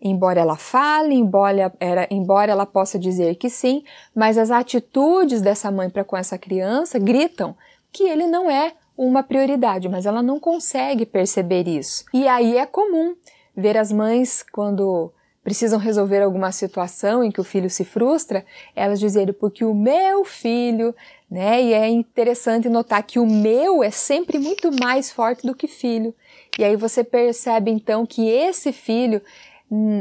Embora 0.00 0.40
ela 0.40 0.56
fale, 0.56 1.14
embora, 1.14 1.72
era, 1.78 2.06
embora 2.10 2.50
ela 2.50 2.64
possa 2.64 2.98
dizer 2.98 3.34
que 3.36 3.50
sim, 3.50 3.84
mas 4.14 4.38
as 4.38 4.50
atitudes 4.50 5.42
dessa 5.42 5.70
mãe 5.70 5.90
para 5.90 6.04
com 6.04 6.16
essa 6.16 6.38
criança 6.38 6.98
gritam 6.98 7.54
que 7.92 8.04
ele 8.04 8.26
não 8.26 8.50
é 8.50 8.72
uma 8.96 9.22
prioridade, 9.22 9.88
mas 9.88 10.06
ela 10.06 10.22
não 10.22 10.38
consegue 10.38 11.04
perceber 11.04 11.66
isso. 11.66 12.04
E 12.14 12.26
aí 12.28 12.56
é 12.56 12.66
comum 12.66 13.14
ver 13.56 13.76
as 13.76 13.92
mães 13.92 14.44
quando 14.52 15.12
precisam 15.42 15.78
resolver 15.78 16.22
alguma 16.22 16.52
situação 16.52 17.24
em 17.24 17.30
que 17.30 17.40
o 17.40 17.44
filho 17.44 17.70
se 17.70 17.84
frustra, 17.84 18.44
elas 18.76 19.00
dizerem 19.00 19.32
porque 19.32 19.64
o 19.64 19.74
meu 19.74 20.24
filho, 20.24 20.94
né? 21.30 21.62
E 21.62 21.72
é 21.72 21.88
interessante 21.88 22.68
notar 22.68 23.02
que 23.02 23.18
o 23.18 23.26
meu 23.26 23.82
é 23.82 23.90
sempre 23.90 24.38
muito 24.38 24.70
mais 24.70 25.10
forte 25.10 25.46
do 25.46 25.54
que 25.54 25.66
filho. 25.66 26.14
E 26.58 26.64
aí 26.64 26.76
você 26.76 27.02
percebe 27.02 27.70
então 27.70 28.04
que 28.04 28.28
esse 28.28 28.70
filho 28.70 29.22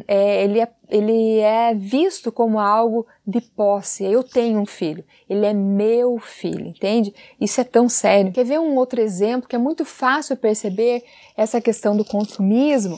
é, 0.08 0.44
ele, 0.44 0.60
é, 0.60 0.68
ele 0.90 1.40
é 1.40 1.76
visto 1.76 2.32
como 2.32 2.60
algo 2.60 3.06
de 3.26 3.40
posse. 3.40 4.04
Eu 4.04 4.24
tenho 4.24 4.60
um 4.60 4.66
filho, 4.66 5.04
ele 5.30 5.46
é 5.46 5.54
meu 5.54 6.18
filho, 6.18 6.68
entende? 6.68 7.14
Isso 7.40 7.62
é 7.62 7.64
tão 7.64 7.88
sério. 7.88 8.32
Quer 8.32 8.46
ver 8.46 8.60
um 8.60 8.76
outro 8.76 9.00
exemplo 9.00 9.48
que 9.48 9.56
é 9.56 9.60
muito 9.60 9.86
fácil 9.86 10.36
perceber 10.36 11.04
essa 11.38 11.62
questão 11.62 11.96
do 11.96 12.04
consumismo? 12.04 12.98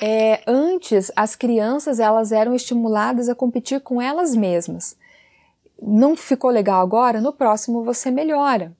É, 0.00 0.40
antes, 0.46 1.12
as 1.14 1.36
crianças 1.36 2.00
elas 2.00 2.32
eram 2.32 2.54
estimuladas 2.54 3.28
a 3.28 3.34
competir 3.34 3.80
com 3.80 4.00
elas 4.00 4.34
mesmas. 4.34 4.96
Não 5.80 6.16
ficou 6.16 6.50
legal 6.50 6.80
agora? 6.80 7.20
No 7.20 7.32
próximo 7.32 7.84
você 7.84 8.10
melhora. 8.10 8.72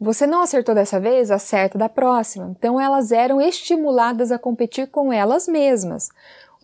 Você 0.00 0.26
não 0.26 0.42
acertou 0.42 0.74
dessa 0.74 0.98
vez? 0.98 1.30
Acerta 1.30 1.76
da 1.76 1.88
próxima. 1.88 2.54
Então 2.56 2.80
elas 2.80 3.12
eram 3.12 3.40
estimuladas 3.40 4.32
a 4.32 4.38
competir 4.38 4.88
com 4.88 5.12
elas 5.12 5.46
mesmas. 5.46 6.08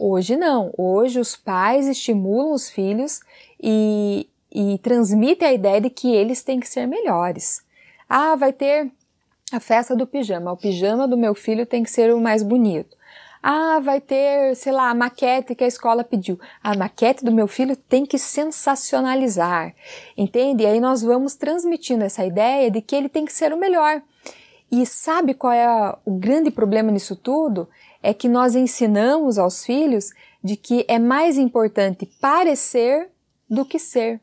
Hoje 0.02 0.34
não. 0.34 0.72
Hoje 0.78 1.20
os 1.20 1.36
pais 1.36 1.86
estimulam 1.86 2.54
os 2.54 2.70
filhos 2.70 3.20
e, 3.62 4.26
e 4.50 4.78
transmitem 4.78 5.46
a 5.46 5.52
ideia 5.52 5.78
de 5.78 5.90
que 5.90 6.10
eles 6.10 6.42
têm 6.42 6.58
que 6.58 6.66
ser 6.66 6.86
melhores. 6.86 7.62
Ah, 8.08 8.34
vai 8.34 8.50
ter 8.50 8.90
a 9.52 9.60
festa 9.60 9.94
do 9.94 10.06
pijama. 10.06 10.52
O 10.52 10.56
pijama 10.56 11.06
do 11.06 11.18
meu 11.18 11.34
filho 11.34 11.66
tem 11.66 11.82
que 11.82 11.90
ser 11.90 12.14
o 12.14 12.18
mais 12.18 12.42
bonito. 12.42 12.96
Ah, 13.42 13.78
vai 13.78 14.00
ter, 14.00 14.56
sei 14.56 14.72
lá, 14.72 14.88
a 14.88 14.94
maquete 14.94 15.54
que 15.54 15.64
a 15.64 15.68
escola 15.68 16.02
pediu. 16.02 16.40
A 16.62 16.74
maquete 16.74 17.22
do 17.22 17.30
meu 17.30 17.46
filho 17.46 17.76
tem 17.76 18.06
que 18.06 18.18
sensacionalizar. 18.18 19.74
Entende? 20.16 20.62
E 20.62 20.66
aí 20.66 20.80
nós 20.80 21.02
vamos 21.02 21.34
transmitindo 21.34 22.04
essa 22.04 22.24
ideia 22.24 22.70
de 22.70 22.80
que 22.80 22.96
ele 22.96 23.10
tem 23.10 23.26
que 23.26 23.34
ser 23.34 23.52
o 23.52 23.58
melhor. 23.58 24.00
E 24.72 24.86
sabe 24.86 25.34
qual 25.34 25.52
é 25.52 25.94
o 26.06 26.12
grande 26.12 26.50
problema 26.50 26.90
nisso 26.90 27.16
tudo? 27.16 27.68
É 28.02 28.14
que 28.14 28.28
nós 28.28 28.54
ensinamos 28.54 29.38
aos 29.38 29.64
filhos 29.64 30.12
de 30.42 30.56
que 30.56 30.84
é 30.88 30.98
mais 30.98 31.36
importante 31.36 32.06
parecer 32.20 33.10
do 33.48 33.64
que 33.64 33.78
ser. 33.78 34.20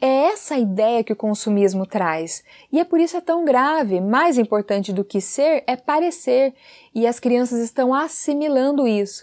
É 0.00 0.32
essa 0.32 0.56
ideia 0.56 1.04
que 1.04 1.12
o 1.12 1.16
consumismo 1.16 1.84
traz. 1.84 2.42
E 2.72 2.80
é 2.80 2.84
por 2.84 2.98
isso 2.98 3.18
é 3.18 3.20
tão 3.20 3.44
grave. 3.44 4.00
Mais 4.00 4.38
importante 4.38 4.94
do 4.94 5.04
que 5.04 5.20
ser 5.20 5.62
é 5.66 5.76
parecer. 5.76 6.54
E 6.94 7.06
as 7.06 7.20
crianças 7.20 7.58
estão 7.60 7.92
assimilando 7.92 8.88
isso. 8.88 9.22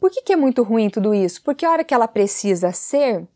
Por 0.00 0.10
que, 0.10 0.22
que 0.22 0.32
é 0.32 0.36
muito 0.36 0.64
ruim 0.64 0.90
tudo 0.90 1.14
isso? 1.14 1.40
Porque 1.42 1.64
a 1.64 1.70
hora 1.70 1.84
que 1.84 1.94
ela 1.94 2.08
precisa 2.08 2.72
ser, 2.72 3.28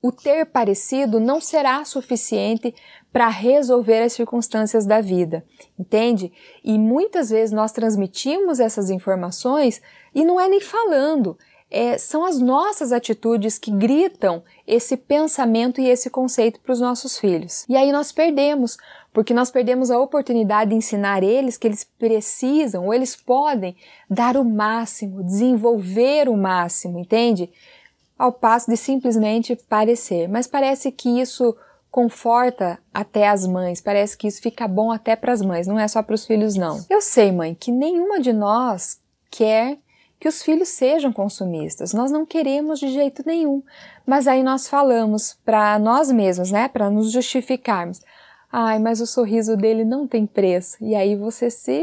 o 0.00 0.10
ter 0.10 0.46
parecido 0.46 1.20
não 1.20 1.40
será 1.40 1.84
suficiente 1.84 2.74
para 3.12 3.28
resolver 3.28 4.02
as 4.02 4.12
circunstâncias 4.12 4.86
da 4.86 5.00
vida, 5.00 5.44
entende? 5.78 6.32
E 6.62 6.78
muitas 6.78 7.30
vezes 7.30 7.52
nós 7.52 7.72
transmitimos 7.72 8.60
essas 8.60 8.88
informações 8.90 9.82
e 10.14 10.24
não 10.24 10.40
é 10.40 10.48
nem 10.48 10.60
falando, 10.60 11.36
é, 11.70 11.96
são 11.96 12.24
as 12.24 12.40
nossas 12.40 12.90
atitudes 12.92 13.58
que 13.58 13.70
gritam 13.70 14.42
esse 14.66 14.96
pensamento 14.96 15.80
e 15.80 15.88
esse 15.88 16.10
conceito 16.10 16.60
para 16.60 16.72
os 16.72 16.80
nossos 16.80 17.16
filhos. 17.18 17.64
E 17.68 17.76
aí 17.76 17.92
nós 17.92 18.10
perdemos, 18.10 18.76
porque 19.12 19.32
nós 19.32 19.50
perdemos 19.50 19.90
a 19.90 19.98
oportunidade 19.98 20.70
de 20.70 20.76
ensinar 20.76 21.22
eles 21.22 21.56
que 21.56 21.68
eles 21.68 21.84
precisam 21.84 22.86
ou 22.86 22.94
eles 22.94 23.14
podem 23.14 23.76
dar 24.08 24.36
o 24.36 24.44
máximo, 24.44 25.22
desenvolver 25.22 26.28
o 26.28 26.36
máximo, 26.36 26.98
entende? 26.98 27.48
Ao 28.18 28.32
passo 28.32 28.68
de 28.68 28.76
simplesmente 28.76 29.54
parecer. 29.68 30.28
Mas 30.28 30.48
parece 30.48 30.90
que 30.90 31.20
isso 31.20 31.56
conforta 31.90 32.78
até 32.94 33.28
as 33.28 33.46
mães, 33.46 33.80
parece 33.80 34.16
que 34.16 34.28
isso 34.28 34.40
fica 34.40 34.68
bom 34.68 34.92
até 34.92 35.16
para 35.16 35.32
as 35.32 35.42
mães, 35.42 35.66
não 35.66 35.78
é 35.78 35.88
só 35.88 36.02
para 36.02 36.14
os 36.14 36.24
filhos 36.24 36.54
não. 36.54 36.84
Eu 36.88 37.00
sei, 37.00 37.32
mãe, 37.32 37.54
que 37.58 37.72
nenhuma 37.72 38.20
de 38.20 38.32
nós 38.32 39.00
quer 39.30 39.78
que 40.20 40.28
os 40.28 40.42
filhos 40.42 40.68
sejam 40.68 41.12
consumistas. 41.12 41.94
Nós 41.94 42.12
não 42.12 42.26
queremos 42.26 42.78
de 42.78 42.88
jeito 42.88 43.22
nenhum. 43.24 43.62
Mas 44.06 44.28
aí 44.28 44.42
nós 44.42 44.68
falamos 44.68 45.38
para 45.44 45.78
nós 45.78 46.12
mesmos, 46.12 46.50
né, 46.50 46.68
para 46.68 46.90
nos 46.90 47.10
justificarmos. 47.10 48.02
Ai, 48.52 48.78
mas 48.78 49.00
o 49.00 49.06
sorriso 49.06 49.56
dele 49.56 49.84
não 49.84 50.06
tem 50.06 50.26
preço. 50.26 50.76
E 50.80 50.94
aí 50.94 51.16
você 51.16 51.50
se 51.50 51.82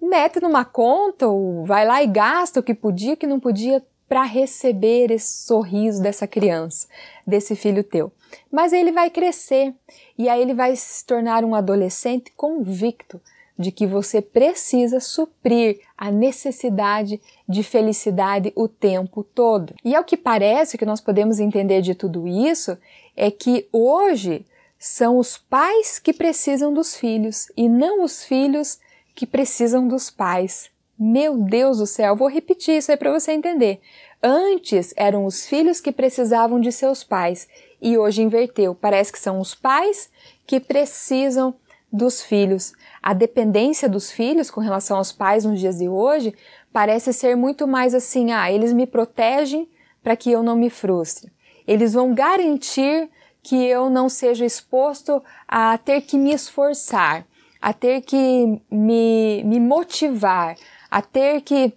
mete 0.00 0.40
numa 0.40 0.64
conta 0.64 1.26
ou 1.26 1.64
vai 1.64 1.84
lá 1.84 2.02
e 2.02 2.06
gasta 2.06 2.60
o 2.60 2.62
que 2.62 2.74
podia, 2.74 3.14
o 3.14 3.16
que 3.16 3.26
não 3.26 3.40
podia 3.40 3.82
para 4.12 4.24
receber 4.24 5.10
esse 5.10 5.46
sorriso 5.46 6.02
dessa 6.02 6.26
criança, 6.26 6.86
desse 7.26 7.56
filho 7.56 7.82
teu. 7.82 8.12
Mas 8.50 8.74
ele 8.74 8.92
vai 8.92 9.08
crescer 9.08 9.74
e 10.18 10.28
aí 10.28 10.42
ele 10.42 10.52
vai 10.52 10.76
se 10.76 11.02
tornar 11.06 11.46
um 11.46 11.54
adolescente 11.54 12.30
convicto 12.36 13.18
de 13.58 13.72
que 13.72 13.86
você 13.86 14.20
precisa 14.20 15.00
suprir 15.00 15.80
a 15.96 16.10
necessidade 16.10 17.22
de 17.48 17.62
felicidade 17.62 18.52
o 18.54 18.68
tempo 18.68 19.24
todo. 19.24 19.74
E 19.82 19.96
ao 19.96 20.04
que 20.04 20.18
parece 20.18 20.76
que 20.76 20.84
nós 20.84 21.00
podemos 21.00 21.40
entender 21.40 21.80
de 21.80 21.94
tudo 21.94 22.28
isso 22.28 22.76
é 23.16 23.30
que 23.30 23.66
hoje 23.72 24.44
são 24.78 25.16
os 25.16 25.38
pais 25.38 25.98
que 25.98 26.12
precisam 26.12 26.70
dos 26.70 26.94
filhos 26.94 27.50
e 27.56 27.66
não 27.66 28.04
os 28.04 28.22
filhos 28.22 28.78
que 29.14 29.26
precisam 29.26 29.88
dos 29.88 30.10
pais. 30.10 30.71
Meu 31.04 31.36
Deus 31.36 31.78
do 31.78 31.86
céu, 31.86 32.14
vou 32.14 32.28
repetir 32.28 32.76
isso 32.76 32.92
aí 32.92 32.96
para 32.96 33.10
você 33.10 33.32
entender. 33.32 33.80
Antes 34.22 34.94
eram 34.96 35.26
os 35.26 35.44
filhos 35.44 35.80
que 35.80 35.90
precisavam 35.90 36.60
de 36.60 36.70
seus 36.70 37.02
pais 37.02 37.48
e 37.80 37.98
hoje 37.98 38.22
inverteu. 38.22 38.72
Parece 38.72 39.10
que 39.10 39.18
são 39.18 39.40
os 39.40 39.52
pais 39.52 40.08
que 40.46 40.60
precisam 40.60 41.56
dos 41.92 42.22
filhos. 42.22 42.72
A 43.02 43.12
dependência 43.12 43.88
dos 43.88 44.12
filhos 44.12 44.48
com 44.48 44.60
relação 44.60 44.96
aos 44.96 45.10
pais 45.10 45.44
nos 45.44 45.58
dias 45.58 45.78
de 45.78 45.88
hoje 45.88 46.36
parece 46.72 47.12
ser 47.12 47.34
muito 47.34 47.66
mais 47.66 47.96
assim: 47.96 48.30
ah, 48.30 48.52
eles 48.52 48.72
me 48.72 48.86
protegem 48.86 49.68
para 50.04 50.14
que 50.14 50.30
eu 50.30 50.40
não 50.40 50.54
me 50.54 50.70
frustre. 50.70 51.32
Eles 51.66 51.94
vão 51.94 52.14
garantir 52.14 53.10
que 53.42 53.56
eu 53.56 53.90
não 53.90 54.08
seja 54.08 54.44
exposto 54.44 55.20
a 55.48 55.76
ter 55.78 56.02
que 56.02 56.16
me 56.16 56.32
esforçar, 56.32 57.26
a 57.60 57.72
ter 57.72 58.02
que 58.02 58.62
me, 58.70 59.42
me 59.44 59.58
motivar, 59.58 60.54
a 60.92 61.00
ter 61.00 61.40
que 61.40 61.72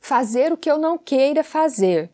fazer 0.00 0.54
o 0.54 0.56
que 0.56 0.70
eu 0.70 0.78
não 0.78 0.96
queira 0.96 1.44
fazer. 1.44 2.08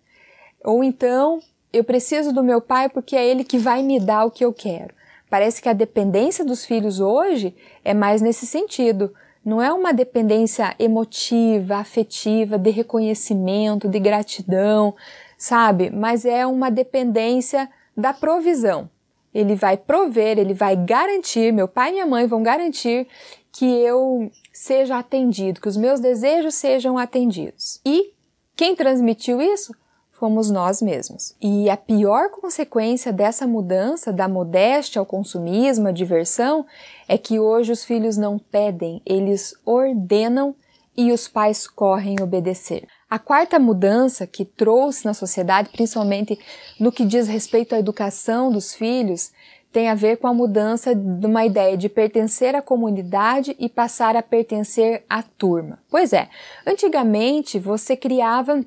Ou 0.64 0.82
então, 0.82 1.40
eu 1.72 1.84
preciso 1.84 2.32
do 2.32 2.42
meu 2.42 2.60
pai 2.60 2.88
porque 2.88 3.14
é 3.14 3.24
ele 3.24 3.44
que 3.44 3.56
vai 3.56 3.84
me 3.84 4.00
dar 4.00 4.24
o 4.24 4.30
que 4.32 4.44
eu 4.44 4.52
quero. 4.52 4.92
Parece 5.30 5.62
que 5.62 5.68
a 5.68 5.72
dependência 5.72 6.44
dos 6.44 6.64
filhos 6.64 6.98
hoje 6.98 7.54
é 7.84 7.94
mais 7.94 8.20
nesse 8.20 8.46
sentido. 8.46 9.14
Não 9.44 9.62
é 9.62 9.72
uma 9.72 9.92
dependência 9.92 10.74
emotiva, 10.76 11.76
afetiva, 11.76 12.58
de 12.58 12.70
reconhecimento, 12.70 13.88
de 13.88 14.00
gratidão, 14.00 14.96
sabe? 15.36 15.88
Mas 15.88 16.24
é 16.24 16.44
uma 16.44 16.68
dependência 16.68 17.70
da 17.96 18.12
provisão. 18.12 18.90
Ele 19.32 19.54
vai 19.54 19.76
prover, 19.76 20.36
ele 20.36 20.52
vai 20.52 20.74
garantir, 20.74 21.52
meu 21.52 21.68
pai 21.68 21.90
e 21.90 21.92
minha 21.92 22.06
mãe 22.06 22.26
vão 22.26 22.42
garantir 22.42 23.06
que 23.52 23.64
eu 23.64 24.32
seja 24.58 24.98
atendido, 24.98 25.60
que 25.60 25.68
os 25.68 25.76
meus 25.76 26.00
desejos 26.00 26.54
sejam 26.56 26.98
atendidos. 26.98 27.80
E 27.86 28.12
quem 28.56 28.74
transmitiu 28.74 29.40
isso? 29.40 29.72
fomos 30.10 30.50
nós 30.50 30.82
mesmos. 30.82 31.36
E 31.40 31.70
a 31.70 31.76
pior 31.76 32.28
consequência 32.30 33.12
dessa 33.12 33.46
mudança 33.46 34.12
da 34.12 34.26
modéstia 34.26 34.98
ao 34.98 35.06
consumismo, 35.06 35.86
à 35.86 35.92
diversão, 35.92 36.66
é 37.06 37.16
que 37.16 37.38
hoje 37.38 37.70
os 37.70 37.84
filhos 37.84 38.16
não 38.16 38.36
pedem, 38.36 39.00
eles 39.06 39.54
ordenam 39.64 40.56
e 40.96 41.12
os 41.12 41.28
pais 41.28 41.68
correm 41.68 42.16
obedecer. 42.20 42.84
A 43.08 43.20
quarta 43.20 43.60
mudança 43.60 44.26
que 44.26 44.44
trouxe 44.44 45.04
na 45.04 45.14
sociedade, 45.14 45.70
principalmente 45.70 46.36
no 46.80 46.90
que 46.90 47.04
diz 47.04 47.28
respeito 47.28 47.76
à 47.76 47.78
educação 47.78 48.50
dos 48.50 48.74
filhos, 48.74 49.30
tem 49.72 49.88
a 49.88 49.94
ver 49.94 50.16
com 50.16 50.26
a 50.26 50.34
mudança 50.34 50.94
de 50.94 51.26
uma 51.26 51.44
ideia 51.44 51.76
de 51.76 51.88
pertencer 51.88 52.54
à 52.54 52.62
comunidade 52.62 53.54
e 53.58 53.68
passar 53.68 54.16
a 54.16 54.22
pertencer 54.22 55.04
à 55.08 55.22
turma. 55.22 55.78
Pois 55.90 56.12
é, 56.12 56.28
antigamente 56.66 57.58
você 57.58 57.96
criava 57.96 58.64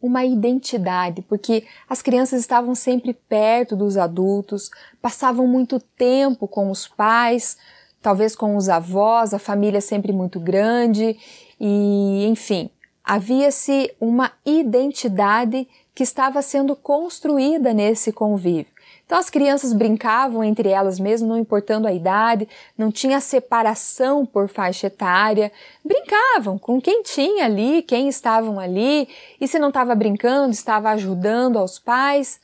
uma 0.00 0.24
identidade, 0.24 1.22
porque 1.22 1.64
as 1.88 2.00
crianças 2.00 2.40
estavam 2.40 2.74
sempre 2.74 3.12
perto 3.12 3.74
dos 3.74 3.96
adultos, 3.96 4.70
passavam 5.02 5.46
muito 5.46 5.80
tempo 5.80 6.46
com 6.46 6.70
os 6.70 6.86
pais, 6.86 7.56
talvez 8.00 8.36
com 8.36 8.56
os 8.56 8.68
avós, 8.68 9.34
a 9.34 9.38
família 9.38 9.80
sempre 9.80 10.12
muito 10.12 10.38
grande 10.38 11.16
e, 11.60 12.26
enfim, 12.28 12.70
havia-se 13.02 13.92
uma 14.00 14.32
identidade 14.46 15.68
que 15.94 16.04
estava 16.04 16.42
sendo 16.42 16.76
construída 16.76 17.74
nesse 17.74 18.12
convívio. 18.12 18.77
Então 19.08 19.16
as 19.16 19.30
crianças 19.30 19.72
brincavam 19.72 20.44
entre 20.44 20.68
elas 20.68 21.00
mesmo, 21.00 21.28
não 21.28 21.38
importando 21.38 21.88
a 21.88 21.92
idade, 21.94 22.46
não 22.76 22.92
tinha 22.92 23.22
separação 23.22 24.26
por 24.26 24.50
faixa 24.50 24.88
etária, 24.88 25.50
brincavam 25.82 26.58
com 26.58 26.78
quem 26.78 27.02
tinha 27.02 27.46
ali, 27.46 27.80
quem 27.80 28.06
estavam 28.10 28.60
ali, 28.60 29.08
e 29.40 29.48
se 29.48 29.58
não 29.58 29.68
estava 29.68 29.94
brincando, 29.94 30.50
estava 30.50 30.90
ajudando 30.90 31.58
aos 31.58 31.78
pais. 31.78 32.38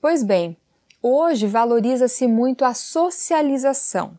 Pois 0.00 0.24
bem, 0.24 0.56
hoje 1.02 1.46
valoriza-se 1.46 2.26
muito 2.26 2.64
a 2.64 2.72
socialização. 2.72 4.16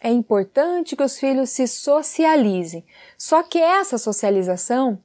É 0.00 0.10
importante 0.10 0.96
que 0.96 1.02
os 1.04 1.16
filhos 1.16 1.50
se 1.50 1.68
socializem. 1.68 2.84
Só 3.16 3.44
que 3.44 3.58
essa 3.58 3.98
socialização 3.98 4.98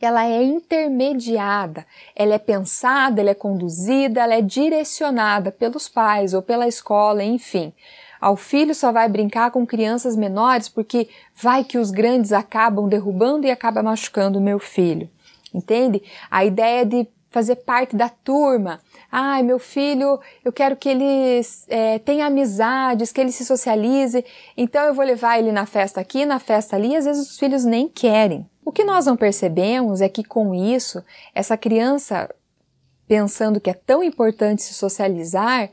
ela 0.00 0.26
é 0.26 0.42
intermediada, 0.42 1.86
ela 2.14 2.34
é 2.34 2.38
pensada, 2.38 3.20
ela 3.20 3.30
é 3.30 3.34
conduzida, 3.34 4.20
ela 4.20 4.34
é 4.34 4.42
direcionada 4.42 5.50
pelos 5.50 5.88
pais 5.88 6.34
ou 6.34 6.42
pela 6.42 6.68
escola, 6.68 7.24
enfim. 7.24 7.72
Ao 8.20 8.36
filho 8.36 8.74
só 8.74 8.92
vai 8.92 9.08
brincar 9.08 9.50
com 9.50 9.66
crianças 9.66 10.16
menores 10.16 10.68
porque 10.68 11.08
vai 11.34 11.64
que 11.64 11.78
os 11.78 11.90
grandes 11.90 12.32
acabam 12.32 12.88
derrubando 12.88 13.46
e 13.46 13.50
acaba 13.50 13.82
machucando 13.82 14.38
o 14.38 14.42
meu 14.42 14.58
filho. 14.58 15.08
Entende? 15.54 16.02
A 16.30 16.44
ideia 16.44 16.84
de 16.84 17.06
fazer 17.30 17.56
parte 17.56 17.94
da 17.94 18.08
turma. 18.08 18.80
Ai, 19.10 19.42
meu 19.42 19.58
filho, 19.58 20.18
eu 20.44 20.52
quero 20.52 20.76
que 20.76 20.88
ele 20.88 21.40
é, 21.68 21.98
tenha 22.00 22.26
amizades, 22.26 23.12
que 23.12 23.20
ele 23.20 23.32
se 23.32 23.44
socialize, 23.44 24.24
então 24.56 24.84
eu 24.84 24.94
vou 24.94 25.04
levar 25.04 25.38
ele 25.38 25.52
na 25.52 25.66
festa 25.66 26.00
aqui, 26.00 26.26
na 26.26 26.38
festa 26.38 26.76
ali, 26.76 26.96
às 26.96 27.04
vezes 27.04 27.30
os 27.30 27.38
filhos 27.38 27.64
nem 27.64 27.88
querem. 27.88 28.48
O 28.64 28.72
que 28.72 28.84
nós 28.84 29.06
não 29.06 29.16
percebemos 29.16 30.00
é 30.00 30.08
que 30.08 30.24
com 30.24 30.54
isso, 30.54 31.02
essa 31.34 31.56
criança, 31.56 32.28
pensando 33.06 33.60
que 33.60 33.70
é 33.70 33.74
tão 33.74 34.02
importante 34.02 34.62
se 34.62 34.74
socializar 34.74 35.70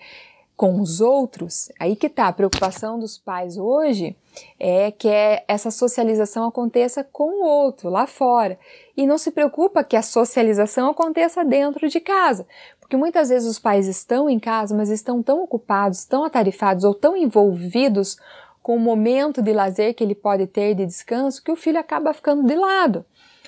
com 0.55 0.79
os 0.79 1.01
outros, 1.01 1.71
aí 1.79 1.95
que 1.95 2.07
tá, 2.07 2.27
a 2.27 2.33
preocupação 2.33 2.99
dos 2.99 3.17
pais 3.17 3.57
hoje 3.57 4.15
é 4.59 4.91
que 4.91 5.07
é, 5.07 5.43
essa 5.47 5.71
socialização 5.71 6.47
aconteça 6.47 7.03
com 7.03 7.41
o 7.41 7.45
outro, 7.45 7.89
lá 7.89 8.05
fora. 8.05 8.57
E 8.95 9.05
não 9.07 9.17
se 9.17 9.31
preocupa 9.31 9.83
que 9.83 9.95
a 9.95 10.01
socialização 10.01 10.91
aconteça 10.91 11.43
dentro 11.43 11.89
de 11.89 11.99
casa. 11.99 12.47
Porque 12.83 12.97
muitas 12.97 13.29
vezes 13.29 13.49
os 13.49 13.57
pais 13.57 13.87
estão 13.87 14.29
em 14.29 14.37
casa, 14.37 14.75
mas 14.75 14.89
estão 14.89 15.23
tão 15.23 15.41
ocupados, 15.41 16.03
tão 16.03 16.25
atarifados 16.25 16.83
ou 16.83 16.93
tão 16.93 17.15
envolvidos 17.15 18.17
com 18.61 18.75
o 18.75 18.79
momento 18.79 19.41
de 19.41 19.53
lazer 19.53 19.95
que 19.95 20.03
ele 20.03 20.13
pode 20.13 20.45
ter 20.47 20.75
de 20.75 20.85
descanso 20.85 21.41
que 21.41 21.51
o 21.51 21.55
filho 21.55 21.79
acaba 21.79 22.13
ficando 22.13 22.43
de 22.43 22.55
lado. 22.55 23.05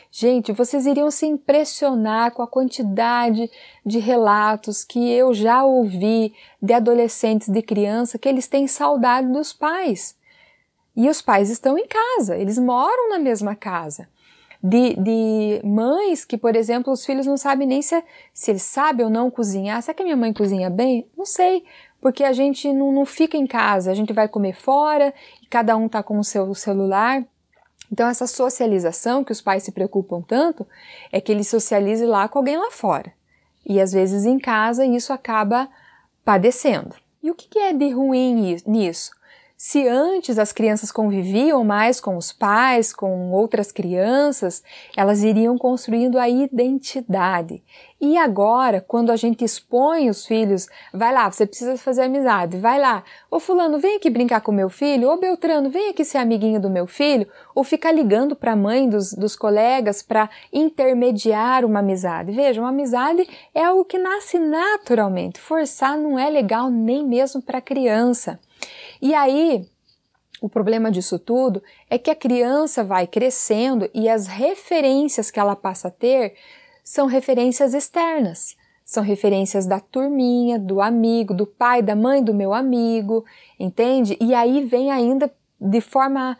Gente, 0.09 0.53
vocês 0.53 0.85
iriam 0.85 1.11
se 1.11 1.25
impressionar 1.25 2.31
com 2.31 2.41
a 2.41 2.47
quantidade 2.47 3.51
de 3.85 3.99
relatos 3.99 4.85
que 4.85 5.11
eu 5.11 5.33
já 5.33 5.65
ouvi 5.65 6.33
de 6.61 6.73
adolescentes, 6.73 7.49
de 7.49 7.61
criança, 7.61 8.17
que 8.17 8.29
eles 8.29 8.47
têm 8.47 8.67
saudade 8.67 9.27
dos 9.27 9.51
pais. 9.51 10.15
E 10.95 11.09
os 11.09 11.21
pais 11.21 11.49
estão 11.49 11.77
em 11.77 11.85
casa, 11.85 12.37
eles 12.37 12.57
moram 12.57 13.09
na 13.09 13.19
mesma 13.19 13.53
casa. 13.53 14.07
De, 14.67 14.95
de 14.95 15.61
mães 15.63 16.25
que, 16.25 16.37
por 16.37 16.55
exemplo, 16.55 16.91
os 16.91 17.05
filhos 17.05 17.27
não 17.27 17.37
sabem 17.37 17.67
nem 17.67 17.83
se, 17.83 18.03
se 18.33 18.51
eles 18.51 18.63
sabem 18.63 19.05
ou 19.05 19.11
não 19.11 19.29
cozinhar. 19.29 19.79
Será 19.81 19.93
que 19.93 20.01
a 20.01 20.05
minha 20.05 20.17
mãe 20.17 20.33
cozinha 20.33 20.69
bem? 20.69 21.07
Não 21.15 21.25
sei 21.25 21.63
porque 22.05 22.23
a 22.23 22.33
gente 22.33 22.71
não, 22.71 22.91
não 22.91 23.03
fica 23.03 23.35
em 23.35 23.47
casa, 23.47 23.89
a 23.89 23.93
gente 23.95 24.13
vai 24.13 24.27
comer 24.27 24.53
fora 24.53 25.11
e 25.41 25.47
cada 25.47 25.75
um 25.75 25.87
está 25.87 26.03
com 26.03 26.19
o 26.19 26.23
seu 26.23 26.53
celular. 26.53 27.25
Então, 27.91 28.07
essa 28.07 28.27
socialização 28.27 29.23
que 29.23 29.31
os 29.31 29.41
pais 29.41 29.63
se 29.63 29.71
preocupam 29.71 30.21
tanto 30.21 30.67
é 31.11 31.19
que 31.19 31.31
ele 31.31 31.43
socialize 31.43 32.05
lá 32.05 32.27
com 32.27 32.37
alguém 32.37 32.57
lá 32.57 32.69
fora. 32.69 33.11
E 33.65 33.81
às 33.81 33.91
vezes 33.91 34.23
em 34.23 34.37
casa 34.37 34.85
isso 34.85 35.11
acaba 35.11 35.67
padecendo. 36.23 36.95
E 37.23 37.31
o 37.31 37.33
que 37.33 37.57
é 37.57 37.73
de 37.73 37.89
ruim 37.89 38.55
nisso? 38.67 39.11
Se 39.57 39.87
antes 39.87 40.37
as 40.37 40.51
crianças 40.51 40.91
conviviam 40.91 41.63
mais 41.63 42.01
com 42.01 42.17
os 42.17 42.29
pais, 42.29 42.91
com 42.91 43.31
outras 43.31 43.71
crianças, 43.71 44.61
elas 44.97 45.23
iriam 45.23 45.57
construindo 45.57 46.19
a 46.19 46.27
identidade. 46.27 47.63
E 47.99 48.17
agora, 48.17 48.81
quando 48.81 49.13
a 49.13 49.15
gente 49.15 49.45
expõe 49.45 50.09
os 50.09 50.25
filhos, 50.25 50.67
vai 50.93 51.13
lá, 51.13 51.31
você 51.31 51.45
precisa 51.45 51.77
fazer 51.77 52.01
amizade, 52.01 52.57
vai 52.57 52.77
lá. 52.77 53.01
Ô 53.31 53.39
fulano, 53.39 53.79
vem 53.79 53.95
aqui 53.95 54.09
brincar 54.09 54.41
com 54.41 54.51
meu 54.51 54.69
filho. 54.69 55.09
Ô 55.09 55.15
Beltrano, 55.15 55.69
vem 55.69 55.89
aqui 55.89 56.03
ser 56.03 56.17
amiguinho 56.17 56.59
do 56.59 56.69
meu 56.69 56.85
filho. 56.85 57.25
Ou 57.55 57.63
ficar 57.63 57.93
ligando 57.93 58.35
para 58.35 58.51
a 58.51 58.57
mãe 58.57 58.89
dos, 58.89 59.13
dos 59.13 59.37
colegas 59.37 60.01
para 60.01 60.29
intermediar 60.51 61.63
uma 61.63 61.79
amizade. 61.79 62.33
Veja, 62.33 62.59
uma 62.59 62.69
amizade 62.69 63.25
é 63.53 63.63
algo 63.63 63.85
que 63.85 63.97
nasce 63.97 64.37
naturalmente. 64.37 65.39
Forçar 65.39 65.97
não 65.97 66.19
é 66.19 66.29
legal 66.29 66.69
nem 66.69 67.07
mesmo 67.07 67.41
para 67.41 67.61
criança. 67.61 68.37
E 69.01 69.13
aí, 69.13 69.65
o 70.41 70.49
problema 70.49 70.91
disso 70.91 71.17
tudo 71.17 71.63
é 71.89 71.97
que 71.97 72.09
a 72.09 72.15
criança 72.15 72.83
vai 72.83 73.07
crescendo 73.07 73.89
e 73.93 74.09
as 74.09 74.27
referências 74.27 75.31
que 75.31 75.39
ela 75.39 75.55
passa 75.55 75.87
a 75.87 75.91
ter 75.91 76.35
são 76.83 77.07
referências 77.07 77.73
externas. 77.73 78.55
São 78.85 79.01
referências 79.01 79.65
da 79.65 79.79
turminha, 79.79 80.59
do 80.59 80.79
amigo, 80.79 81.33
do 81.33 81.47
pai, 81.47 81.81
da 81.81 81.95
mãe 81.95 82.23
do 82.23 82.33
meu 82.33 82.53
amigo, 82.53 83.25
entende? 83.59 84.15
E 84.21 84.35
aí 84.35 84.63
vem 84.63 84.91
ainda 84.91 85.33
de 85.59 85.81
forma 85.81 86.37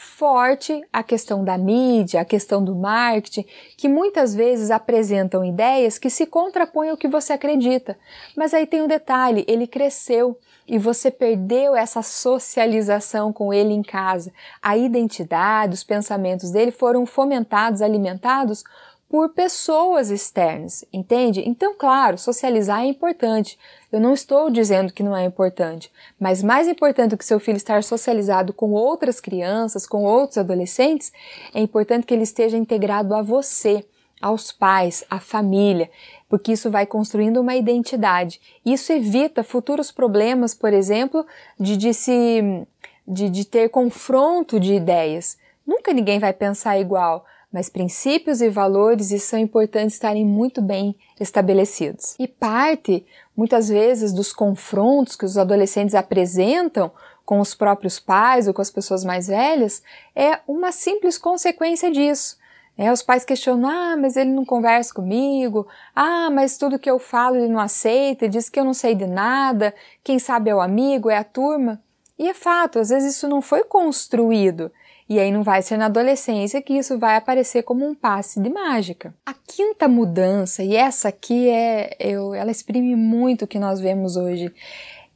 forte 0.00 0.80
a 0.92 1.02
questão 1.02 1.42
da 1.42 1.58
mídia, 1.58 2.20
a 2.20 2.24
questão 2.24 2.62
do 2.62 2.72
marketing, 2.72 3.44
que 3.76 3.88
muitas 3.88 4.32
vezes 4.32 4.70
apresentam 4.70 5.44
ideias 5.44 5.98
que 5.98 6.08
se 6.08 6.24
contrapõem 6.24 6.90
ao 6.90 6.96
que 6.96 7.08
você 7.08 7.32
acredita. 7.32 7.98
Mas 8.36 8.54
aí 8.54 8.64
tem 8.64 8.80
um 8.80 8.86
detalhe, 8.86 9.44
ele 9.48 9.66
cresceu 9.66 10.38
e 10.68 10.78
você 10.78 11.10
perdeu 11.10 11.74
essa 11.74 12.00
socialização 12.00 13.32
com 13.32 13.52
ele 13.52 13.74
em 13.74 13.82
casa. 13.82 14.32
A 14.62 14.76
identidade, 14.76 15.74
os 15.74 15.82
pensamentos 15.82 16.52
dele 16.52 16.70
foram 16.70 17.04
fomentados, 17.04 17.82
alimentados 17.82 18.62
por 19.08 19.30
pessoas 19.30 20.10
externas, 20.10 20.84
entende? 20.92 21.42
Então, 21.46 21.74
claro, 21.74 22.18
socializar 22.18 22.82
é 22.82 22.86
importante. 22.86 23.58
Eu 23.90 24.00
não 24.00 24.12
estou 24.12 24.50
dizendo 24.50 24.92
que 24.92 25.02
não 25.02 25.16
é 25.16 25.24
importante, 25.24 25.90
mas 26.20 26.42
mais 26.42 26.68
importante 26.68 27.10
do 27.10 27.16
que 27.16 27.24
seu 27.24 27.40
filho 27.40 27.56
estar 27.56 27.82
socializado 27.82 28.52
com 28.52 28.72
outras 28.72 29.18
crianças, 29.18 29.86
com 29.86 30.04
outros 30.04 30.36
adolescentes, 30.36 31.10
é 31.54 31.60
importante 31.60 32.06
que 32.06 32.12
ele 32.12 32.22
esteja 32.22 32.58
integrado 32.58 33.14
a 33.14 33.22
você, 33.22 33.82
aos 34.20 34.52
pais, 34.52 35.04
à 35.08 35.20
família, 35.20 35.88
porque 36.28 36.52
isso 36.52 36.70
vai 36.70 36.84
construindo 36.84 37.40
uma 37.40 37.56
identidade. 37.56 38.40
Isso 38.66 38.92
evita 38.92 39.42
futuros 39.42 39.90
problemas, 39.90 40.54
por 40.54 40.72
exemplo, 40.72 41.24
de, 41.58 41.76
de 41.76 41.94
se 41.94 42.66
de, 43.06 43.30
de 43.30 43.46
ter 43.46 43.70
confronto 43.70 44.60
de 44.60 44.74
ideias. 44.74 45.38
Nunca 45.66 45.94
ninguém 45.94 46.18
vai 46.18 46.32
pensar 46.32 46.78
igual 46.78 47.24
mas 47.52 47.68
princípios 47.68 48.40
e 48.40 48.48
valores 48.48 49.08
são 49.22 49.38
importantes 49.38 49.94
estarem 49.94 50.24
muito 50.24 50.60
bem 50.60 50.94
estabelecidos. 51.18 52.14
E 52.18 52.28
parte, 52.28 53.04
muitas 53.36 53.68
vezes, 53.68 54.12
dos 54.12 54.32
confrontos 54.32 55.16
que 55.16 55.24
os 55.24 55.38
adolescentes 55.38 55.94
apresentam 55.94 56.90
com 57.24 57.40
os 57.40 57.54
próprios 57.54 57.98
pais 57.98 58.48
ou 58.48 58.54
com 58.54 58.62
as 58.62 58.70
pessoas 58.70 59.04
mais 59.04 59.26
velhas 59.26 59.82
é 60.14 60.40
uma 60.46 60.72
simples 60.72 61.18
consequência 61.18 61.90
disso. 61.90 62.38
É, 62.76 62.92
os 62.92 63.02
pais 63.02 63.24
questionam, 63.24 63.68
ah, 63.68 63.96
mas 63.96 64.16
ele 64.16 64.30
não 64.30 64.44
conversa 64.44 64.94
comigo, 64.94 65.66
ah, 65.96 66.30
mas 66.30 66.56
tudo 66.56 66.78
que 66.78 66.88
eu 66.88 66.98
falo 66.98 67.36
ele 67.36 67.48
não 67.48 67.58
aceita, 67.58 68.28
diz 68.28 68.48
que 68.48 68.58
eu 68.58 68.64
não 68.64 68.72
sei 68.72 68.94
de 68.94 69.06
nada, 69.06 69.74
quem 70.04 70.18
sabe 70.18 70.48
é 70.48 70.54
o 70.54 70.60
amigo, 70.60 71.10
é 71.10 71.16
a 71.16 71.24
turma. 71.24 71.82
E 72.16 72.28
é 72.28 72.34
fato, 72.34 72.78
às 72.78 72.90
vezes 72.90 73.16
isso 73.16 73.28
não 73.28 73.42
foi 73.42 73.64
construído. 73.64 74.70
E 75.08 75.18
aí 75.18 75.32
não 75.32 75.42
vai 75.42 75.62
ser 75.62 75.78
na 75.78 75.86
adolescência 75.86 76.60
que 76.60 76.74
isso 76.74 76.98
vai 76.98 77.16
aparecer 77.16 77.62
como 77.62 77.86
um 77.86 77.94
passe 77.94 78.40
de 78.40 78.50
mágica. 78.50 79.14
A 79.24 79.32
quinta 79.32 79.88
mudança, 79.88 80.62
e 80.62 80.76
essa 80.76 81.08
aqui 81.08 81.48
é, 81.48 81.96
eu, 81.98 82.34
ela 82.34 82.50
exprime 82.50 82.94
muito 82.94 83.46
o 83.46 83.48
que 83.48 83.58
nós 83.58 83.80
vemos 83.80 84.16
hoje, 84.16 84.52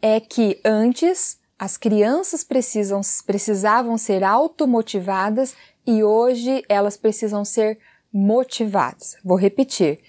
é 0.00 0.18
que 0.18 0.58
antes 0.64 1.38
as 1.58 1.76
crianças 1.76 2.42
precisam, 2.42 3.02
precisavam 3.26 3.98
ser 3.98 4.24
automotivadas 4.24 5.54
e 5.86 6.02
hoje 6.02 6.64
elas 6.68 6.96
precisam 6.96 7.44
ser 7.44 7.78
motivadas. 8.12 9.16
Vou 9.22 9.36
repetir. 9.36 10.00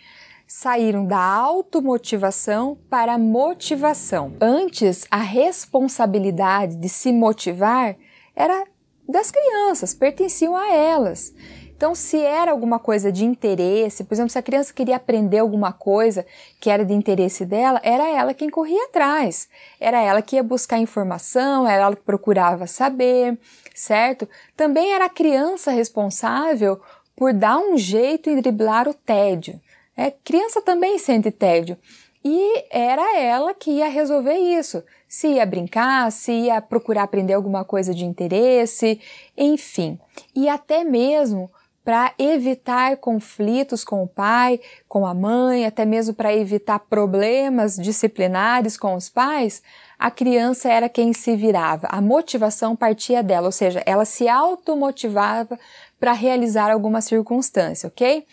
Saíram 0.47 1.05
da 1.05 1.19
automotivação 1.19 2.77
para 2.89 3.13
a 3.13 3.17
motivação. 3.17 4.33
Antes, 4.39 5.05
a 5.11 5.17
responsabilidade 5.17 6.75
de 6.75 6.89
se 6.89 7.11
motivar 7.11 7.95
era 8.35 8.65
das 9.07 9.31
crianças, 9.31 9.93
pertenciam 9.93 10.55
a 10.55 10.73
elas. 10.73 11.33
Então, 11.75 11.93
se 11.93 12.21
era 12.21 12.51
alguma 12.51 12.79
coisa 12.79 13.11
de 13.11 13.25
interesse, 13.25 14.05
por 14.05 14.13
exemplo, 14.13 14.29
se 14.29 14.37
a 14.37 14.43
criança 14.43 14.73
queria 14.73 14.95
aprender 14.95 15.39
alguma 15.39 15.73
coisa 15.73 16.25
que 16.59 16.69
era 16.69 16.85
de 16.85 16.93
interesse 16.93 17.45
dela, 17.45 17.81
era 17.83 18.07
ela 18.07 18.33
quem 18.33 18.49
corria 18.49 18.85
atrás. 18.85 19.49
Era 19.79 20.01
ela 20.01 20.21
que 20.21 20.37
ia 20.37 20.43
buscar 20.43 20.77
informação, 20.77 21.67
era 21.67 21.83
ela 21.83 21.95
que 21.95 22.03
procurava 22.03 22.67
saber, 22.67 23.37
certo? 23.75 24.29
Também 24.55 24.93
era 24.93 25.05
a 25.05 25.09
criança 25.09 25.71
responsável 25.71 26.79
por 27.15 27.33
dar 27.33 27.57
um 27.57 27.77
jeito 27.77 28.29
em 28.29 28.39
driblar 28.39 28.87
o 28.87 28.93
tédio. 28.93 29.59
É, 29.97 30.09
criança 30.09 30.61
também 30.61 30.97
sente 30.97 31.31
tédio. 31.31 31.77
E 32.23 32.65
era 32.71 33.19
ela 33.19 33.53
que 33.53 33.71
ia 33.71 33.89
resolver 33.89 34.37
isso 34.37 34.81
se 35.13 35.27
ia 35.27 35.45
brincar, 35.45 36.11
se 36.11 36.31
ia 36.31 36.59
procurar 36.59 37.03
aprender 37.03 37.33
alguma 37.33 37.63
coisa 37.63 37.93
de 37.93 38.03
interesse, 38.03 38.99
enfim. 39.37 39.99
E 40.35 40.49
até 40.49 40.83
mesmo 40.83 41.51
para 41.85 42.11
evitar 42.17 42.97
conflitos 42.97 43.83
com 43.83 44.01
o 44.01 44.07
pai, 44.07 44.59
com 44.89 45.05
a 45.05 45.13
mãe, 45.13 45.67
até 45.67 45.85
mesmo 45.85 46.15
para 46.15 46.35
evitar 46.35 46.79
problemas 46.79 47.75
disciplinares 47.75 48.75
com 48.75 48.95
os 48.95 49.07
pais, 49.07 49.61
a 49.99 50.09
criança 50.09 50.67
era 50.67 50.89
quem 50.89 51.13
se 51.13 51.35
virava. 51.35 51.85
A 51.91 52.01
motivação 52.01 52.75
partia 52.75 53.21
dela, 53.21 53.45
ou 53.45 53.51
seja, 53.51 53.83
ela 53.85 54.05
se 54.05 54.27
automotivava 54.27 55.59
para 55.99 56.13
realizar 56.13 56.71
alguma 56.71 57.01
circunstância, 57.01 57.85
ok? 57.85 58.25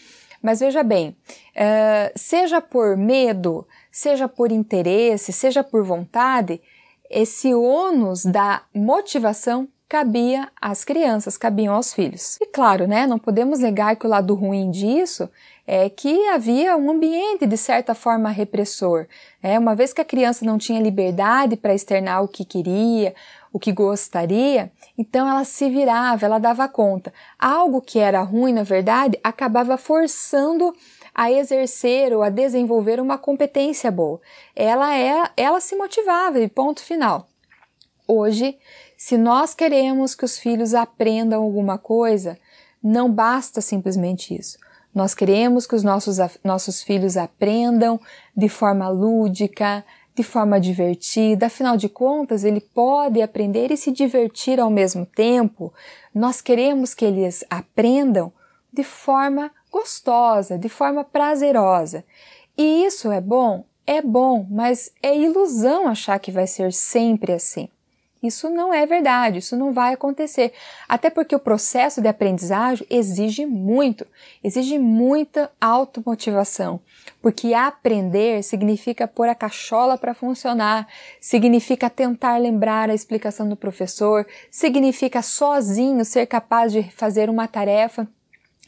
Mas 0.42 0.60
veja 0.60 0.82
bem, 0.82 1.10
uh, 1.10 2.10
seja 2.16 2.58
por 2.62 2.96
medo, 2.96 3.66
seja 3.90 4.28
por 4.28 4.52
interesse, 4.52 5.32
seja 5.32 5.64
por 5.64 5.84
vontade, 5.84 6.60
esse 7.10 7.52
ônus 7.54 8.24
da 8.24 8.62
motivação 8.74 9.68
cabia 9.88 10.48
às 10.60 10.84
crianças, 10.84 11.36
cabiam 11.36 11.74
aos 11.74 11.92
filhos. 11.92 12.38
E 12.40 12.46
claro, 12.46 12.86
né, 12.86 13.08
não 13.08 13.18
podemos 13.18 13.58
negar 13.58 13.96
que 13.96 14.06
o 14.06 14.08
lado 14.08 14.36
ruim 14.36 14.70
disso 14.70 15.28
é 15.66 15.90
que 15.90 16.28
havia 16.28 16.76
um 16.76 16.92
ambiente 16.92 17.44
de 17.44 17.56
certa 17.56 17.92
forma 17.92 18.30
repressor. 18.30 19.06
É, 19.42 19.58
uma 19.58 19.74
vez 19.74 19.92
que 19.92 20.00
a 20.00 20.04
criança 20.04 20.44
não 20.44 20.58
tinha 20.58 20.80
liberdade 20.80 21.56
para 21.56 21.74
externar 21.74 22.22
o 22.22 22.28
que 22.28 22.44
queria, 22.44 23.14
o 23.52 23.58
que 23.58 23.72
gostaria, 23.72 24.70
então 24.96 25.28
ela 25.28 25.44
se 25.44 25.68
virava, 25.68 26.24
ela 26.24 26.38
dava 26.38 26.68
conta. 26.68 27.12
Algo 27.36 27.80
que 27.80 27.98
era 27.98 28.22
ruim, 28.22 28.52
na 28.52 28.62
verdade, 28.62 29.18
acabava 29.24 29.76
forçando 29.76 30.72
a 31.14 31.30
exercer 31.30 32.12
ou 32.12 32.22
a 32.22 32.30
desenvolver 32.30 33.00
uma 33.00 33.18
competência 33.18 33.90
boa. 33.90 34.20
Ela 34.54 34.96
é, 34.96 35.30
ela 35.36 35.60
se 35.60 35.76
motivava 35.76 36.40
e 36.40 36.48
ponto 36.48 36.82
final. 36.82 37.28
Hoje, 38.06 38.58
se 38.96 39.16
nós 39.16 39.54
queremos 39.54 40.14
que 40.14 40.24
os 40.24 40.38
filhos 40.38 40.74
aprendam 40.74 41.42
alguma 41.42 41.78
coisa, 41.78 42.38
não 42.82 43.10
basta 43.10 43.60
simplesmente 43.60 44.34
isso. 44.34 44.58
Nós 44.94 45.14
queremos 45.14 45.66
que 45.66 45.74
os 45.74 45.84
nossos, 45.84 46.18
nossos 46.42 46.82
filhos 46.82 47.16
aprendam 47.16 48.00
de 48.36 48.48
forma 48.48 48.88
lúdica, 48.88 49.84
de 50.14 50.22
forma 50.22 50.60
divertida, 50.60 51.46
afinal 51.46 51.76
de 51.76 51.88
contas, 51.88 52.44
ele 52.44 52.60
pode 52.60 53.22
aprender 53.22 53.70
e 53.70 53.76
se 53.76 53.92
divertir 53.92 54.58
ao 54.58 54.68
mesmo 54.68 55.06
tempo. 55.06 55.72
Nós 56.14 56.40
queremos 56.40 56.92
que 56.92 57.04
eles 57.04 57.44
aprendam 57.48 58.32
de 58.72 58.82
forma 58.82 59.50
gostosa, 59.70 60.58
de 60.58 60.68
forma 60.68 61.04
prazerosa. 61.04 62.04
E 62.56 62.84
isso 62.84 63.10
é 63.10 63.20
bom? 63.20 63.64
É 63.86 64.02
bom, 64.02 64.46
mas 64.50 64.92
é 65.02 65.16
ilusão 65.16 65.88
achar 65.88 66.18
que 66.18 66.30
vai 66.30 66.46
ser 66.46 66.72
sempre 66.72 67.32
assim. 67.32 67.68
Isso 68.22 68.50
não 68.50 68.72
é 68.72 68.84
verdade, 68.84 69.38
isso 69.38 69.56
não 69.56 69.72
vai 69.72 69.94
acontecer. 69.94 70.52
Até 70.86 71.08
porque 71.08 71.34
o 71.34 71.40
processo 71.40 72.02
de 72.02 72.08
aprendizagem 72.08 72.86
exige 72.90 73.46
muito, 73.46 74.06
exige 74.44 74.78
muita 74.78 75.50
automotivação. 75.58 76.80
Porque 77.22 77.54
aprender 77.54 78.42
significa 78.44 79.08
pôr 79.08 79.28
a 79.28 79.34
cachola 79.34 79.96
para 79.96 80.12
funcionar, 80.12 80.86
significa 81.18 81.88
tentar 81.88 82.36
lembrar 82.36 82.90
a 82.90 82.94
explicação 82.94 83.48
do 83.48 83.56
professor, 83.56 84.26
significa 84.50 85.22
sozinho 85.22 86.04
ser 86.04 86.26
capaz 86.26 86.72
de 86.72 86.82
fazer 86.82 87.30
uma 87.30 87.48
tarefa. 87.48 88.06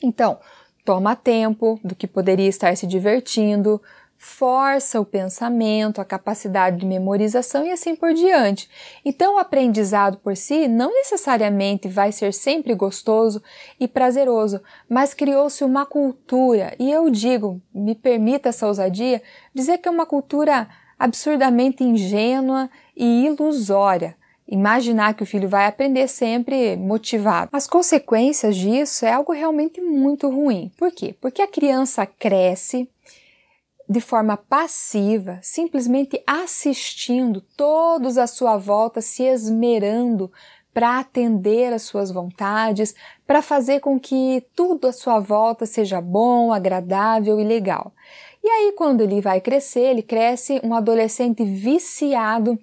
Então, 0.03 0.39
toma 0.85 1.15
tempo 1.15 1.79
do 1.83 1.95
que 1.95 2.07
poderia 2.07 2.49
estar 2.49 2.77
se 2.77 2.87
divertindo, 2.87 3.81
força 4.17 5.01
o 5.01 5.05
pensamento, 5.05 6.01
a 6.01 6.05
capacidade 6.05 6.77
de 6.77 6.87
memorização 6.87 7.67
e 7.67 7.73
assim 7.73 7.97
por 7.97 8.15
diante. 8.15 8.71
Então, 9.05 9.35
o 9.35 9.39
aprendizado 9.39 10.17
por 10.19 10.37
si 10.37 10.69
não 10.69 10.95
necessariamente 10.95 11.89
vai 11.89 12.13
ser 12.13 12.33
sempre 12.33 12.73
gostoso 12.73 13.43
e 13.81 13.89
prazeroso, 13.89 14.61
mas 14.89 15.13
criou-se 15.13 15.65
uma 15.65 15.85
cultura, 15.85 16.73
e 16.79 16.89
eu 16.91 17.11
digo, 17.11 17.61
me 17.75 17.97
permita 17.97 18.51
essa 18.51 18.67
ousadia, 18.67 19.21
dizer 19.53 19.79
que 19.79 19.89
é 19.89 19.91
uma 19.91 20.07
cultura 20.07 20.69
absurdamente 20.97 21.83
ingênua 21.83 22.71
e 22.97 23.27
ilusória 23.27 24.17
imaginar 24.53 25.15
que 25.15 25.23
o 25.23 25.27
filho 25.27 25.49
vai 25.49 25.67
aprender 25.67 26.07
sempre 26.07 26.77
motivado. 26.77 27.49
As 27.55 27.67
consequências 27.67 28.55
disso 28.55 29.07
é 29.07 29.13
algo 29.13 29.33
realmente 29.33 29.81
muito 29.81 30.29
ruim. 30.29 30.71
Por 30.77 30.93
quê? 30.93 31.17
Porque 31.19 31.41
a 31.41 31.49
criança 31.49 32.05
cresce 32.05 32.87
de 33.89 34.01
forma 34.01 34.37
passiva, 34.37 35.39
simplesmente 35.43 36.23
assistindo 36.27 37.41
todos 37.57 38.19
à 38.19 38.27
sua 38.27 38.59
volta 38.59 39.01
se 39.01 39.23
esmerando 39.23 40.31
para 40.73 40.99
atender 40.99 41.73
às 41.73 41.83
suas 41.83 42.11
vontades, 42.11 42.95
para 43.27 43.41
fazer 43.41 43.81
com 43.81 43.99
que 43.99 44.45
tudo 44.55 44.87
à 44.87 44.93
sua 44.93 45.19
volta 45.19 45.65
seja 45.65 46.01
bom, 46.01 46.53
agradável 46.53 47.41
e 47.41 47.45
legal. 47.45 47.93
E 48.45 48.49
aí, 48.49 48.73
quando 48.77 49.01
ele 49.01 49.21
vai 49.21 49.41
crescer, 49.41 49.91
ele 49.91 50.03
cresce 50.03 50.61
um 50.63 50.75
adolescente 50.75 51.43
viciado 51.43 52.59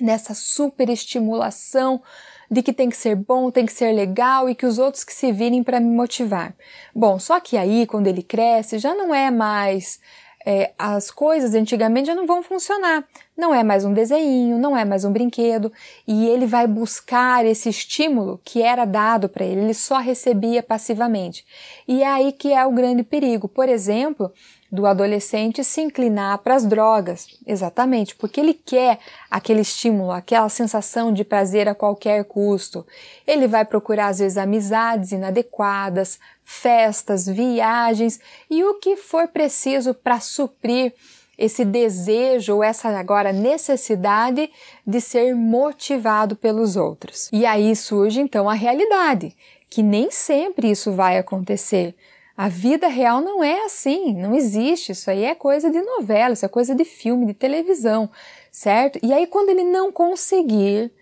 nessa 0.00 0.34
superestimulação 0.34 2.02
de 2.50 2.62
que 2.62 2.72
tem 2.72 2.88
que 2.88 2.96
ser 2.96 3.16
bom, 3.16 3.50
tem 3.50 3.66
que 3.66 3.72
ser 3.72 3.92
legal 3.92 4.48
e 4.48 4.54
que 4.54 4.66
os 4.66 4.78
outros 4.78 5.04
que 5.04 5.12
se 5.12 5.32
virem 5.32 5.62
para 5.62 5.80
me 5.80 5.90
motivar. 5.90 6.54
Bom, 6.94 7.18
só 7.18 7.40
que 7.40 7.56
aí, 7.56 7.86
quando 7.86 8.06
ele 8.06 8.22
cresce, 8.22 8.78
já 8.78 8.94
não 8.94 9.14
é 9.14 9.30
mais 9.30 9.98
é, 10.46 10.72
as 10.78 11.10
coisas 11.10 11.56
antigamente 11.56 12.06
já 12.06 12.14
não 12.14 12.24
vão 12.24 12.40
funcionar. 12.40 13.04
Não 13.36 13.52
é 13.52 13.64
mais 13.64 13.84
um 13.84 13.92
desenho, 13.92 14.56
não 14.56 14.76
é 14.76 14.84
mais 14.84 15.04
um 15.04 15.12
brinquedo, 15.12 15.72
e 16.06 16.28
ele 16.28 16.46
vai 16.46 16.68
buscar 16.68 17.44
esse 17.44 17.68
estímulo 17.68 18.40
que 18.44 18.62
era 18.62 18.84
dado 18.84 19.28
para 19.28 19.44
ele, 19.44 19.62
ele 19.62 19.74
só 19.74 19.98
recebia 19.98 20.62
passivamente. 20.62 21.44
E 21.86 22.02
é 22.02 22.06
aí 22.06 22.32
que 22.32 22.52
é 22.52 22.64
o 22.64 22.70
grande 22.70 23.02
perigo. 23.02 23.48
Por 23.48 23.68
exemplo, 23.68 24.32
do 24.70 24.86
adolescente 24.86 25.62
se 25.62 25.80
inclinar 25.80 26.38
para 26.38 26.54
as 26.54 26.64
drogas, 26.64 27.28
exatamente, 27.46 28.14
porque 28.16 28.40
ele 28.40 28.54
quer 28.54 28.98
aquele 29.30 29.60
estímulo, 29.60 30.10
aquela 30.10 30.48
sensação 30.48 31.12
de 31.12 31.24
prazer 31.24 31.68
a 31.68 31.74
qualquer 31.74 32.24
custo. 32.24 32.86
Ele 33.26 33.46
vai 33.46 33.64
procurar 33.64 34.08
às 34.08 34.18
vezes 34.18 34.36
amizades 34.36 35.12
inadequadas, 35.12 36.18
festas, 36.44 37.26
viagens 37.26 38.20
e 38.50 38.64
o 38.64 38.74
que 38.74 38.96
for 38.96 39.28
preciso 39.28 39.94
para 39.94 40.20
suprir 40.20 40.92
esse 41.38 41.64
desejo 41.64 42.56
ou 42.56 42.64
essa 42.64 42.88
agora 42.88 43.32
necessidade 43.32 44.50
de 44.86 45.00
ser 45.00 45.34
motivado 45.34 46.34
pelos 46.34 46.76
outros. 46.76 47.28
E 47.32 47.44
aí 47.44 47.76
surge 47.76 48.20
então 48.20 48.48
a 48.48 48.54
realidade, 48.54 49.36
que 49.68 49.82
nem 49.82 50.10
sempre 50.10 50.70
isso 50.70 50.92
vai 50.92 51.18
acontecer. 51.18 51.94
A 52.36 52.48
vida 52.48 52.86
real 52.86 53.20
não 53.20 53.42
é 53.42 53.64
assim, 53.64 54.14
não 54.14 54.34
existe. 54.34 54.92
Isso 54.92 55.10
aí 55.10 55.24
é 55.24 55.34
coisa 55.34 55.70
de 55.70 55.80
novela, 55.80 56.34
isso 56.34 56.44
é 56.44 56.48
coisa 56.48 56.74
de 56.74 56.84
filme, 56.84 57.26
de 57.26 57.34
televisão, 57.34 58.10
certo? 58.52 58.98
E 59.02 59.12
aí, 59.12 59.26
quando 59.26 59.48
ele 59.48 59.64
não 59.64 59.90
conseguir 59.90 60.92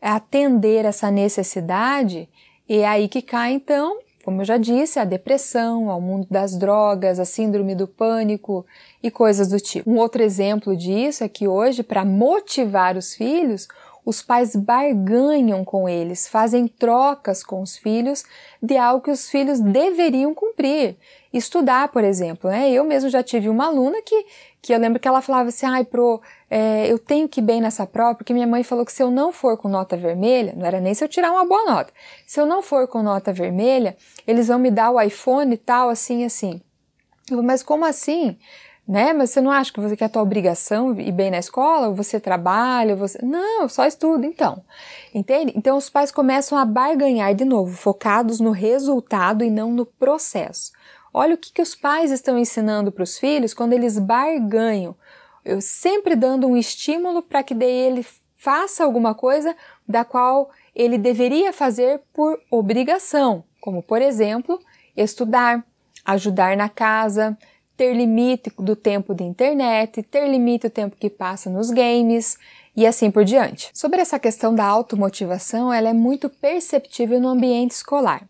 atender 0.00 0.84
essa 0.84 1.10
necessidade, 1.10 2.28
é 2.68 2.86
aí 2.86 3.08
que 3.08 3.20
cai 3.20 3.52
então, 3.52 3.98
como 4.24 4.42
eu 4.42 4.44
já 4.44 4.56
disse, 4.56 4.98
a 4.98 5.04
depressão, 5.04 5.90
ao 5.90 6.00
mundo 6.00 6.26
das 6.30 6.56
drogas, 6.56 7.18
a 7.18 7.24
síndrome 7.24 7.74
do 7.74 7.88
pânico 7.88 8.64
e 9.02 9.10
coisas 9.10 9.48
do 9.48 9.58
tipo. 9.58 9.90
Um 9.90 9.96
outro 9.96 10.22
exemplo 10.22 10.76
disso 10.76 11.24
é 11.24 11.28
que 11.28 11.48
hoje, 11.48 11.82
para 11.82 12.04
motivar 12.04 12.96
os 12.96 13.14
filhos, 13.14 13.68
os 14.08 14.22
pais 14.22 14.56
barganham 14.56 15.62
com 15.62 15.86
eles, 15.86 16.26
fazem 16.26 16.66
trocas 16.66 17.44
com 17.44 17.60
os 17.60 17.76
filhos 17.76 18.24
de 18.62 18.74
algo 18.74 19.04
que 19.04 19.10
os 19.10 19.28
filhos 19.28 19.60
deveriam 19.60 20.32
cumprir. 20.32 20.96
Estudar, 21.30 21.88
por 21.88 22.02
exemplo, 22.02 22.48
né? 22.48 22.70
Eu 22.70 22.84
mesmo 22.84 23.10
já 23.10 23.22
tive 23.22 23.50
uma 23.50 23.66
aluna 23.66 24.00
que, 24.00 24.24
que 24.62 24.72
eu 24.72 24.78
lembro 24.78 24.98
que 24.98 25.06
ela 25.06 25.20
falava 25.20 25.50
assim, 25.50 25.66
ai, 25.66 25.84
pro, 25.84 26.22
é, 26.50 26.90
eu 26.90 26.98
tenho 26.98 27.28
que 27.28 27.40
ir 27.40 27.42
bem 27.42 27.60
nessa 27.60 27.86
prova, 27.86 28.14
porque 28.14 28.32
minha 28.32 28.46
mãe 28.46 28.62
falou 28.62 28.86
que 28.86 28.92
se 28.92 29.02
eu 29.02 29.10
não 29.10 29.30
for 29.30 29.58
com 29.58 29.68
nota 29.68 29.94
vermelha, 29.94 30.54
não 30.56 30.64
era 30.64 30.80
nem 30.80 30.94
se 30.94 31.04
eu 31.04 31.08
tirar 31.08 31.30
uma 31.30 31.44
boa 31.44 31.66
nota, 31.66 31.92
se 32.26 32.40
eu 32.40 32.46
não 32.46 32.62
for 32.62 32.88
com 32.88 33.02
nota 33.02 33.30
vermelha, 33.30 33.94
eles 34.26 34.48
vão 34.48 34.58
me 34.58 34.70
dar 34.70 34.90
o 34.90 34.98
iPhone 34.98 35.52
e 35.52 35.58
tal, 35.58 35.90
assim, 35.90 36.24
assim. 36.24 36.62
Eu, 37.30 37.42
mas 37.42 37.62
como 37.62 37.84
assim? 37.84 38.38
Né? 38.88 39.12
Mas 39.12 39.30
você 39.30 39.42
não 39.42 39.50
acha 39.50 39.70
que 39.70 39.80
você 39.80 39.94
quer 39.94 40.06
a 40.06 40.08
tua 40.08 40.22
obrigação 40.22 40.98
ir 40.98 41.12
bem 41.12 41.30
na 41.30 41.38
escola? 41.38 41.92
Você 41.92 42.18
trabalha? 42.18 42.96
Você... 42.96 43.18
Não, 43.22 43.68
só 43.68 43.84
estudo, 43.84 44.24
então. 44.24 44.64
Entende? 45.14 45.52
Então 45.54 45.76
os 45.76 45.90
pais 45.90 46.10
começam 46.10 46.56
a 46.56 46.64
barganhar 46.64 47.34
de 47.34 47.44
novo, 47.44 47.76
focados 47.76 48.40
no 48.40 48.50
resultado 48.50 49.44
e 49.44 49.50
não 49.50 49.70
no 49.70 49.84
processo. 49.84 50.72
Olha 51.12 51.34
o 51.34 51.38
que, 51.38 51.52
que 51.52 51.60
os 51.60 51.74
pais 51.74 52.10
estão 52.10 52.38
ensinando 52.38 52.90
para 52.90 53.02
os 53.02 53.18
filhos 53.18 53.52
quando 53.52 53.74
eles 53.74 53.98
barganham. 53.98 54.96
Eu 55.44 55.60
sempre 55.60 56.16
dando 56.16 56.46
um 56.46 56.56
estímulo 56.56 57.20
para 57.20 57.42
que 57.42 57.54
ele 57.62 58.06
faça 58.36 58.84
alguma 58.84 59.14
coisa 59.14 59.54
da 59.86 60.02
qual 60.02 60.50
ele 60.74 60.96
deveria 60.96 61.52
fazer 61.52 62.00
por 62.14 62.40
obrigação, 62.50 63.44
como 63.60 63.82
por 63.82 64.00
exemplo, 64.00 64.58
estudar, 64.96 65.64
ajudar 66.04 66.56
na 66.56 66.68
casa, 66.68 67.36
ter 67.78 67.94
limite 67.94 68.52
do 68.58 68.74
tempo 68.74 69.14
de 69.14 69.22
internet, 69.22 70.02
ter 70.02 70.28
limite 70.28 70.66
do 70.66 70.70
tempo 70.70 70.96
que 70.96 71.08
passa 71.08 71.48
nos 71.48 71.70
games 71.70 72.36
e 72.74 72.84
assim 72.84 73.08
por 73.08 73.24
diante. 73.24 73.70
Sobre 73.72 74.00
essa 74.00 74.18
questão 74.18 74.52
da 74.52 74.64
automotivação, 74.64 75.72
ela 75.72 75.88
é 75.88 75.92
muito 75.92 76.28
perceptível 76.28 77.20
no 77.20 77.28
ambiente 77.28 77.70
escolar. 77.70 78.28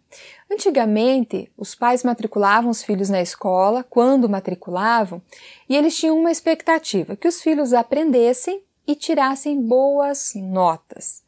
Antigamente, 0.53 1.51
os 1.57 1.75
pais 1.75 2.05
matriculavam 2.05 2.71
os 2.71 2.83
filhos 2.83 3.09
na 3.09 3.23
escola, 3.23 3.83
quando 3.89 4.29
matriculavam, 4.29 5.23
e 5.67 5.75
eles 5.75 5.97
tinham 5.97 6.19
uma 6.19 6.31
expectativa 6.31 7.17
que 7.17 7.27
os 7.27 7.41
filhos 7.41 7.73
aprendessem 7.73 8.63
e 8.87 8.95
tirassem 8.95 9.63
boas 9.63 10.33
notas, 10.35 11.23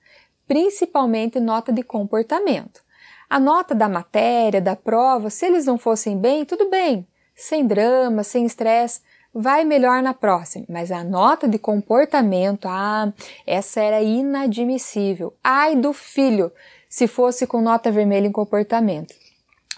principalmente 0.46 1.40
nota 1.40 1.72
de 1.72 1.82
comportamento. 1.82 2.82
A 3.30 3.40
nota 3.40 3.74
da 3.74 3.88
matéria, 3.88 4.60
da 4.60 4.76
prova, 4.76 5.30
se 5.30 5.46
eles 5.46 5.64
não 5.64 5.78
fossem 5.78 6.18
bem, 6.18 6.44
tudo 6.44 6.68
bem, 6.68 7.06
sem 7.40 7.66
drama, 7.66 8.22
sem 8.22 8.44
estresse, 8.44 9.00
vai 9.32 9.64
melhor 9.64 10.02
na 10.02 10.12
próxima. 10.12 10.66
Mas 10.68 10.92
a 10.92 11.02
nota 11.02 11.48
de 11.48 11.58
comportamento, 11.58 12.66
ah, 12.68 13.12
essa 13.46 13.80
era 13.80 14.02
inadmissível. 14.02 15.32
Ai 15.42 15.76
do 15.76 15.92
filho, 15.92 16.52
se 16.88 17.06
fosse 17.06 17.46
com 17.46 17.60
nota 17.60 17.90
vermelha 17.90 18.26
em 18.26 18.32
comportamento. 18.32 19.14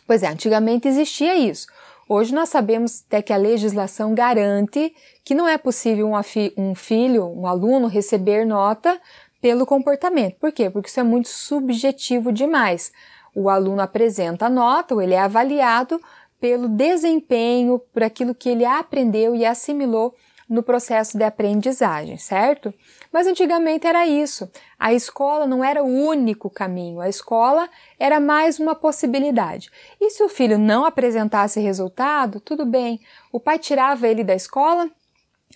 Pois 0.06 0.22
é, 0.22 0.28
antigamente 0.28 0.88
existia 0.88 1.36
isso. 1.36 1.66
Hoje 2.08 2.34
nós 2.34 2.48
sabemos 2.48 3.04
até 3.06 3.22
que 3.22 3.32
a 3.32 3.36
legislação 3.36 4.14
garante 4.14 4.94
que 5.24 5.34
não 5.34 5.48
é 5.48 5.56
possível 5.56 6.08
um, 6.08 6.14
um 6.56 6.74
filho, 6.74 7.24
um 7.26 7.46
aluno, 7.46 7.86
receber 7.86 8.44
nota 8.44 9.00
pelo 9.40 9.64
comportamento. 9.64 10.36
Por 10.38 10.52
quê? 10.52 10.68
Porque 10.68 10.88
isso 10.88 11.00
é 11.00 11.02
muito 11.02 11.28
subjetivo 11.28 12.32
demais. 12.32 12.92
O 13.34 13.48
aluno 13.48 13.80
apresenta 13.80 14.46
a 14.46 14.50
nota, 14.50 14.94
ou 14.94 15.00
ele 15.00 15.14
é 15.14 15.20
avaliado 15.20 16.00
pelo 16.43 16.68
desempenho, 16.68 17.78
por 17.93 18.03
aquilo 18.03 18.34
que 18.34 18.49
ele 18.49 18.64
aprendeu 18.64 19.32
e 19.32 19.47
assimilou 19.47 20.12
no 20.49 20.61
processo 20.61 21.16
de 21.16 21.22
aprendizagem, 21.22 22.18
certo? 22.18 22.74
Mas 23.12 23.28
antigamente 23.28 23.86
era 23.86 24.09
isso. 24.09 24.51
A 24.76 24.93
escola 24.93 25.47
não 25.47 25.62
era 25.62 25.84
o 25.84 25.86
único 25.86 26.51
caminho, 26.51 27.01
a 27.01 27.09
escola 27.09 27.70
era 27.97 28.18
mais 28.18 28.59
uma 28.59 28.74
possibilidade. 28.74 29.70
E 30.01 30.11
se 30.11 30.20
o 30.24 30.28
filho 30.28 30.59
não 30.59 30.84
apresentasse 30.84 31.61
resultado, 31.61 32.40
tudo 32.40 32.66
bem. 32.66 33.01
O 33.30 33.38
pai 33.38 33.57
tirava 33.57 34.09
ele 34.09 34.24
da 34.24 34.34
escola 34.34 34.90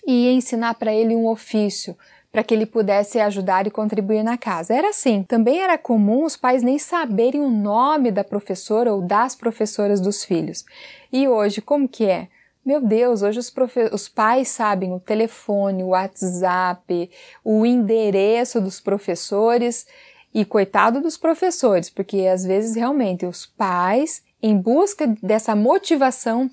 e 0.07 0.23
ia 0.23 0.31
ensinar 0.31 0.75
para 0.75 0.93
ele 0.93 1.17
um 1.17 1.27
ofício, 1.27 1.97
para 2.31 2.43
que 2.43 2.53
ele 2.53 2.65
pudesse 2.65 3.19
ajudar 3.19 3.65
e 3.67 3.71
contribuir 3.71 4.23
na 4.23 4.37
casa. 4.37 4.73
Era 4.73 4.89
assim. 4.89 5.23
Também 5.23 5.59
era 5.59 5.77
comum 5.77 6.23
os 6.23 6.35
pais 6.35 6.61
nem 6.61 6.77
saberem 6.77 7.41
o 7.41 7.49
nome 7.49 8.11
da 8.11 8.23
professora 8.23 8.93
ou 8.93 9.01
das 9.01 9.35
professoras 9.35 9.99
dos 9.99 10.23
filhos. 10.23 10.65
E 11.11 11.27
hoje, 11.27 11.61
como 11.61 11.87
que 11.87 12.05
é? 12.05 12.27
Meu 12.67 12.81
Deus, 12.81 13.21
hoje 13.21 13.39
os, 13.39 13.53
os, 13.93 14.09
pais 14.09 14.49
sabem 14.49 14.91
o 14.91 14.99
telefone, 14.99 15.83
o 15.83 15.89
WhatsApp, 15.89 17.09
o 17.41 17.65
endereço 17.65 18.59
dos 18.59 18.81
professores 18.81 19.87
e 20.33 20.43
coitado 20.43 20.99
dos 20.99 21.15
professores, 21.15 21.89
porque 21.89 22.27
às 22.27 22.43
vezes 22.43 22.75
realmente 22.75 23.25
os 23.25 23.45
pais, 23.45 24.21
em 24.43 24.57
busca 24.57 25.07
dessa 25.23 25.55
motivação 25.55 26.51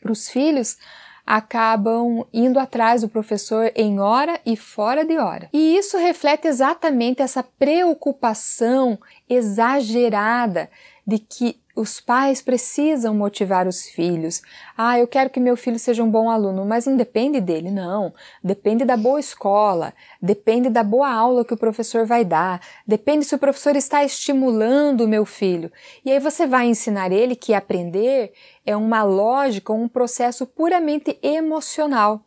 para 0.00 0.12
os 0.12 0.28
filhos, 0.28 0.78
acabam 1.26 2.26
indo 2.32 2.58
atrás 2.58 3.02
do 3.02 3.08
professor 3.08 3.70
em 3.74 4.00
hora 4.00 4.40
e 4.44 4.56
fora 4.56 5.04
de 5.04 5.16
hora. 5.16 5.48
E 5.52 5.76
isso 5.76 5.96
reflete 5.96 6.46
exatamente 6.46 7.22
essa 7.22 7.42
preocupação 7.42 8.98
exagerada 9.28 10.68
de 11.06 11.18
que 11.18 11.60
os 11.74 12.00
pais 12.00 12.42
precisam 12.42 13.14
motivar 13.14 13.66
os 13.66 13.86
filhos. 13.86 14.42
Ah, 14.76 14.98
eu 14.98 15.06
quero 15.06 15.30
que 15.30 15.40
meu 15.40 15.56
filho 15.56 15.78
seja 15.78 16.02
um 16.02 16.10
bom 16.10 16.28
aluno, 16.28 16.64
mas 16.64 16.86
não 16.86 16.96
depende 16.96 17.40
dele, 17.40 17.70
não. 17.70 18.12
Depende 18.42 18.84
da 18.84 18.96
boa 18.96 19.18
escola, 19.18 19.94
depende 20.20 20.68
da 20.68 20.82
boa 20.82 21.10
aula 21.10 21.44
que 21.44 21.54
o 21.54 21.56
professor 21.56 22.04
vai 22.04 22.24
dar, 22.24 22.60
depende 22.86 23.24
se 23.24 23.34
o 23.34 23.38
professor 23.38 23.74
está 23.74 24.04
estimulando 24.04 25.02
o 25.02 25.08
meu 25.08 25.24
filho. 25.24 25.72
E 26.04 26.10
aí 26.12 26.18
você 26.18 26.46
vai 26.46 26.66
ensinar 26.66 27.10
ele 27.10 27.34
que 27.34 27.54
aprender 27.54 28.32
é 28.66 28.76
uma 28.76 29.02
lógica, 29.02 29.72
um 29.72 29.88
processo 29.88 30.46
puramente 30.46 31.18
emocional. 31.22 32.24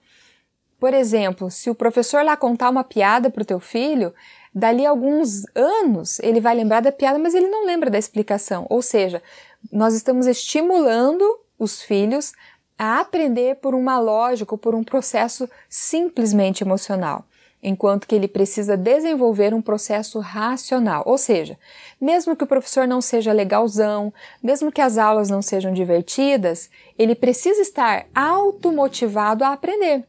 Por 0.79 0.93
exemplo, 0.93 1.49
se 1.49 1.69
o 1.69 1.75
professor 1.75 2.23
lá 2.23 2.35
contar 2.35 2.69
uma 2.69 2.83
piada 2.83 3.29
para 3.29 3.41
o 3.41 3.45
teu 3.45 3.59
filho, 3.59 4.13
dali 4.55 4.85
a 4.85 4.89
alguns 4.89 5.43
anos 5.53 6.17
ele 6.19 6.39
vai 6.39 6.55
lembrar 6.55 6.79
da 6.79 6.91
piada, 6.91 7.19
mas 7.19 7.35
ele 7.35 7.49
não 7.49 7.65
lembra 7.65 7.89
da 7.89 7.99
explicação. 7.99 8.65
Ou 8.69 8.81
seja, 8.81 9.21
nós 9.69 9.93
estamos 9.93 10.25
estimulando 10.25 11.23
os 11.59 11.81
filhos 11.81 12.31
a 12.77 13.01
aprender 13.01 13.57
por 13.57 13.75
uma 13.75 13.99
lógica, 13.99 14.57
por 14.57 14.73
um 14.73 14.83
processo 14.83 15.49
simplesmente 15.69 16.63
emocional. 16.63 17.25
enquanto 17.67 18.07
que 18.07 18.13
ele 18.13 18.27
precisa 18.27 18.77
desenvolver 18.77 19.51
um 19.51 19.61
processo 19.61 20.19
racional. 20.19 21.01
Ou 21.03 21.17
seja, 21.17 21.57
mesmo 21.99 22.35
que 22.35 22.43
o 22.43 22.47
professor 22.47 22.87
não 22.87 23.01
seja 23.01 23.33
legalzão, 23.33 24.13
mesmo 24.41 24.71
que 24.71 24.79
as 24.79 24.99
aulas 24.99 25.31
não 25.31 25.41
sejam 25.41 25.73
divertidas, 25.73 26.69
ele 26.95 27.15
precisa 27.15 27.61
estar 27.61 28.05
automotivado 28.13 29.43
a 29.43 29.51
aprender. 29.51 30.05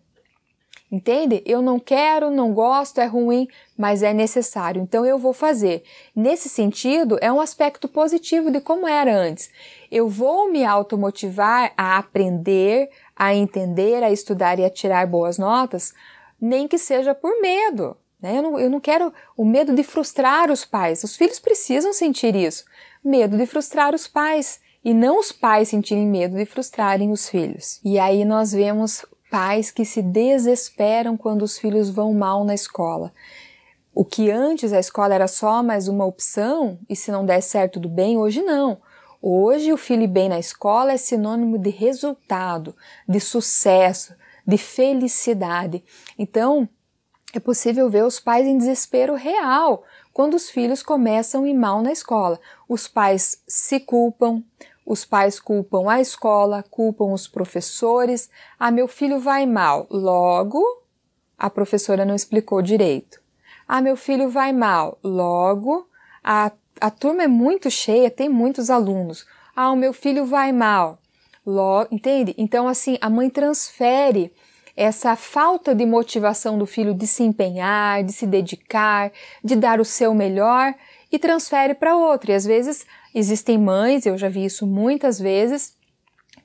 Entende? 0.91 1.43
Eu 1.45 1.61
não 1.61 1.81
quero, 1.81 2.31
não 2.31 2.55
gosto, 2.55 3.01
é 3.01 3.07
ruim, 3.07 3.49
mas 3.77 4.05
é 4.05 4.13
necessário, 4.13 4.81
então 4.81 5.05
eu 5.05 5.19
vou 5.19 5.33
fazer. 5.33 5.83
Nesse 6.15 6.49
sentido, 6.49 7.19
é 7.21 7.33
um 7.33 7.41
aspecto 7.41 7.89
positivo 7.89 8.53
de 8.53 8.61
como 8.61 8.87
era 8.87 9.13
antes. 9.13 9.51
Eu 9.91 10.09
vou 10.09 10.51
me 10.51 10.65
automotivar 10.65 11.73
a 11.77 11.99
aprender, 11.99 12.89
a 13.17 13.35
entender, 13.35 14.05
a 14.05 14.13
estudar 14.13 14.61
e 14.61 14.65
a 14.65 14.71
tirar 14.71 15.09
boas 15.09 15.39
notas, 15.39 15.93
nem 16.41 16.69
que 16.69 16.79
seja 16.79 17.15
por 17.15 17.41
medo. 17.41 17.97
Né? 18.23 18.39
Eu, 18.39 18.43
não, 18.43 18.61
eu 18.61 18.71
não 18.71 18.81
quero 18.81 19.13
o 19.37 19.45
medo 19.45 19.75
de 19.75 19.83
frustrar 19.83 20.53
os 20.53 20.65
pais. 20.65 21.03
Os 21.03 21.17
filhos 21.17 21.41
precisam 21.41 21.93
sentir 21.93 22.37
isso. 22.37 22.65
Medo 23.05 23.37
de 23.37 23.47
frustrar 23.47 23.93
os 23.93 24.07
pais 24.07 24.61
e 24.85 24.95
não 24.95 25.19
os 25.19 25.33
pais 25.33 25.69
sentirem 25.69 26.07
medo 26.07 26.37
de 26.37 26.47
frustrarem 26.47 27.11
os 27.11 27.29
filhos. 27.29 27.81
E 27.85 27.99
aí 27.99 28.25
nós 28.25 28.53
vemos 28.53 29.05
pais 29.31 29.71
que 29.71 29.85
se 29.85 30.03
desesperam 30.03 31.17
quando 31.17 31.43
os 31.43 31.59
filhos 31.59 31.91
vão 31.91 32.13
mal 32.15 32.45
na 32.45 32.55
escola. 32.55 33.13
O 33.95 34.05
que 34.05 34.31
antes 34.31 34.73
a 34.73 34.79
escola 34.79 35.15
era 35.15 35.27
só 35.27 35.63
mais 35.63 35.89
uma 35.89 36.05
opção 36.05 36.79
e 36.89 36.95
se 36.95 37.11
não 37.11 37.25
der 37.25 37.41
certo 37.41 37.75
tudo 37.75 37.89
bem, 37.89 38.19
hoje 38.19 38.43
não. 38.43 38.79
Hoje 39.23 39.73
o 39.73 39.77
filho 39.77 40.07
bem 40.07 40.29
na 40.29 40.39
escola 40.39 40.93
é 40.93 40.97
sinônimo 40.97 41.59
de 41.59 41.71
resultado, 41.71 42.77
de 43.09 43.19
sucesso, 43.19 44.15
de 44.47 44.59
felicidade. 44.59 45.83
Então, 46.19 46.69
é 47.33 47.41
possível 47.41 47.91
ver 47.91 48.05
os 48.05 48.21
pais 48.21 48.47
em 48.47 48.57
desespero 48.57 49.15
real 49.15 49.83
quando 50.13 50.35
os 50.35 50.49
filhos 50.49 50.83
começam 50.83 51.45
a 51.45 51.49
ir 51.49 51.55
mal 51.55 51.83
na 51.83 51.93
escola. 51.93 52.39
Os 52.69 52.87
pais 52.87 53.43
se 53.47 53.81
culpam, 53.81 54.43
os 54.87 55.05
pais 55.05 55.41
culpam 55.41 55.91
a 55.91 56.01
escola, 56.01 56.65
culpam 56.71 57.13
os 57.13 57.27
professores. 57.27 58.31
Ah, 58.59 58.71
meu 58.71 58.87
filho 58.87 59.19
vai 59.19 59.45
mal. 59.45 59.89
Logo, 59.91 60.63
a 61.37 61.51
professora 61.51 62.05
não 62.05 62.15
explicou 62.15 62.63
direito. 62.63 63.21
Ah, 63.67 63.81
meu 63.81 63.97
filho 63.97 64.31
vai 64.31 64.53
mal. 64.53 64.97
Logo, 65.03 65.89
a, 66.23 66.53
a 66.81 66.91
turma 66.91 67.25
é 67.25 67.27
muito 67.27 67.69
cheia, 67.69 68.09
tem 68.09 68.29
muitos 68.29 68.71
alunos. 68.71 69.27
Ah, 69.57 69.73
o 69.73 69.77
meu 69.77 69.93
filho 69.93 70.25
vai 70.25 70.53
mal. 70.53 70.99
Logo, 71.45 71.93
entende? 71.93 72.33
Então, 72.39 72.69
assim, 72.69 72.97
a 73.01 73.11
mãe 73.11 73.29
transfere 73.29 74.33
essa 74.77 75.17
falta 75.17 75.75
de 75.75 75.87
motivação 75.87 76.59
do 76.59 76.67
filho 76.67 76.95
de 76.95 77.07
se 77.07 77.23
empenhar, 77.23 78.05
de 78.05 78.13
se 78.13 78.27
dedicar, 78.27 79.11
de 79.43 79.57
dar 79.57 79.81
o 79.81 79.85
seu 79.85 80.15
melhor 80.15 80.75
e 81.11 81.19
transfere 81.19 81.75
para 81.75 81.97
outro. 81.97 82.31
E 82.31 82.35
às 82.35 82.45
vezes 82.45 82.87
existem 83.19 83.57
mães, 83.57 84.05
eu 84.05 84.19
já 84.19 84.29
vi 84.29 84.45
isso 84.45 84.67
muitas 84.67 85.19
vezes, 85.19 85.75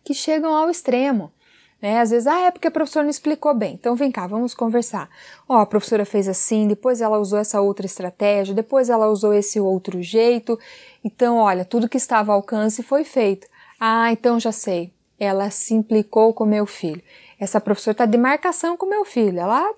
que 0.05 0.13
chegam 0.13 0.55
ao 0.55 0.69
extremo. 0.69 1.34
Né? 1.82 1.99
Às 1.99 2.11
vezes, 2.11 2.28
ah, 2.28 2.45
é 2.45 2.51
porque 2.51 2.67
a 2.67 2.72
professora 2.72 3.03
não 3.03 3.09
explicou 3.09 3.53
bem. 3.53 3.74
Então 3.74 3.93
vem 3.93 4.09
cá, 4.09 4.26
vamos 4.26 4.53
conversar. 4.53 5.09
Ó, 5.49 5.57
oh, 5.57 5.59
a 5.59 5.65
professora 5.65 6.05
fez 6.05 6.30
assim, 6.30 6.67
depois 6.67 7.01
ela 7.01 7.19
usou 7.19 7.39
essa 7.39 7.59
outra 7.59 7.86
estratégia, 7.86 8.55
depois 8.55 8.89
ela 8.89 9.09
usou 9.09 9.34
esse 9.34 9.59
outro 9.59 10.01
jeito. 10.01 10.57
Então, 11.03 11.38
olha, 11.38 11.65
tudo 11.65 11.89
que 11.89 11.97
estava 11.97 12.32
ao 12.32 12.38
alcance 12.38 12.82
foi 12.82 13.03
feito. 13.03 13.47
Ah, 13.78 14.09
então 14.11 14.39
já 14.39 14.53
sei. 14.53 14.93
Ela 15.19 15.49
se 15.49 15.74
implicou 15.74 16.34
com 16.34 16.45
meu 16.45 16.65
filho. 16.65 17.01
Essa 17.38 17.59
professora 17.59 17.93
está 17.93 18.05
de 18.05 18.17
marcação 18.17 18.78
com 18.78 18.86
meu 18.86 19.03
filho, 19.03 19.39
ela 19.39 19.74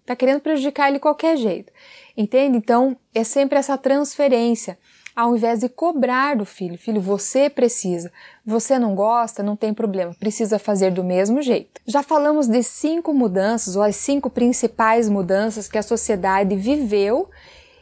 está 0.00 0.14
querendo 0.14 0.40
prejudicar 0.40 0.88
ele 0.88 0.98
de 0.98 1.00
qualquer 1.00 1.36
jeito. 1.36 1.72
Entende? 2.16 2.58
Então, 2.58 2.96
é 3.14 3.24
sempre 3.24 3.58
essa 3.58 3.78
transferência, 3.78 4.78
ao 5.16 5.34
invés 5.34 5.60
de 5.60 5.68
cobrar 5.70 6.36
do 6.36 6.44
filho. 6.44 6.76
Filho, 6.76 7.00
você 7.00 7.48
precisa. 7.48 8.12
Você 8.44 8.78
não 8.78 8.94
gosta, 8.94 9.42
não 9.42 9.56
tem 9.56 9.72
problema, 9.72 10.14
precisa 10.20 10.58
fazer 10.58 10.92
do 10.92 11.02
mesmo 11.02 11.40
jeito. 11.40 11.80
Já 11.86 12.02
falamos 12.02 12.46
de 12.46 12.62
cinco 12.62 13.14
mudanças, 13.14 13.74
ou 13.74 13.82
as 13.82 13.96
cinco 13.96 14.28
principais 14.28 15.08
mudanças 15.08 15.68
que 15.68 15.78
a 15.78 15.82
sociedade 15.82 16.54
viveu 16.54 17.30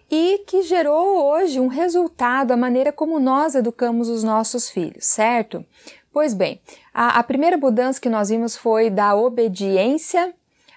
e 0.09 0.45
que 0.47 0.63
gerou 0.63 1.25
hoje 1.25 1.59
um 1.59 1.67
resultado, 1.67 2.53
a 2.53 2.57
maneira 2.57 2.93
como 2.93 3.19
nós 3.19 3.57
educamos 3.57 4.09
os 4.09 4.23
nossos 4.23 4.71
filhos, 4.71 5.05
certo? 5.05 5.65
Pois 6.13 6.33
bem, 6.33 6.61
a, 6.93 7.19
a 7.19 7.23
primeira 7.25 7.57
mudança 7.57 8.01
que 8.01 8.09
nós 8.09 8.29
vimos 8.29 8.57
foi 8.57 8.89
da 8.89 9.17
obediência 9.17 10.33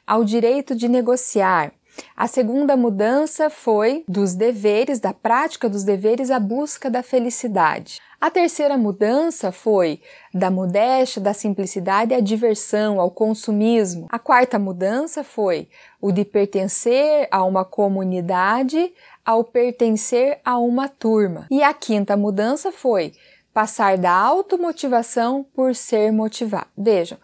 ao 0.08 0.24
direito 0.24 0.74
de 0.74 0.88
negociar. 0.88 1.72
A 2.16 2.28
segunda 2.28 2.76
mudança 2.76 3.50
foi 3.50 4.04
dos 4.08 4.34
deveres, 4.34 5.00
da 5.00 5.14
prática 5.14 5.70
dos 5.70 5.84
deveres 5.84 6.32
à 6.32 6.40
busca 6.40 6.90
da 6.90 7.04
felicidade. 7.04 8.00
A 8.20 8.32
terceira 8.32 8.78
mudança 8.78 9.52
foi 9.52 10.02
da 10.34 10.50
modéstia, 10.50 11.22
da 11.22 11.34
simplicidade 11.34 12.16
à 12.16 12.20
diversão, 12.20 13.00
ao 13.00 13.12
consumismo. 13.12 14.08
A 14.10 14.18
quarta 14.18 14.58
mudança 14.58 15.24
foi 15.24 15.70
o 16.02 16.12
de 16.12 16.26
pertencer 16.26 17.28
a 17.30 17.44
uma 17.44 17.64
comunidade 17.64 18.92
ao 19.24 19.44
pertencer 19.44 20.40
a 20.44 20.58
uma 20.58 20.88
turma. 20.88 21.46
E 21.52 21.62
a 21.62 21.74
quinta 21.74 22.18
mudança 22.18 22.72
foi 22.72 23.14
passar 23.54 23.98
da 23.98 24.12
automotivação 24.12 25.46
por 25.54 25.76
ser 25.76 26.12
motivado. 26.12 26.68
Vejam, 26.78 27.18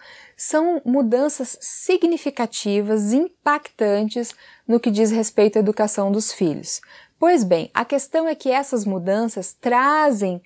são 0.43 0.81
mudanças 0.83 1.57
significativas, 1.61 3.13
impactantes 3.13 4.35
no 4.67 4.79
que 4.79 4.91
diz 4.91 5.09
respeito 5.09 5.57
à 5.57 5.59
educação 5.59 6.11
dos 6.11 6.33
filhos. 6.33 6.81
Pois 7.17 7.45
bem, 7.45 7.71
a 7.73 7.85
questão 7.85 8.27
é 8.27 8.35
que 8.35 8.49
essas 8.49 8.83
mudanças 8.83 9.53
trazem 9.53 10.41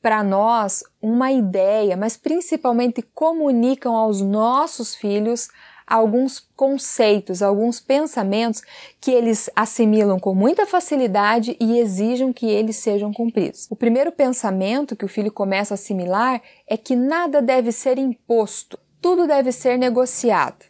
para 0.00 0.24
nós 0.24 0.82
uma 1.02 1.30
ideia, 1.30 1.96
mas 1.96 2.16
principalmente 2.16 3.02
comunicam 3.02 3.94
aos 3.94 4.22
nossos 4.22 4.94
filhos 4.94 5.48
alguns 5.86 6.40
conceitos, 6.56 7.42
alguns 7.42 7.78
pensamentos 7.78 8.62
que 8.98 9.10
eles 9.10 9.50
assimilam 9.54 10.18
com 10.18 10.34
muita 10.34 10.66
facilidade 10.66 11.54
e 11.60 11.78
exigem 11.78 12.32
que 12.32 12.46
eles 12.46 12.76
sejam 12.76 13.12
cumpridos. 13.12 13.66
O 13.70 13.76
primeiro 13.76 14.10
pensamento 14.10 14.96
que 14.96 15.04
o 15.04 15.08
filho 15.08 15.30
começa 15.30 15.74
a 15.74 15.76
assimilar 15.76 16.40
é 16.66 16.78
que 16.78 16.96
nada 16.96 17.42
deve 17.42 17.70
ser 17.70 17.98
imposto, 17.98 18.78
tudo 19.02 19.26
deve 19.26 19.50
ser 19.50 19.76
negociado. 19.76 20.64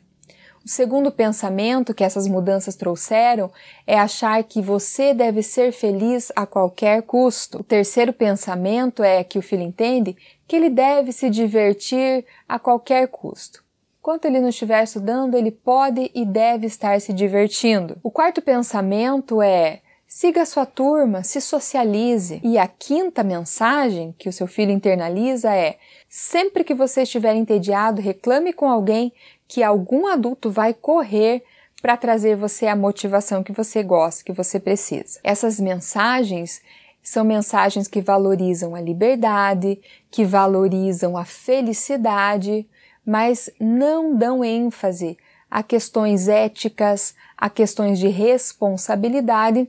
O 0.64 0.68
segundo 0.68 1.12
pensamento 1.12 1.92
que 1.92 2.04
essas 2.04 2.26
mudanças 2.26 2.76
trouxeram 2.76 3.50
é 3.86 3.98
achar 3.98 4.42
que 4.44 4.62
você 4.62 5.12
deve 5.12 5.42
ser 5.42 5.72
feliz 5.72 6.32
a 6.34 6.46
qualquer 6.46 7.02
custo. 7.02 7.58
O 7.58 7.64
terceiro 7.64 8.12
pensamento 8.12 9.02
é 9.02 9.22
que 9.22 9.38
o 9.38 9.42
filho 9.42 9.62
entende 9.62 10.16
que 10.48 10.56
ele 10.56 10.70
deve 10.70 11.12
se 11.12 11.28
divertir 11.28 12.24
a 12.48 12.58
qualquer 12.58 13.06
custo. 13.08 13.62
Enquanto 13.98 14.24
ele 14.24 14.40
não 14.40 14.48
estiver 14.48 14.82
estudando, 14.82 15.36
ele 15.36 15.50
pode 15.50 16.10
e 16.14 16.24
deve 16.24 16.66
estar 16.66 17.00
se 17.00 17.12
divertindo. 17.12 17.98
O 18.02 18.10
quarto 18.10 18.40
pensamento 18.40 19.42
é 19.42 19.81
siga 20.14 20.44
sua 20.44 20.66
turma, 20.66 21.22
se 21.22 21.40
socialize. 21.40 22.38
E 22.44 22.58
a 22.58 22.68
quinta 22.68 23.24
mensagem 23.24 24.14
que 24.18 24.28
o 24.28 24.32
seu 24.32 24.46
filho 24.46 24.70
internaliza 24.70 25.54
é: 25.54 25.78
sempre 26.06 26.62
que 26.64 26.74
você 26.74 27.02
estiver 27.02 27.34
entediado, 27.34 28.02
reclame 28.02 28.52
com 28.52 28.68
alguém 28.68 29.10
que 29.48 29.62
algum 29.62 30.06
adulto 30.06 30.50
vai 30.50 30.74
correr 30.74 31.42
para 31.80 31.96
trazer 31.96 32.36
você 32.36 32.66
a 32.66 32.76
motivação 32.76 33.42
que 33.42 33.52
você 33.52 33.82
gosta, 33.82 34.22
que 34.22 34.32
você 34.32 34.60
precisa. 34.60 35.18
Essas 35.24 35.58
mensagens 35.58 36.60
são 37.02 37.24
mensagens 37.24 37.88
que 37.88 38.02
valorizam 38.02 38.74
a 38.74 38.82
liberdade, 38.82 39.80
que 40.10 40.26
valorizam 40.26 41.16
a 41.16 41.24
felicidade, 41.24 42.68
mas 43.04 43.48
não 43.58 44.14
dão 44.14 44.44
ênfase 44.44 45.16
a 45.50 45.62
questões 45.62 46.28
éticas, 46.28 47.14
a 47.34 47.48
questões 47.48 47.98
de 47.98 48.08
responsabilidade 48.08 49.68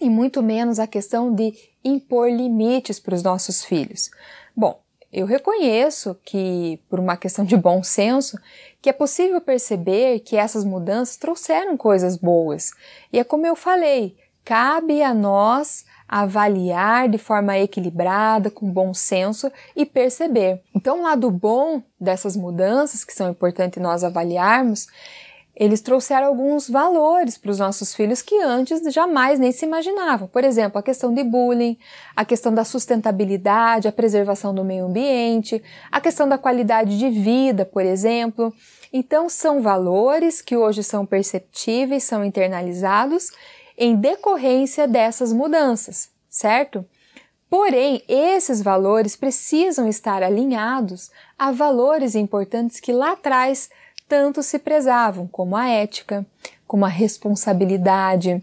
e 0.00 0.08
muito 0.08 0.42
menos 0.42 0.78
a 0.78 0.86
questão 0.86 1.34
de 1.34 1.52
impor 1.84 2.30
limites 2.30 3.00
para 3.00 3.14
os 3.14 3.22
nossos 3.22 3.64
filhos. 3.64 4.10
Bom, 4.56 4.80
eu 5.12 5.26
reconheço 5.26 6.16
que, 6.24 6.80
por 6.88 7.00
uma 7.00 7.16
questão 7.16 7.44
de 7.44 7.56
bom 7.56 7.82
senso, 7.82 8.38
que 8.80 8.90
é 8.90 8.92
possível 8.92 9.40
perceber 9.40 10.20
que 10.20 10.36
essas 10.36 10.64
mudanças 10.64 11.16
trouxeram 11.16 11.76
coisas 11.76 12.16
boas. 12.16 12.70
E 13.12 13.18
é 13.18 13.24
como 13.24 13.46
eu 13.46 13.56
falei, 13.56 14.16
cabe 14.44 15.02
a 15.02 15.14
nós 15.14 15.84
avaliar 16.06 17.08
de 17.08 17.18
forma 17.18 17.58
equilibrada, 17.58 18.50
com 18.50 18.70
bom 18.70 18.94
senso 18.94 19.52
e 19.76 19.84
perceber. 19.84 20.62
Então, 20.74 21.00
o 21.00 21.02
lado 21.02 21.30
bom 21.30 21.82
dessas 22.00 22.34
mudanças, 22.34 23.04
que 23.04 23.12
são 23.12 23.30
importantes 23.30 23.82
nós 23.82 24.02
avaliarmos, 24.02 24.86
eles 25.58 25.80
trouxeram 25.80 26.28
alguns 26.28 26.70
valores 26.70 27.36
para 27.36 27.50
os 27.50 27.58
nossos 27.58 27.92
filhos 27.92 28.22
que 28.22 28.40
antes 28.40 28.80
jamais 28.94 29.40
nem 29.40 29.50
se 29.50 29.66
imaginavam. 29.66 30.28
Por 30.28 30.44
exemplo, 30.44 30.78
a 30.78 30.82
questão 30.82 31.12
de 31.12 31.24
bullying, 31.24 31.76
a 32.14 32.24
questão 32.24 32.54
da 32.54 32.64
sustentabilidade, 32.64 33.88
a 33.88 33.92
preservação 33.92 34.54
do 34.54 34.64
meio 34.64 34.86
ambiente, 34.86 35.60
a 35.90 36.00
questão 36.00 36.28
da 36.28 36.38
qualidade 36.38 36.96
de 36.96 37.10
vida, 37.10 37.64
por 37.64 37.84
exemplo. 37.84 38.54
Então, 38.92 39.28
são 39.28 39.60
valores 39.60 40.40
que 40.40 40.56
hoje 40.56 40.84
são 40.84 41.04
perceptíveis, 41.04 42.04
são 42.04 42.24
internalizados 42.24 43.32
em 43.76 43.96
decorrência 43.96 44.86
dessas 44.86 45.32
mudanças, 45.32 46.08
certo? 46.30 46.86
Porém, 47.50 48.02
esses 48.06 48.62
valores 48.62 49.16
precisam 49.16 49.88
estar 49.88 50.22
alinhados 50.22 51.10
a 51.36 51.50
valores 51.50 52.14
importantes 52.14 52.78
que 52.78 52.92
lá 52.92 53.12
atrás 53.12 53.68
tanto 54.08 54.42
se 54.42 54.58
prezavam, 54.58 55.26
como 55.26 55.54
a 55.54 55.68
ética, 55.68 56.26
como 56.66 56.84
a 56.84 56.88
responsabilidade, 56.88 58.42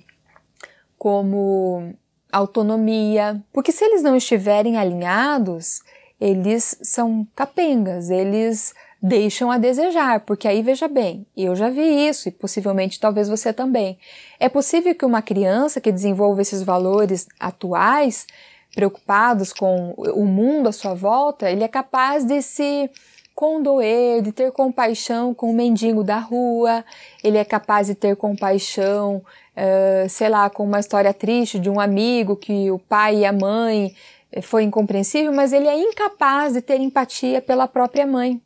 como 0.98 1.94
autonomia, 2.32 3.42
porque 3.52 3.72
se 3.72 3.84
eles 3.84 4.04
não 4.04 4.16
estiverem 4.16 4.78
alinhados, 4.78 5.82
eles 6.20 6.78
são 6.82 7.28
capengas, 7.36 8.10
eles 8.10 8.74
deixam 9.02 9.52
a 9.52 9.58
desejar, 9.58 10.22
porque 10.22 10.48
aí 10.48 10.62
veja 10.62 10.88
bem, 10.88 11.28
eu 11.38 11.56
já 11.56 11.70
vi 11.70 12.08
isso 12.08 12.28
e 12.28 12.32
possivelmente 12.32 13.00
talvez 13.00 13.30
você 13.30 13.54
também. 13.54 14.00
É 14.40 14.50
possível 14.50 14.96
que 14.96 15.06
uma 15.06 15.22
criança 15.22 15.80
que 15.80 15.92
desenvolva 15.92 16.42
esses 16.42 16.64
valores 16.64 17.28
atuais, 17.40 18.26
preocupados 18.74 19.54
com 19.54 19.92
o 19.92 20.26
mundo 20.26 20.68
à 20.68 20.72
sua 20.72 20.94
volta, 20.94 21.50
ele 21.50 21.64
é 21.64 21.68
capaz 21.68 22.26
de 22.26 22.42
se 22.42 22.90
condoer, 23.36 24.22
de 24.22 24.32
ter 24.32 24.50
compaixão 24.52 25.34
com 25.34 25.52
o 25.52 25.54
mendigo 25.54 26.04
da 26.04 26.18
rua, 26.18 26.86
ele 27.22 27.38
é 27.38 27.44
capaz 27.44 27.88
de 27.88 27.94
ter 27.94 28.16
compaixão, 28.16 29.18
uh, 29.18 30.10
sei 30.10 30.30
lá, 30.30 30.50
com 30.50 30.64
uma 30.64 30.80
história 30.80 31.14
triste 31.14 31.60
de 31.60 31.70
um 31.70 31.80
amigo 31.80 32.38
que 32.38 32.72
o 32.72 32.80
pai 32.80 33.18
e 33.18 33.26
a 33.26 33.34
mãe 33.34 33.94
eh, 34.32 34.42
foi 34.42 34.64
incompreensível, 34.64 35.34
mas 35.34 35.52
ele 35.52 35.68
é 35.68 35.78
incapaz 35.78 36.54
de 36.54 36.62
ter 36.62 36.80
empatia 36.80 37.42
pela 37.42 37.68
própria 37.68 38.08
mãe. 38.08 38.42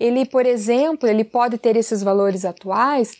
Ele, 0.00 0.26
por 0.26 0.46
exemplo, 0.46 1.08
ele 1.08 1.22
pode 1.22 1.56
ter 1.56 1.76
esses 1.76 2.02
valores 2.02 2.44
atuais 2.44 3.16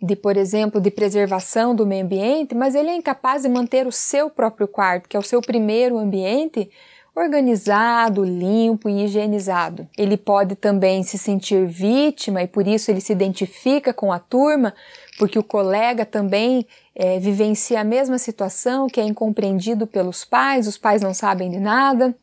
de, 0.00 0.14
por 0.14 0.36
exemplo, 0.36 0.80
de 0.80 0.90
preservação 0.90 1.74
do 1.74 1.84
meio 1.84 2.04
ambiente, 2.04 2.54
mas 2.54 2.76
ele 2.76 2.90
é 2.90 2.94
incapaz 2.94 3.42
de 3.42 3.48
manter 3.48 3.86
o 3.88 3.92
seu 3.92 4.30
próprio 4.30 4.68
quarto, 4.68 5.08
que 5.08 5.16
é 5.16 5.20
o 5.20 5.22
seu 5.22 5.42
primeiro 5.42 5.98
ambiente, 5.98 6.70
organizado, 7.14 8.24
limpo 8.24 8.88
e 8.88 9.04
higienizado. 9.04 9.88
Ele 9.96 10.16
pode 10.16 10.54
também 10.54 11.02
se 11.02 11.18
sentir 11.18 11.66
vítima 11.66 12.42
e 12.42 12.46
por 12.46 12.66
isso 12.66 12.90
ele 12.90 13.00
se 13.00 13.12
identifica 13.12 13.92
com 13.92 14.12
a 14.12 14.18
turma, 14.18 14.74
porque 15.18 15.38
o 15.38 15.44
colega 15.44 16.06
também 16.06 16.66
é, 16.94 17.18
vivencia 17.18 17.80
a 17.80 17.84
mesma 17.84 18.18
situação, 18.18 18.86
que 18.86 19.00
é 19.00 19.04
incompreendido 19.04 19.86
pelos 19.86 20.24
pais, 20.24 20.66
os 20.66 20.78
pais 20.78 21.02
não 21.02 21.12
sabem 21.12 21.50
de 21.50 21.58
nada. 21.58 22.14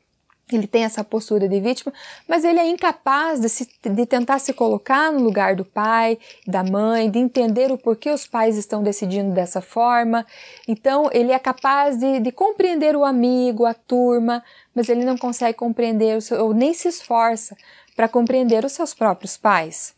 Ele 0.51 0.65
tem 0.65 0.85
essa 0.85 1.03
postura 1.03 1.47
de 1.47 1.59
vítima, 1.59 1.93
mas 2.25 2.45
ele 2.45 2.59
é 2.59 2.67
incapaz 2.69 3.41
de, 3.41 3.49
se, 3.49 3.67
de 3.83 4.05
tentar 4.05 4.39
se 4.39 4.53
colocar 4.53 5.11
no 5.11 5.19
lugar 5.19 5.55
do 5.55 5.65
pai, 5.65 6.17
da 6.47 6.63
mãe, 6.63 7.11
de 7.11 7.19
entender 7.19 7.69
o 7.69 7.77
porquê 7.77 8.09
os 8.09 8.25
pais 8.25 8.57
estão 8.57 8.81
decidindo 8.81 9.33
dessa 9.33 9.59
forma. 9.59 10.25
Então, 10.65 11.09
ele 11.11 11.33
é 11.33 11.39
capaz 11.39 11.97
de, 11.97 12.21
de 12.21 12.31
compreender 12.31 12.95
o 12.95 13.03
amigo, 13.03 13.65
a 13.65 13.73
turma, 13.73 14.41
mas 14.73 14.87
ele 14.87 15.03
não 15.03 15.17
consegue 15.17 15.57
compreender 15.57 16.17
ou 16.39 16.53
nem 16.53 16.73
se 16.73 16.87
esforça 16.87 17.57
para 17.93 18.07
compreender 18.07 18.63
os 18.63 18.71
seus 18.71 18.93
próprios 18.93 19.35
pais. 19.35 19.93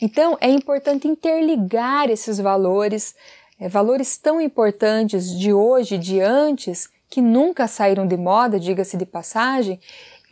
Então, 0.00 0.38
é 0.40 0.48
importante 0.48 1.08
interligar 1.08 2.08
esses 2.08 2.38
valores, 2.38 3.16
é, 3.58 3.68
valores 3.68 4.16
tão 4.16 4.40
importantes 4.40 5.36
de 5.36 5.52
hoje, 5.52 5.98
de 5.98 6.20
antes, 6.20 6.88
que 7.08 7.20
nunca 7.20 7.66
saíram 7.66 8.06
de 8.06 8.16
moda, 8.16 8.60
diga-se 8.60 8.96
de 8.96 9.06
passagem, 9.06 9.80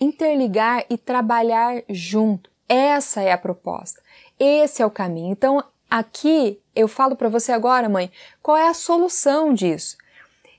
interligar 0.01 0.85
e 0.91 0.99
trabalhar 0.99 1.83
junto. 1.89 2.51
Essa 2.69 3.23
é 3.23 3.33
a 3.33 3.39
proposta. 3.39 4.03
Esse 4.39 4.83
é 4.83 4.87
o 4.87 4.91
caminho. 4.91 5.33
Então, 5.33 5.63
aqui 5.91 6.61
eu 6.75 6.89
falo 6.89 7.17
para 7.17 7.29
você 7.29 7.53
agora, 7.53 7.89
mãe, 7.89 8.11
qual 8.43 8.57
é 8.57 8.69
a 8.69 8.75
solução 8.75 9.55
disso? 9.55 9.97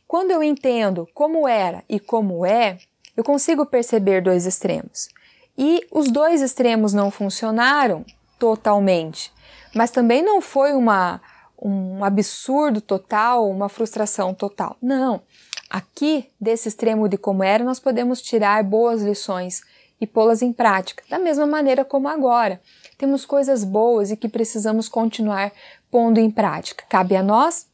Quando 0.08 0.32
eu 0.32 0.42
entendo 0.42 1.08
como 1.14 1.48
era 1.48 1.84
e 1.88 2.00
como 2.00 2.46
é, 2.46 2.78
eu 3.16 3.24
consigo 3.24 3.66
perceber 3.66 4.22
dois 4.22 4.46
extremos. 4.46 5.10
E 5.58 5.86
os 5.92 6.10
dois 6.10 6.42
extremos 6.42 6.94
não 6.94 7.12
funcionaram 7.12 8.06
totalmente, 8.40 9.34
mas 9.76 9.92
também 9.92 10.24
não 10.24 10.40
foi 10.40 10.74
uma, 10.74 11.20
um 11.60 12.06
absurdo 12.06 12.80
total, 12.80 13.50
uma 13.50 13.68
frustração 13.68 14.34
total. 14.34 14.78
Não. 14.82 15.22
Aqui, 15.70 16.30
desse 16.40 16.68
extremo 16.68 17.08
de 17.10 17.18
como 17.18 17.44
era, 17.44 17.64
nós 17.64 17.80
podemos 17.80 18.22
tirar 18.22 18.64
boas 18.64 19.02
lições 19.02 19.62
e 20.00 20.06
pô-las 20.06 20.42
em 20.42 20.54
prática, 20.54 21.04
da 21.10 21.18
mesma 21.18 21.46
maneira 21.46 21.84
como 21.84 22.08
agora. 22.08 22.62
Temos 22.98 23.26
coisas 23.26 23.64
boas 23.64 24.12
e 24.12 24.18
que 24.18 24.30
precisamos 24.30 24.88
continuar 24.88 25.52
pondo 25.90 26.20
em 26.20 26.30
prática. 26.30 26.86
Cabe 26.88 27.16
a 27.16 27.24
nós 27.24 27.68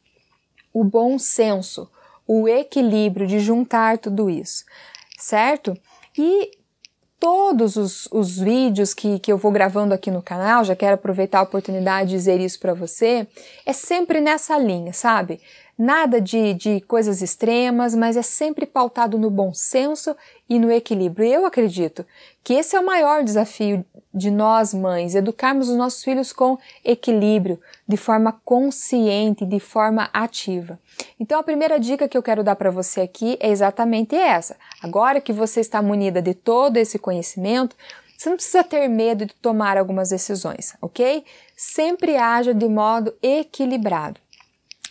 o 0.73 0.83
bom 0.83 1.19
senso, 1.19 1.89
o 2.25 2.47
equilíbrio 2.47 3.27
de 3.27 3.39
juntar 3.39 3.97
tudo 3.97 4.29
isso 4.29 4.63
certo? 5.23 5.77
E 6.17 6.51
todos 7.19 7.77
os, 7.77 8.07
os 8.11 8.37
vídeos 8.37 8.93
que, 8.93 9.17
que 9.19 9.31
eu 9.31 9.37
vou 9.37 9.51
gravando 9.51 9.93
aqui 9.93 10.11
no 10.11 10.21
canal, 10.21 10.63
já 10.63 10.75
quero 10.75 10.95
aproveitar 10.95 11.39
a 11.39 11.43
oportunidade 11.43 12.09
de 12.09 12.15
dizer 12.15 12.39
isso 12.39 12.59
para 12.59 12.73
você, 12.73 13.25
é 13.65 13.71
sempre 13.71 14.19
nessa 14.19 14.57
linha, 14.57 14.91
sabe? 14.91 15.39
Nada 15.77 16.21
de, 16.21 16.53
de 16.53 16.81
coisas 16.81 17.21
extremas, 17.21 17.95
mas 17.95 18.15
é 18.15 18.21
sempre 18.21 18.65
pautado 18.65 19.17
no 19.17 19.29
bom 19.29 19.53
senso 19.53 20.15
e 20.47 20.59
no 20.59 20.71
equilíbrio. 20.71 21.27
Eu 21.27 21.45
acredito 21.45 22.05
que 22.43 22.53
esse 22.53 22.75
é 22.75 22.79
o 22.79 22.85
maior 22.85 23.23
desafio 23.23 23.83
de 24.13 24.29
nós 24.29 24.73
mães, 24.73 25.15
educarmos 25.15 25.69
os 25.69 25.75
nossos 25.75 26.03
filhos 26.03 26.31
com 26.31 26.59
equilíbrio, 26.85 27.59
de 27.87 27.97
forma 27.97 28.39
consciente, 28.45 29.45
de 29.45 29.59
forma 29.59 30.09
ativa. 30.13 30.79
Então 31.19 31.39
a 31.39 31.43
primeira 31.43 31.79
dica 31.79 32.07
que 32.07 32.15
eu 32.15 32.21
quero 32.21 32.43
dar 32.43 32.55
para 32.55 32.69
você 32.69 33.01
aqui 33.01 33.35
é 33.39 33.49
exatamente 33.49 34.15
essa. 34.15 34.55
Agora 34.81 35.19
que 35.19 35.33
você 35.33 35.59
está 35.59 35.81
munida 35.81 36.21
de 36.21 36.35
todo 36.35 36.77
esse 36.77 36.99
conhecimento, 36.99 37.75
você 38.15 38.29
não 38.29 38.37
precisa 38.37 38.63
ter 38.63 38.87
medo 38.87 39.25
de 39.25 39.33
tomar 39.33 39.75
algumas 39.75 40.09
decisões, 40.09 40.75
ok? 40.79 41.25
Sempre 41.57 42.15
haja 42.15 42.53
de 42.53 42.69
modo 42.69 43.13
equilibrado. 43.21 44.22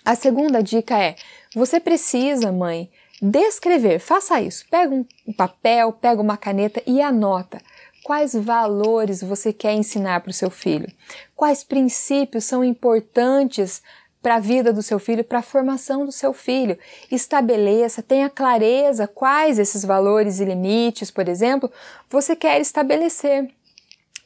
A 0.05 0.15
segunda 0.17 0.63
dica 0.63 0.99
é: 0.99 1.17
você 1.55 1.79
precisa, 1.79 2.51
mãe, 2.51 2.91
descrever. 3.21 4.01
Faça 4.01 4.41
isso. 4.41 4.65
Pega 4.69 4.93
um 4.93 5.33
papel, 5.33 5.93
pega 5.93 6.21
uma 6.21 6.37
caneta 6.37 6.83
e 6.87 7.01
anota. 7.01 7.61
Quais 8.03 8.35
valores 8.35 9.23
você 9.23 9.53
quer 9.53 9.75
ensinar 9.75 10.21
para 10.21 10.31
o 10.31 10.35
seu 10.35 10.51
filho? 10.51 10.91
Quais 11.37 11.63
princípios 11.63 12.45
são 12.45 12.65
importantes 12.65 13.81
para 14.21 14.37
a 14.37 14.41
vida 14.41 14.73
do 14.73 14.83
seu 14.83 14.99
filho, 14.99 15.23
para 15.23 15.39
a 15.39 15.43
formação 15.43 16.05
do 16.05 16.11
seu 16.11 16.33
filho? 16.33 16.77
Estabeleça, 17.13 18.03
tenha 18.03 18.29
clareza 18.29 19.07
quais 19.07 19.57
esses 19.61 19.85
valores 19.85 20.41
e 20.41 20.45
limites, 20.45 21.13
por 21.13 21.29
exemplo, 21.29 21.71
você 22.11 22.35
quer 22.35 22.61
estabelecer. 22.61 23.49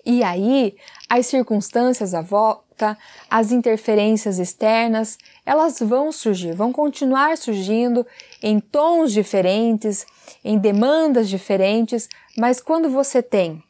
E 0.06 0.22
aí, 0.22 0.76
as 1.10 1.26
circunstâncias 1.26 2.14
à 2.14 2.22
volta, 2.22 2.96
as 3.28 3.50
interferências 3.50 4.38
externas, 4.38 5.18
elas 5.44 5.80
vão 5.80 6.12
surgir, 6.12 6.54
vão 6.54 6.72
continuar 6.72 7.36
surgindo 7.36 8.06
em 8.40 8.60
tons 8.60 9.12
diferentes, 9.12 10.06
em 10.44 10.58
demandas 10.58 11.28
diferentes, 11.28 12.08
mas 12.38 12.60
quando 12.60 12.88
você 12.88 13.20
tem 13.20 13.60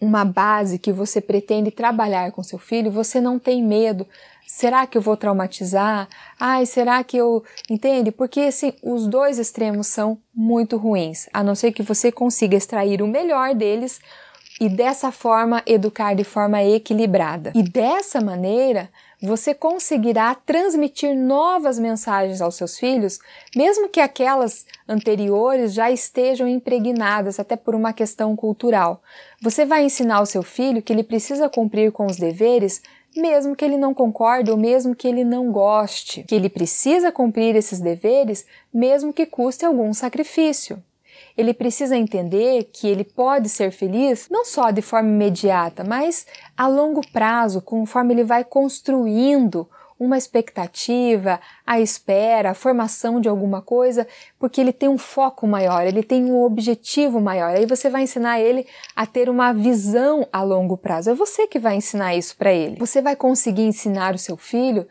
uma 0.00 0.24
base 0.24 0.78
que 0.78 0.90
você 0.90 1.20
pretende 1.20 1.70
trabalhar 1.70 2.32
com 2.32 2.42
seu 2.42 2.58
filho, 2.58 2.90
você 2.90 3.20
não 3.20 3.38
tem 3.38 3.62
medo. 3.62 4.06
Será 4.46 4.86
que 4.86 4.96
eu 4.96 5.02
vou 5.02 5.16
traumatizar? 5.18 6.08
Ai, 6.40 6.66
será 6.66 7.04
que 7.04 7.16
eu. 7.16 7.44
Entende? 7.70 8.10
Porque 8.10 8.40
assim, 8.40 8.72
os 8.82 9.06
dois 9.06 9.38
extremos 9.38 9.86
são 9.86 10.18
muito 10.34 10.76
ruins, 10.76 11.28
a 11.32 11.44
não 11.44 11.54
ser 11.54 11.72
que 11.72 11.82
você 11.82 12.10
consiga 12.10 12.56
extrair 12.56 13.02
o 13.02 13.06
melhor 13.06 13.54
deles 13.54 14.00
e 14.62 14.68
dessa 14.68 15.10
forma 15.10 15.60
educar 15.66 16.14
de 16.14 16.22
forma 16.22 16.62
equilibrada. 16.62 17.50
E 17.52 17.64
dessa 17.64 18.20
maneira, 18.20 18.88
você 19.20 19.52
conseguirá 19.52 20.36
transmitir 20.36 21.16
novas 21.16 21.80
mensagens 21.80 22.40
aos 22.40 22.54
seus 22.54 22.78
filhos, 22.78 23.18
mesmo 23.56 23.88
que 23.88 23.98
aquelas 23.98 24.64
anteriores 24.88 25.74
já 25.74 25.90
estejam 25.90 26.46
impregnadas 26.46 27.40
até 27.40 27.56
por 27.56 27.74
uma 27.74 27.92
questão 27.92 28.36
cultural. 28.36 29.02
Você 29.42 29.64
vai 29.64 29.84
ensinar 29.84 30.18
ao 30.18 30.26
seu 30.26 30.44
filho 30.44 30.80
que 30.80 30.92
ele 30.92 31.02
precisa 31.02 31.48
cumprir 31.48 31.90
com 31.90 32.06
os 32.06 32.16
deveres, 32.16 32.80
mesmo 33.16 33.56
que 33.56 33.64
ele 33.64 33.76
não 33.76 33.92
concorde 33.92 34.52
ou 34.52 34.56
mesmo 34.56 34.94
que 34.94 35.08
ele 35.08 35.24
não 35.24 35.50
goste, 35.50 36.22
que 36.22 36.36
ele 36.36 36.48
precisa 36.48 37.10
cumprir 37.10 37.56
esses 37.56 37.80
deveres, 37.80 38.46
mesmo 38.72 39.12
que 39.12 39.26
custe 39.26 39.64
algum 39.64 39.92
sacrifício. 39.92 40.80
Ele 41.36 41.54
precisa 41.54 41.96
entender 41.96 42.70
que 42.72 42.86
ele 42.86 43.04
pode 43.04 43.48
ser 43.48 43.70
feliz 43.70 44.28
não 44.30 44.44
só 44.44 44.70
de 44.70 44.82
forma 44.82 45.08
imediata, 45.08 45.84
mas 45.84 46.26
a 46.56 46.66
longo 46.66 47.00
prazo, 47.12 47.60
conforme 47.60 48.14
ele 48.14 48.24
vai 48.24 48.44
construindo 48.44 49.68
uma 50.04 50.18
expectativa, 50.18 51.40
a 51.64 51.80
espera, 51.80 52.50
a 52.50 52.54
formação 52.54 53.20
de 53.20 53.28
alguma 53.28 53.62
coisa, 53.62 54.06
porque 54.36 54.60
ele 54.60 54.72
tem 54.72 54.88
um 54.88 54.98
foco 54.98 55.46
maior, 55.46 55.86
ele 55.86 56.02
tem 56.02 56.24
um 56.24 56.42
objetivo 56.42 57.20
maior. 57.20 57.54
Aí 57.54 57.66
você 57.66 57.88
vai 57.88 58.02
ensinar 58.02 58.40
ele 58.40 58.66
a 58.96 59.06
ter 59.06 59.28
uma 59.28 59.52
visão 59.52 60.26
a 60.32 60.42
longo 60.42 60.76
prazo. 60.76 61.10
É 61.10 61.14
você 61.14 61.46
que 61.46 61.58
vai 61.58 61.76
ensinar 61.76 62.16
isso 62.16 62.36
para 62.36 62.52
ele. 62.52 62.76
Você 62.80 63.00
vai 63.00 63.14
conseguir 63.14 63.62
ensinar 63.62 64.14
o 64.14 64.18
seu 64.18 64.36
filho 64.36 64.88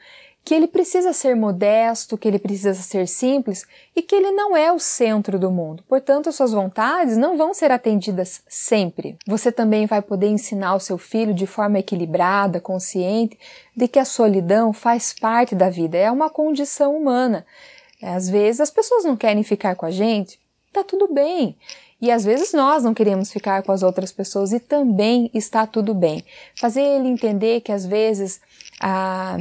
que 0.52 0.56
ele 0.56 0.68
precisa 0.68 1.14
ser 1.14 1.34
modesto, 1.34 2.18
que 2.18 2.28
ele 2.28 2.38
precisa 2.38 2.74
ser 2.74 3.08
simples 3.08 3.66
e 3.96 4.02
que 4.02 4.14
ele 4.14 4.32
não 4.32 4.54
é 4.58 4.70
o 4.70 4.80
centro 4.80 5.40
do 5.40 5.50
mundo. 5.50 5.82
Portanto, 5.88 6.30
suas 6.30 6.52
vontades 6.52 7.16
não 7.16 7.38
vão 7.38 7.54
ser 7.54 7.72
atendidas 7.72 8.44
sempre. 8.50 9.18
Você 9.26 9.50
também 9.50 9.86
vai 9.86 10.02
poder 10.02 10.28
ensinar 10.28 10.76
o 10.76 10.80
seu 10.82 10.98
filho 10.98 11.34
de 11.34 11.48
forma 11.48 11.80
equilibrada, 11.80 12.60
consciente, 12.60 13.40
de 13.74 13.88
que 13.88 13.98
a 13.98 14.04
solidão 14.04 14.74
faz 14.74 15.14
parte 15.14 15.56
da 15.56 15.70
vida, 15.70 15.98
é 15.98 16.12
uma 16.12 16.30
condição 16.30 16.98
humana. 16.98 17.46
Às 18.04 18.30
vezes 18.30 18.60
as 18.60 18.70
pessoas 18.70 19.06
não 19.06 19.16
querem 19.16 19.44
ficar 19.44 19.78
com 19.78 19.86
a 19.86 19.92
gente, 19.92 20.38
tá 20.74 20.84
tudo 20.84 21.08
bem. 21.14 21.56
E 22.02 22.12
às 22.12 22.26
vezes 22.26 22.52
nós 22.52 22.84
não 22.84 22.94
queremos 22.94 23.32
ficar 23.32 23.64
com 23.64 23.72
as 23.72 23.84
outras 23.84 24.12
pessoas 24.12 24.52
e 24.52 24.60
também 24.60 25.32
está 25.34 25.66
tudo 25.66 25.94
bem. 25.94 26.26
Fazer 26.60 26.82
ele 26.82 27.08
entender 27.08 27.62
que 27.62 27.72
às 27.72 27.86
vezes 27.86 28.42
a, 28.82 29.38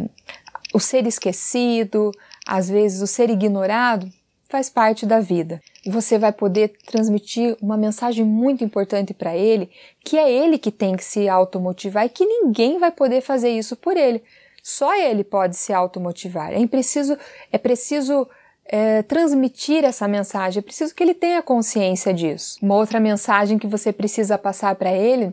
o 0.73 0.81
ser 0.81 1.07
esquecido, 1.07 2.11
às 2.47 2.69
vezes 2.69 3.01
o 3.03 3.07
ser 3.07 3.31
ignorado, 3.31 4.11
faz 4.49 4.69
parte 4.69 5.07
da 5.07 5.21
vida. 5.21 5.63
Você 5.87 6.19
vai 6.19 6.33
poder 6.33 6.73
transmitir 6.87 7.57
uma 7.63 7.77
mensagem 7.77 8.25
muito 8.25 8.65
importante 8.65 9.15
para 9.15 9.37
ele, 9.37 9.71
que 10.05 10.19
é 10.19 10.31
ele 10.31 10.59
que 10.59 10.73
tem 10.73 10.97
que 10.97 11.05
se 11.05 11.29
automotivar 11.29 12.05
e 12.05 12.09
que 12.09 12.27
ninguém 12.27 12.79
vai 12.79 12.91
poder 12.91 13.21
fazer 13.21 13.51
isso 13.51 13.77
por 13.77 13.97
ele. 13.97 14.23
Só 14.63 14.95
ele 14.95 15.25
pode 15.25 15.57
se 15.57 15.73
automotivar. 15.73 16.53
É 16.53 16.67
preciso, 16.67 17.17
é 17.53 17.57
preciso 17.57 18.29
é, 18.67 19.03
transmitir 19.03 19.85
essa 19.85 20.07
mensagem, 20.07 20.59
é 20.59 20.63
preciso 20.63 20.95
que 20.95 21.03
ele 21.03 21.15
tenha 21.15 21.43
consciência 21.43 22.13
disso. 22.13 22.59
Uma 22.61 22.75
outra 22.75 23.01
mensagem 23.01 23.59
que 23.59 23.67
você 23.67 23.93
precisa 23.93 24.37
passar 24.37 24.75
para 24.75 24.93
ele 24.93 25.33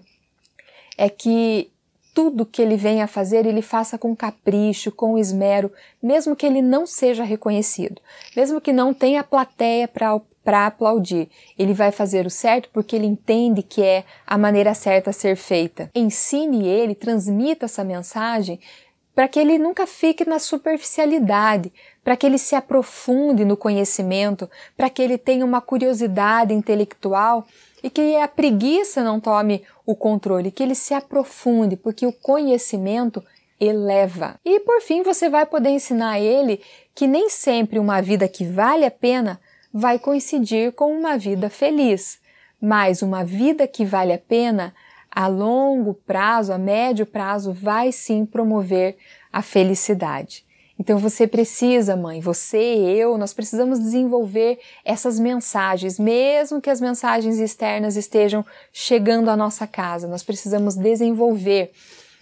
é 0.98 1.10
que 1.10 1.70
tudo 2.18 2.48
que 2.48 2.64
ele 2.64 2.76
venha 2.76 3.04
a 3.04 3.08
fazer, 3.08 3.46
ele 3.46 3.62
faça 3.62 3.96
com 3.96 4.16
capricho, 4.16 4.92
com 4.92 5.20
esmero, 5.20 5.72
mesmo 6.02 6.36
que 6.36 6.48
ele 6.48 6.64
não 6.64 6.88
seja 6.88 7.24
reconhecido, 7.24 8.02
mesmo 8.36 8.60
que 8.60 8.74
não 8.74 8.92
tenha 8.92 9.24
plateia 9.24 9.88
para 9.88 10.66
aplaudir. 10.66 11.30
Ele 11.60 11.76
vai 11.76 11.92
fazer 11.92 12.26
o 12.26 12.32
certo 12.32 12.70
porque 12.74 12.96
ele 12.96 13.06
entende 13.06 13.62
que 13.62 13.84
é 13.84 14.04
a 14.26 14.36
maneira 14.36 14.74
certa 14.74 15.12
a 15.12 15.14
ser 15.14 15.36
feita. 15.36 15.92
Ensine 15.94 16.68
ele, 16.68 16.96
transmita 16.96 17.66
essa 17.66 17.84
mensagem 17.84 18.60
para 19.14 19.28
que 19.28 19.40
ele 19.40 19.60
nunca 19.60 19.86
fique 19.86 20.28
na 20.28 20.40
superficialidade, 20.40 21.72
para 22.04 22.18
que 22.18 22.26
ele 22.26 22.40
se 22.40 22.56
aprofunde 22.56 23.46
no 23.46 23.56
conhecimento, 23.56 24.50
para 24.76 24.90
que 24.90 25.04
ele 25.04 25.20
tenha 25.20 25.46
uma 25.46 25.62
curiosidade 25.62 26.52
intelectual 26.52 27.46
e 27.84 27.90
que 27.90 28.16
a 28.18 28.28
preguiça 28.28 29.04
não 29.04 29.20
tome 29.20 29.64
o 29.86 29.96
controle, 29.96 30.52
que 30.52 30.64
ele 30.64 30.76
se 30.76 30.94
aprofunde, 30.94 31.76
porque 31.76 32.06
o 32.06 32.12
conhecimento 32.12 33.24
eleva. 33.60 34.40
E 34.44 34.60
por 34.60 34.82
fim, 34.82 35.04
você 35.04 35.30
vai 35.30 35.46
poder 35.46 35.70
ensinar 35.70 36.12
a 36.12 36.20
ele 36.20 36.62
que 36.94 37.08
nem 37.08 37.30
sempre 37.30 37.80
uma 37.80 38.02
vida 38.02 38.28
que 38.28 38.46
vale 38.46 38.86
a 38.86 38.92
pena 38.92 39.40
vai 39.74 40.00
coincidir 40.00 40.72
com 40.72 40.92
uma 40.92 41.18
vida 41.18 41.50
feliz, 41.50 42.20
mas 42.60 43.02
uma 43.02 43.24
vida 43.24 43.68
que 43.68 43.86
vale 43.86 44.14
a 44.14 44.18
pena 44.18 44.74
a 45.12 45.28
longo 45.28 45.94
prazo, 45.94 46.54
a 46.54 46.58
médio 46.58 47.06
prazo, 47.06 47.52
vai 47.52 47.92
sim 47.92 48.26
promover 48.26 48.98
a 49.32 49.42
felicidade. 49.42 50.47
Então 50.80 51.00
você 51.00 51.26
precisa, 51.26 51.96
mãe, 51.96 52.20
você, 52.20 52.58
eu, 52.58 53.18
nós 53.18 53.34
precisamos 53.34 53.80
desenvolver 53.80 54.60
essas 54.86 55.20
mensagens, 55.20 55.98
mesmo 55.98 56.62
que 56.62 56.70
as 56.70 56.80
mensagens 56.80 57.40
externas 57.40 57.98
estejam 57.98 58.46
chegando 58.72 59.30
à 59.30 59.36
nossa 59.36 59.66
casa, 59.66 60.08
nós 60.08 60.22
precisamos 60.22 60.76
desenvolver 60.76 61.72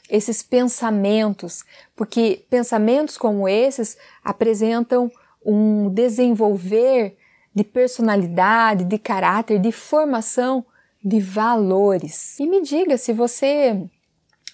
esses 0.10 0.41
pensamentos, 0.41 1.64
porque 1.95 2.45
pensamentos 2.49 3.18
como 3.18 3.48
esses 3.49 3.98
apresentam 4.23 5.11
um 5.45 5.90
desenvolver 5.90 7.18
de 7.53 7.64
personalidade, 7.64 8.84
de 8.84 8.98
caráter, 8.98 9.60
de 9.60 9.72
formação 9.72 10.65
de 11.03 11.19
valores. 11.19 12.40
E 12.40 12.48
me 12.48 12.61
diga 12.61 12.98
se 12.98 13.14
você 13.14 13.86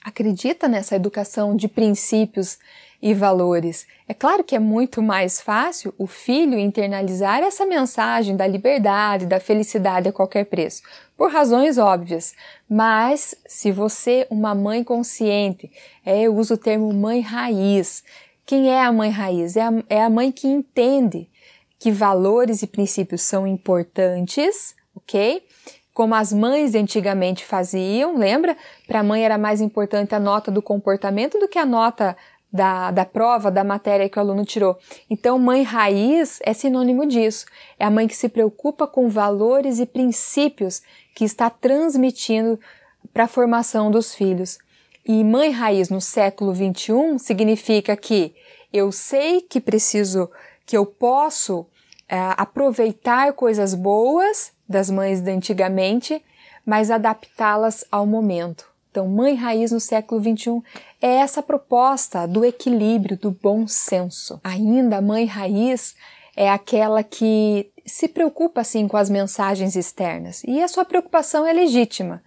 acredita 0.03 0.67
nessa 0.67 0.95
educação 0.95 1.55
de 1.55 1.67
princípios 1.67 2.57
e 3.01 3.13
valores. 3.13 3.87
É 4.07 4.13
claro 4.13 4.43
que 4.43 4.55
é 4.55 4.59
muito 4.59 5.01
mais 5.01 5.41
fácil 5.41 5.93
o 5.97 6.05
filho 6.05 6.59
internalizar 6.59 7.39
essa 7.39 7.65
mensagem 7.65 8.35
da 8.35 8.45
liberdade, 8.45 9.25
da 9.25 9.39
felicidade 9.39 10.07
a 10.07 10.13
qualquer 10.13 10.45
preço, 10.45 10.83
por 11.17 11.31
razões 11.31 11.77
óbvias. 11.77 12.35
Mas 12.69 13.33
se 13.47 13.71
você, 13.71 14.27
uma 14.29 14.53
mãe 14.53 14.83
consciente, 14.83 15.71
é, 16.05 16.21
eu 16.21 16.35
uso 16.35 16.53
o 16.53 16.57
termo 16.57 16.93
mãe 16.93 17.21
raiz. 17.21 18.03
Quem 18.45 18.69
é 18.69 18.83
a 18.83 18.91
mãe 18.91 19.09
raiz? 19.09 19.57
É 19.57 19.61
a, 19.61 19.73
é 19.89 20.03
a 20.03 20.09
mãe 20.09 20.31
que 20.31 20.47
entende 20.47 21.27
que 21.79 21.91
valores 21.91 22.61
e 22.61 22.67
princípios 22.67 23.23
são 23.23 23.47
importantes, 23.47 24.75
ok? 24.95 25.41
como 25.93 26.15
as 26.15 26.31
mães 26.31 26.73
antigamente 26.73 27.45
faziam, 27.45 28.17
lembra? 28.17 28.55
Para 28.87 29.01
a 29.01 29.03
mãe 29.03 29.23
era 29.23 29.37
mais 29.37 29.61
importante 29.61 30.15
a 30.15 30.19
nota 30.19 30.49
do 30.49 30.61
comportamento 30.61 31.37
do 31.37 31.47
que 31.47 31.59
a 31.59 31.65
nota 31.65 32.15
da, 32.51 32.91
da 32.91 33.05
prova, 33.05 33.49
da 33.49 33.63
matéria 33.63 34.09
que 34.09 34.17
o 34.17 34.21
aluno 34.21 34.43
tirou. 34.43 34.77
Então, 35.09 35.39
mãe 35.39 35.63
raiz 35.63 36.39
é 36.43 36.53
sinônimo 36.53 37.05
disso. 37.05 37.45
É 37.79 37.85
a 37.85 37.89
mãe 37.89 38.07
que 38.07 38.15
se 38.15 38.27
preocupa 38.27 38.85
com 38.85 39.07
valores 39.07 39.79
e 39.79 39.85
princípios 39.85 40.81
que 41.15 41.23
está 41.23 41.49
transmitindo 41.49 42.59
para 43.13 43.23
a 43.23 43.27
formação 43.27 43.89
dos 43.89 44.13
filhos. 44.13 44.59
E 45.05 45.23
mãe 45.23 45.49
raiz 45.51 45.89
no 45.89 46.01
século 46.01 46.53
21 46.53 47.17
significa 47.17 47.95
que 47.95 48.35
eu 48.71 48.91
sei 48.91 49.41
que 49.41 49.59
preciso, 49.59 50.29
que 50.65 50.77
eu 50.77 50.85
posso 50.85 51.65
é, 52.07 52.17
aproveitar 52.37 53.33
coisas 53.33 53.73
boas 53.73 54.51
das 54.67 54.89
mães 54.89 55.21
de 55.21 55.31
antigamente, 55.31 56.23
mas 56.65 56.91
adaptá-las 56.91 57.83
ao 57.91 58.05
momento. 58.05 58.70
Então, 58.91 59.07
mãe 59.07 59.35
raiz 59.35 59.71
no 59.71 59.79
século 59.79 60.19
21 60.19 60.61
é 61.01 61.15
essa 61.15 61.41
proposta 61.41 62.27
do 62.27 62.43
equilíbrio, 62.43 63.17
do 63.17 63.31
bom 63.31 63.65
senso. 63.65 64.39
Ainda 64.43 64.97
a 64.97 65.01
mãe 65.01 65.23
raiz 65.25 65.95
é 66.35 66.49
aquela 66.49 67.01
que 67.01 67.71
se 67.85 68.09
preocupa 68.09 68.59
assim 68.59 68.89
com 68.89 68.97
as 68.97 69.09
mensagens 69.09 69.77
externas 69.77 70.43
e 70.45 70.61
a 70.61 70.67
sua 70.67 70.83
preocupação 70.83 71.47
é 71.47 71.53
legítima, 71.53 72.21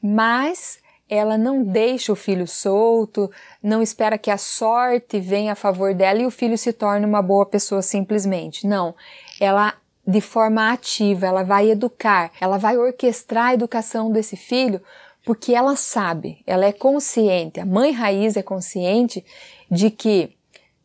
mas 0.00 0.78
ela 1.08 1.36
não 1.36 1.64
deixa 1.64 2.12
o 2.12 2.16
filho 2.16 2.46
solto, 2.46 3.30
não 3.62 3.82
espera 3.82 4.18
que 4.18 4.30
a 4.30 4.38
sorte 4.38 5.18
venha 5.18 5.52
a 5.52 5.56
favor 5.56 5.94
dela 5.94 6.20
e 6.20 6.26
o 6.26 6.30
filho 6.30 6.56
se 6.56 6.72
torne 6.72 7.04
uma 7.04 7.22
boa 7.22 7.46
pessoa 7.46 7.82
simplesmente. 7.82 8.66
Não, 8.66 8.94
ela 9.40 9.74
de 10.06 10.20
forma 10.20 10.72
ativa, 10.72 11.26
ela 11.26 11.42
vai 11.42 11.70
educar, 11.70 12.30
ela 12.40 12.58
vai 12.58 12.76
orquestrar 12.76 13.46
a 13.46 13.54
educação 13.54 14.10
desse 14.10 14.36
filho 14.36 14.80
porque 15.24 15.54
ela 15.54 15.76
sabe, 15.76 16.42
ela 16.46 16.64
é 16.64 16.72
consciente, 16.72 17.60
a 17.60 17.66
mãe 17.66 17.92
raiz 17.92 18.36
é 18.36 18.42
consciente 18.42 19.24
de 19.70 19.90
que, 19.90 20.30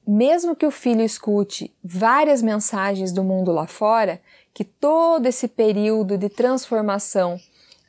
mesmo 0.08 0.56
que 0.56 0.66
o 0.66 0.72
filho 0.72 1.02
escute 1.02 1.74
várias 1.84 2.42
mensagens 2.42 3.12
do 3.12 3.24
mundo 3.24 3.52
lá 3.52 3.66
fora, 3.66 4.22
que 4.54 4.64
todo 4.64 5.26
esse 5.26 5.48
período 5.48 6.18
de 6.18 6.30
transformação 6.30 7.40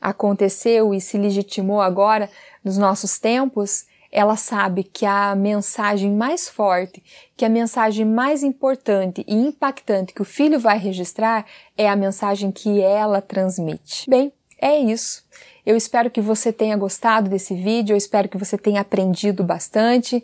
aconteceu 0.00 0.94
e 0.94 1.00
se 1.00 1.18
legitimou 1.18 1.80
agora 1.80 2.30
nos 2.64 2.78
nossos 2.78 3.18
tempos, 3.18 3.86
ela 4.10 4.36
sabe 4.36 4.84
que 4.84 5.04
a 5.04 5.34
mensagem 5.34 6.12
mais 6.12 6.48
forte, 6.48 7.02
que 7.36 7.44
a 7.44 7.48
mensagem 7.48 8.04
mais 8.04 8.42
importante 8.42 9.24
e 9.26 9.34
impactante 9.34 10.14
que 10.14 10.22
o 10.22 10.24
filho 10.24 10.58
vai 10.58 10.78
registrar 10.78 11.44
é 11.76 11.88
a 11.88 11.96
mensagem 11.96 12.50
que 12.50 12.80
ela 12.80 13.20
transmite. 13.20 14.08
Bem, 14.08 14.32
é 14.60 14.78
isso. 14.78 15.22
Eu 15.66 15.76
espero 15.76 16.08
que 16.08 16.20
você 16.20 16.52
tenha 16.52 16.76
gostado 16.76 17.28
desse 17.28 17.52
vídeo, 17.52 17.92
eu 17.92 17.96
espero 17.96 18.28
que 18.28 18.38
você 18.38 18.56
tenha 18.56 18.80
aprendido 18.80 19.42
bastante. 19.42 20.22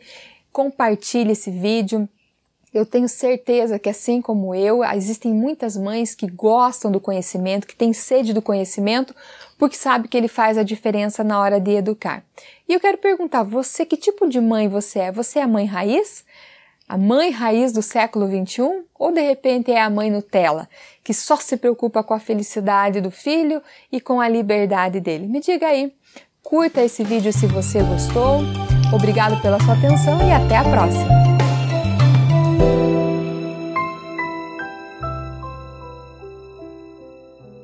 Compartilhe 0.53 1.33
esse 1.33 1.51
vídeo. 1.51 2.09
Eu 2.73 2.87
tenho 2.87 3.09
certeza 3.09 3.77
que, 3.79 3.91
assim 3.91 4.23
como 4.23 4.55
eu, 4.55 4.85
existem 4.85 5.35
muitas 5.35 5.77
mães 5.77 6.15
que 6.15 6.27
gostam 6.27 6.93
do 6.93 7.01
conhecimento, 7.01 7.67
que 7.67 7.75
têm 7.75 7.93
sede 7.93 8.33
do 8.33 8.41
conhecimento, 8.41 9.15
porque 9.59 9.77
sabe 9.77 10.09
que 10.09 10.17
ele 10.17 10.29
faz 10.29 10.57
a 10.57 10.63
diferença 10.63 11.25
na 11.25 11.39
hora 11.41 11.61
de 11.61 11.73
educar. 11.73 12.25
E 12.69 12.73
eu 12.73 12.81
quero 12.81 12.97
perguntar, 12.97 13.43
você, 13.43 13.85
que 13.85 13.97
tipo 13.97 14.29
de 14.29 14.41
mãe 14.41 14.69
você 14.69 15.01
é? 15.01 15.13
Você 15.13 15.41
é 15.41 15.43
a 15.43 15.49
mãe 15.49 15.67
raiz? 15.67 16.25
A 16.89 16.99
mãe 16.99 17.31
raiz 17.31 17.73
do 17.73 17.83
século 17.83 18.27
XXI? 18.27 18.85
Ou 18.99 19.13
de 19.13 19.21
repente 19.21 19.71
é 19.71 19.81
a 19.81 19.91
mãe 19.91 20.11
Nutella, 20.11 20.69
que 21.03 21.15
só 21.15 21.37
se 21.37 21.57
preocupa 21.57 22.03
com 22.03 22.15
a 22.15 22.21
felicidade 22.21 23.01
do 23.01 23.11
filho 23.11 23.63
e 23.91 24.01
com 24.01 24.21
a 24.21 24.29
liberdade 24.29 25.01
dele? 25.01 25.27
Me 25.27 25.41
diga 25.41 25.69
aí. 25.69 25.93
Curta 26.43 26.83
esse 26.83 27.03
vídeo 27.03 27.33
se 27.33 27.47
você 27.47 27.83
gostou. 27.83 28.41
Obrigado 28.93 29.41
pela 29.41 29.59
sua 29.61 29.75
atenção 29.75 30.19
e 30.29 30.33
até 30.33 30.57
a 30.57 30.65
próxima! 30.65 31.42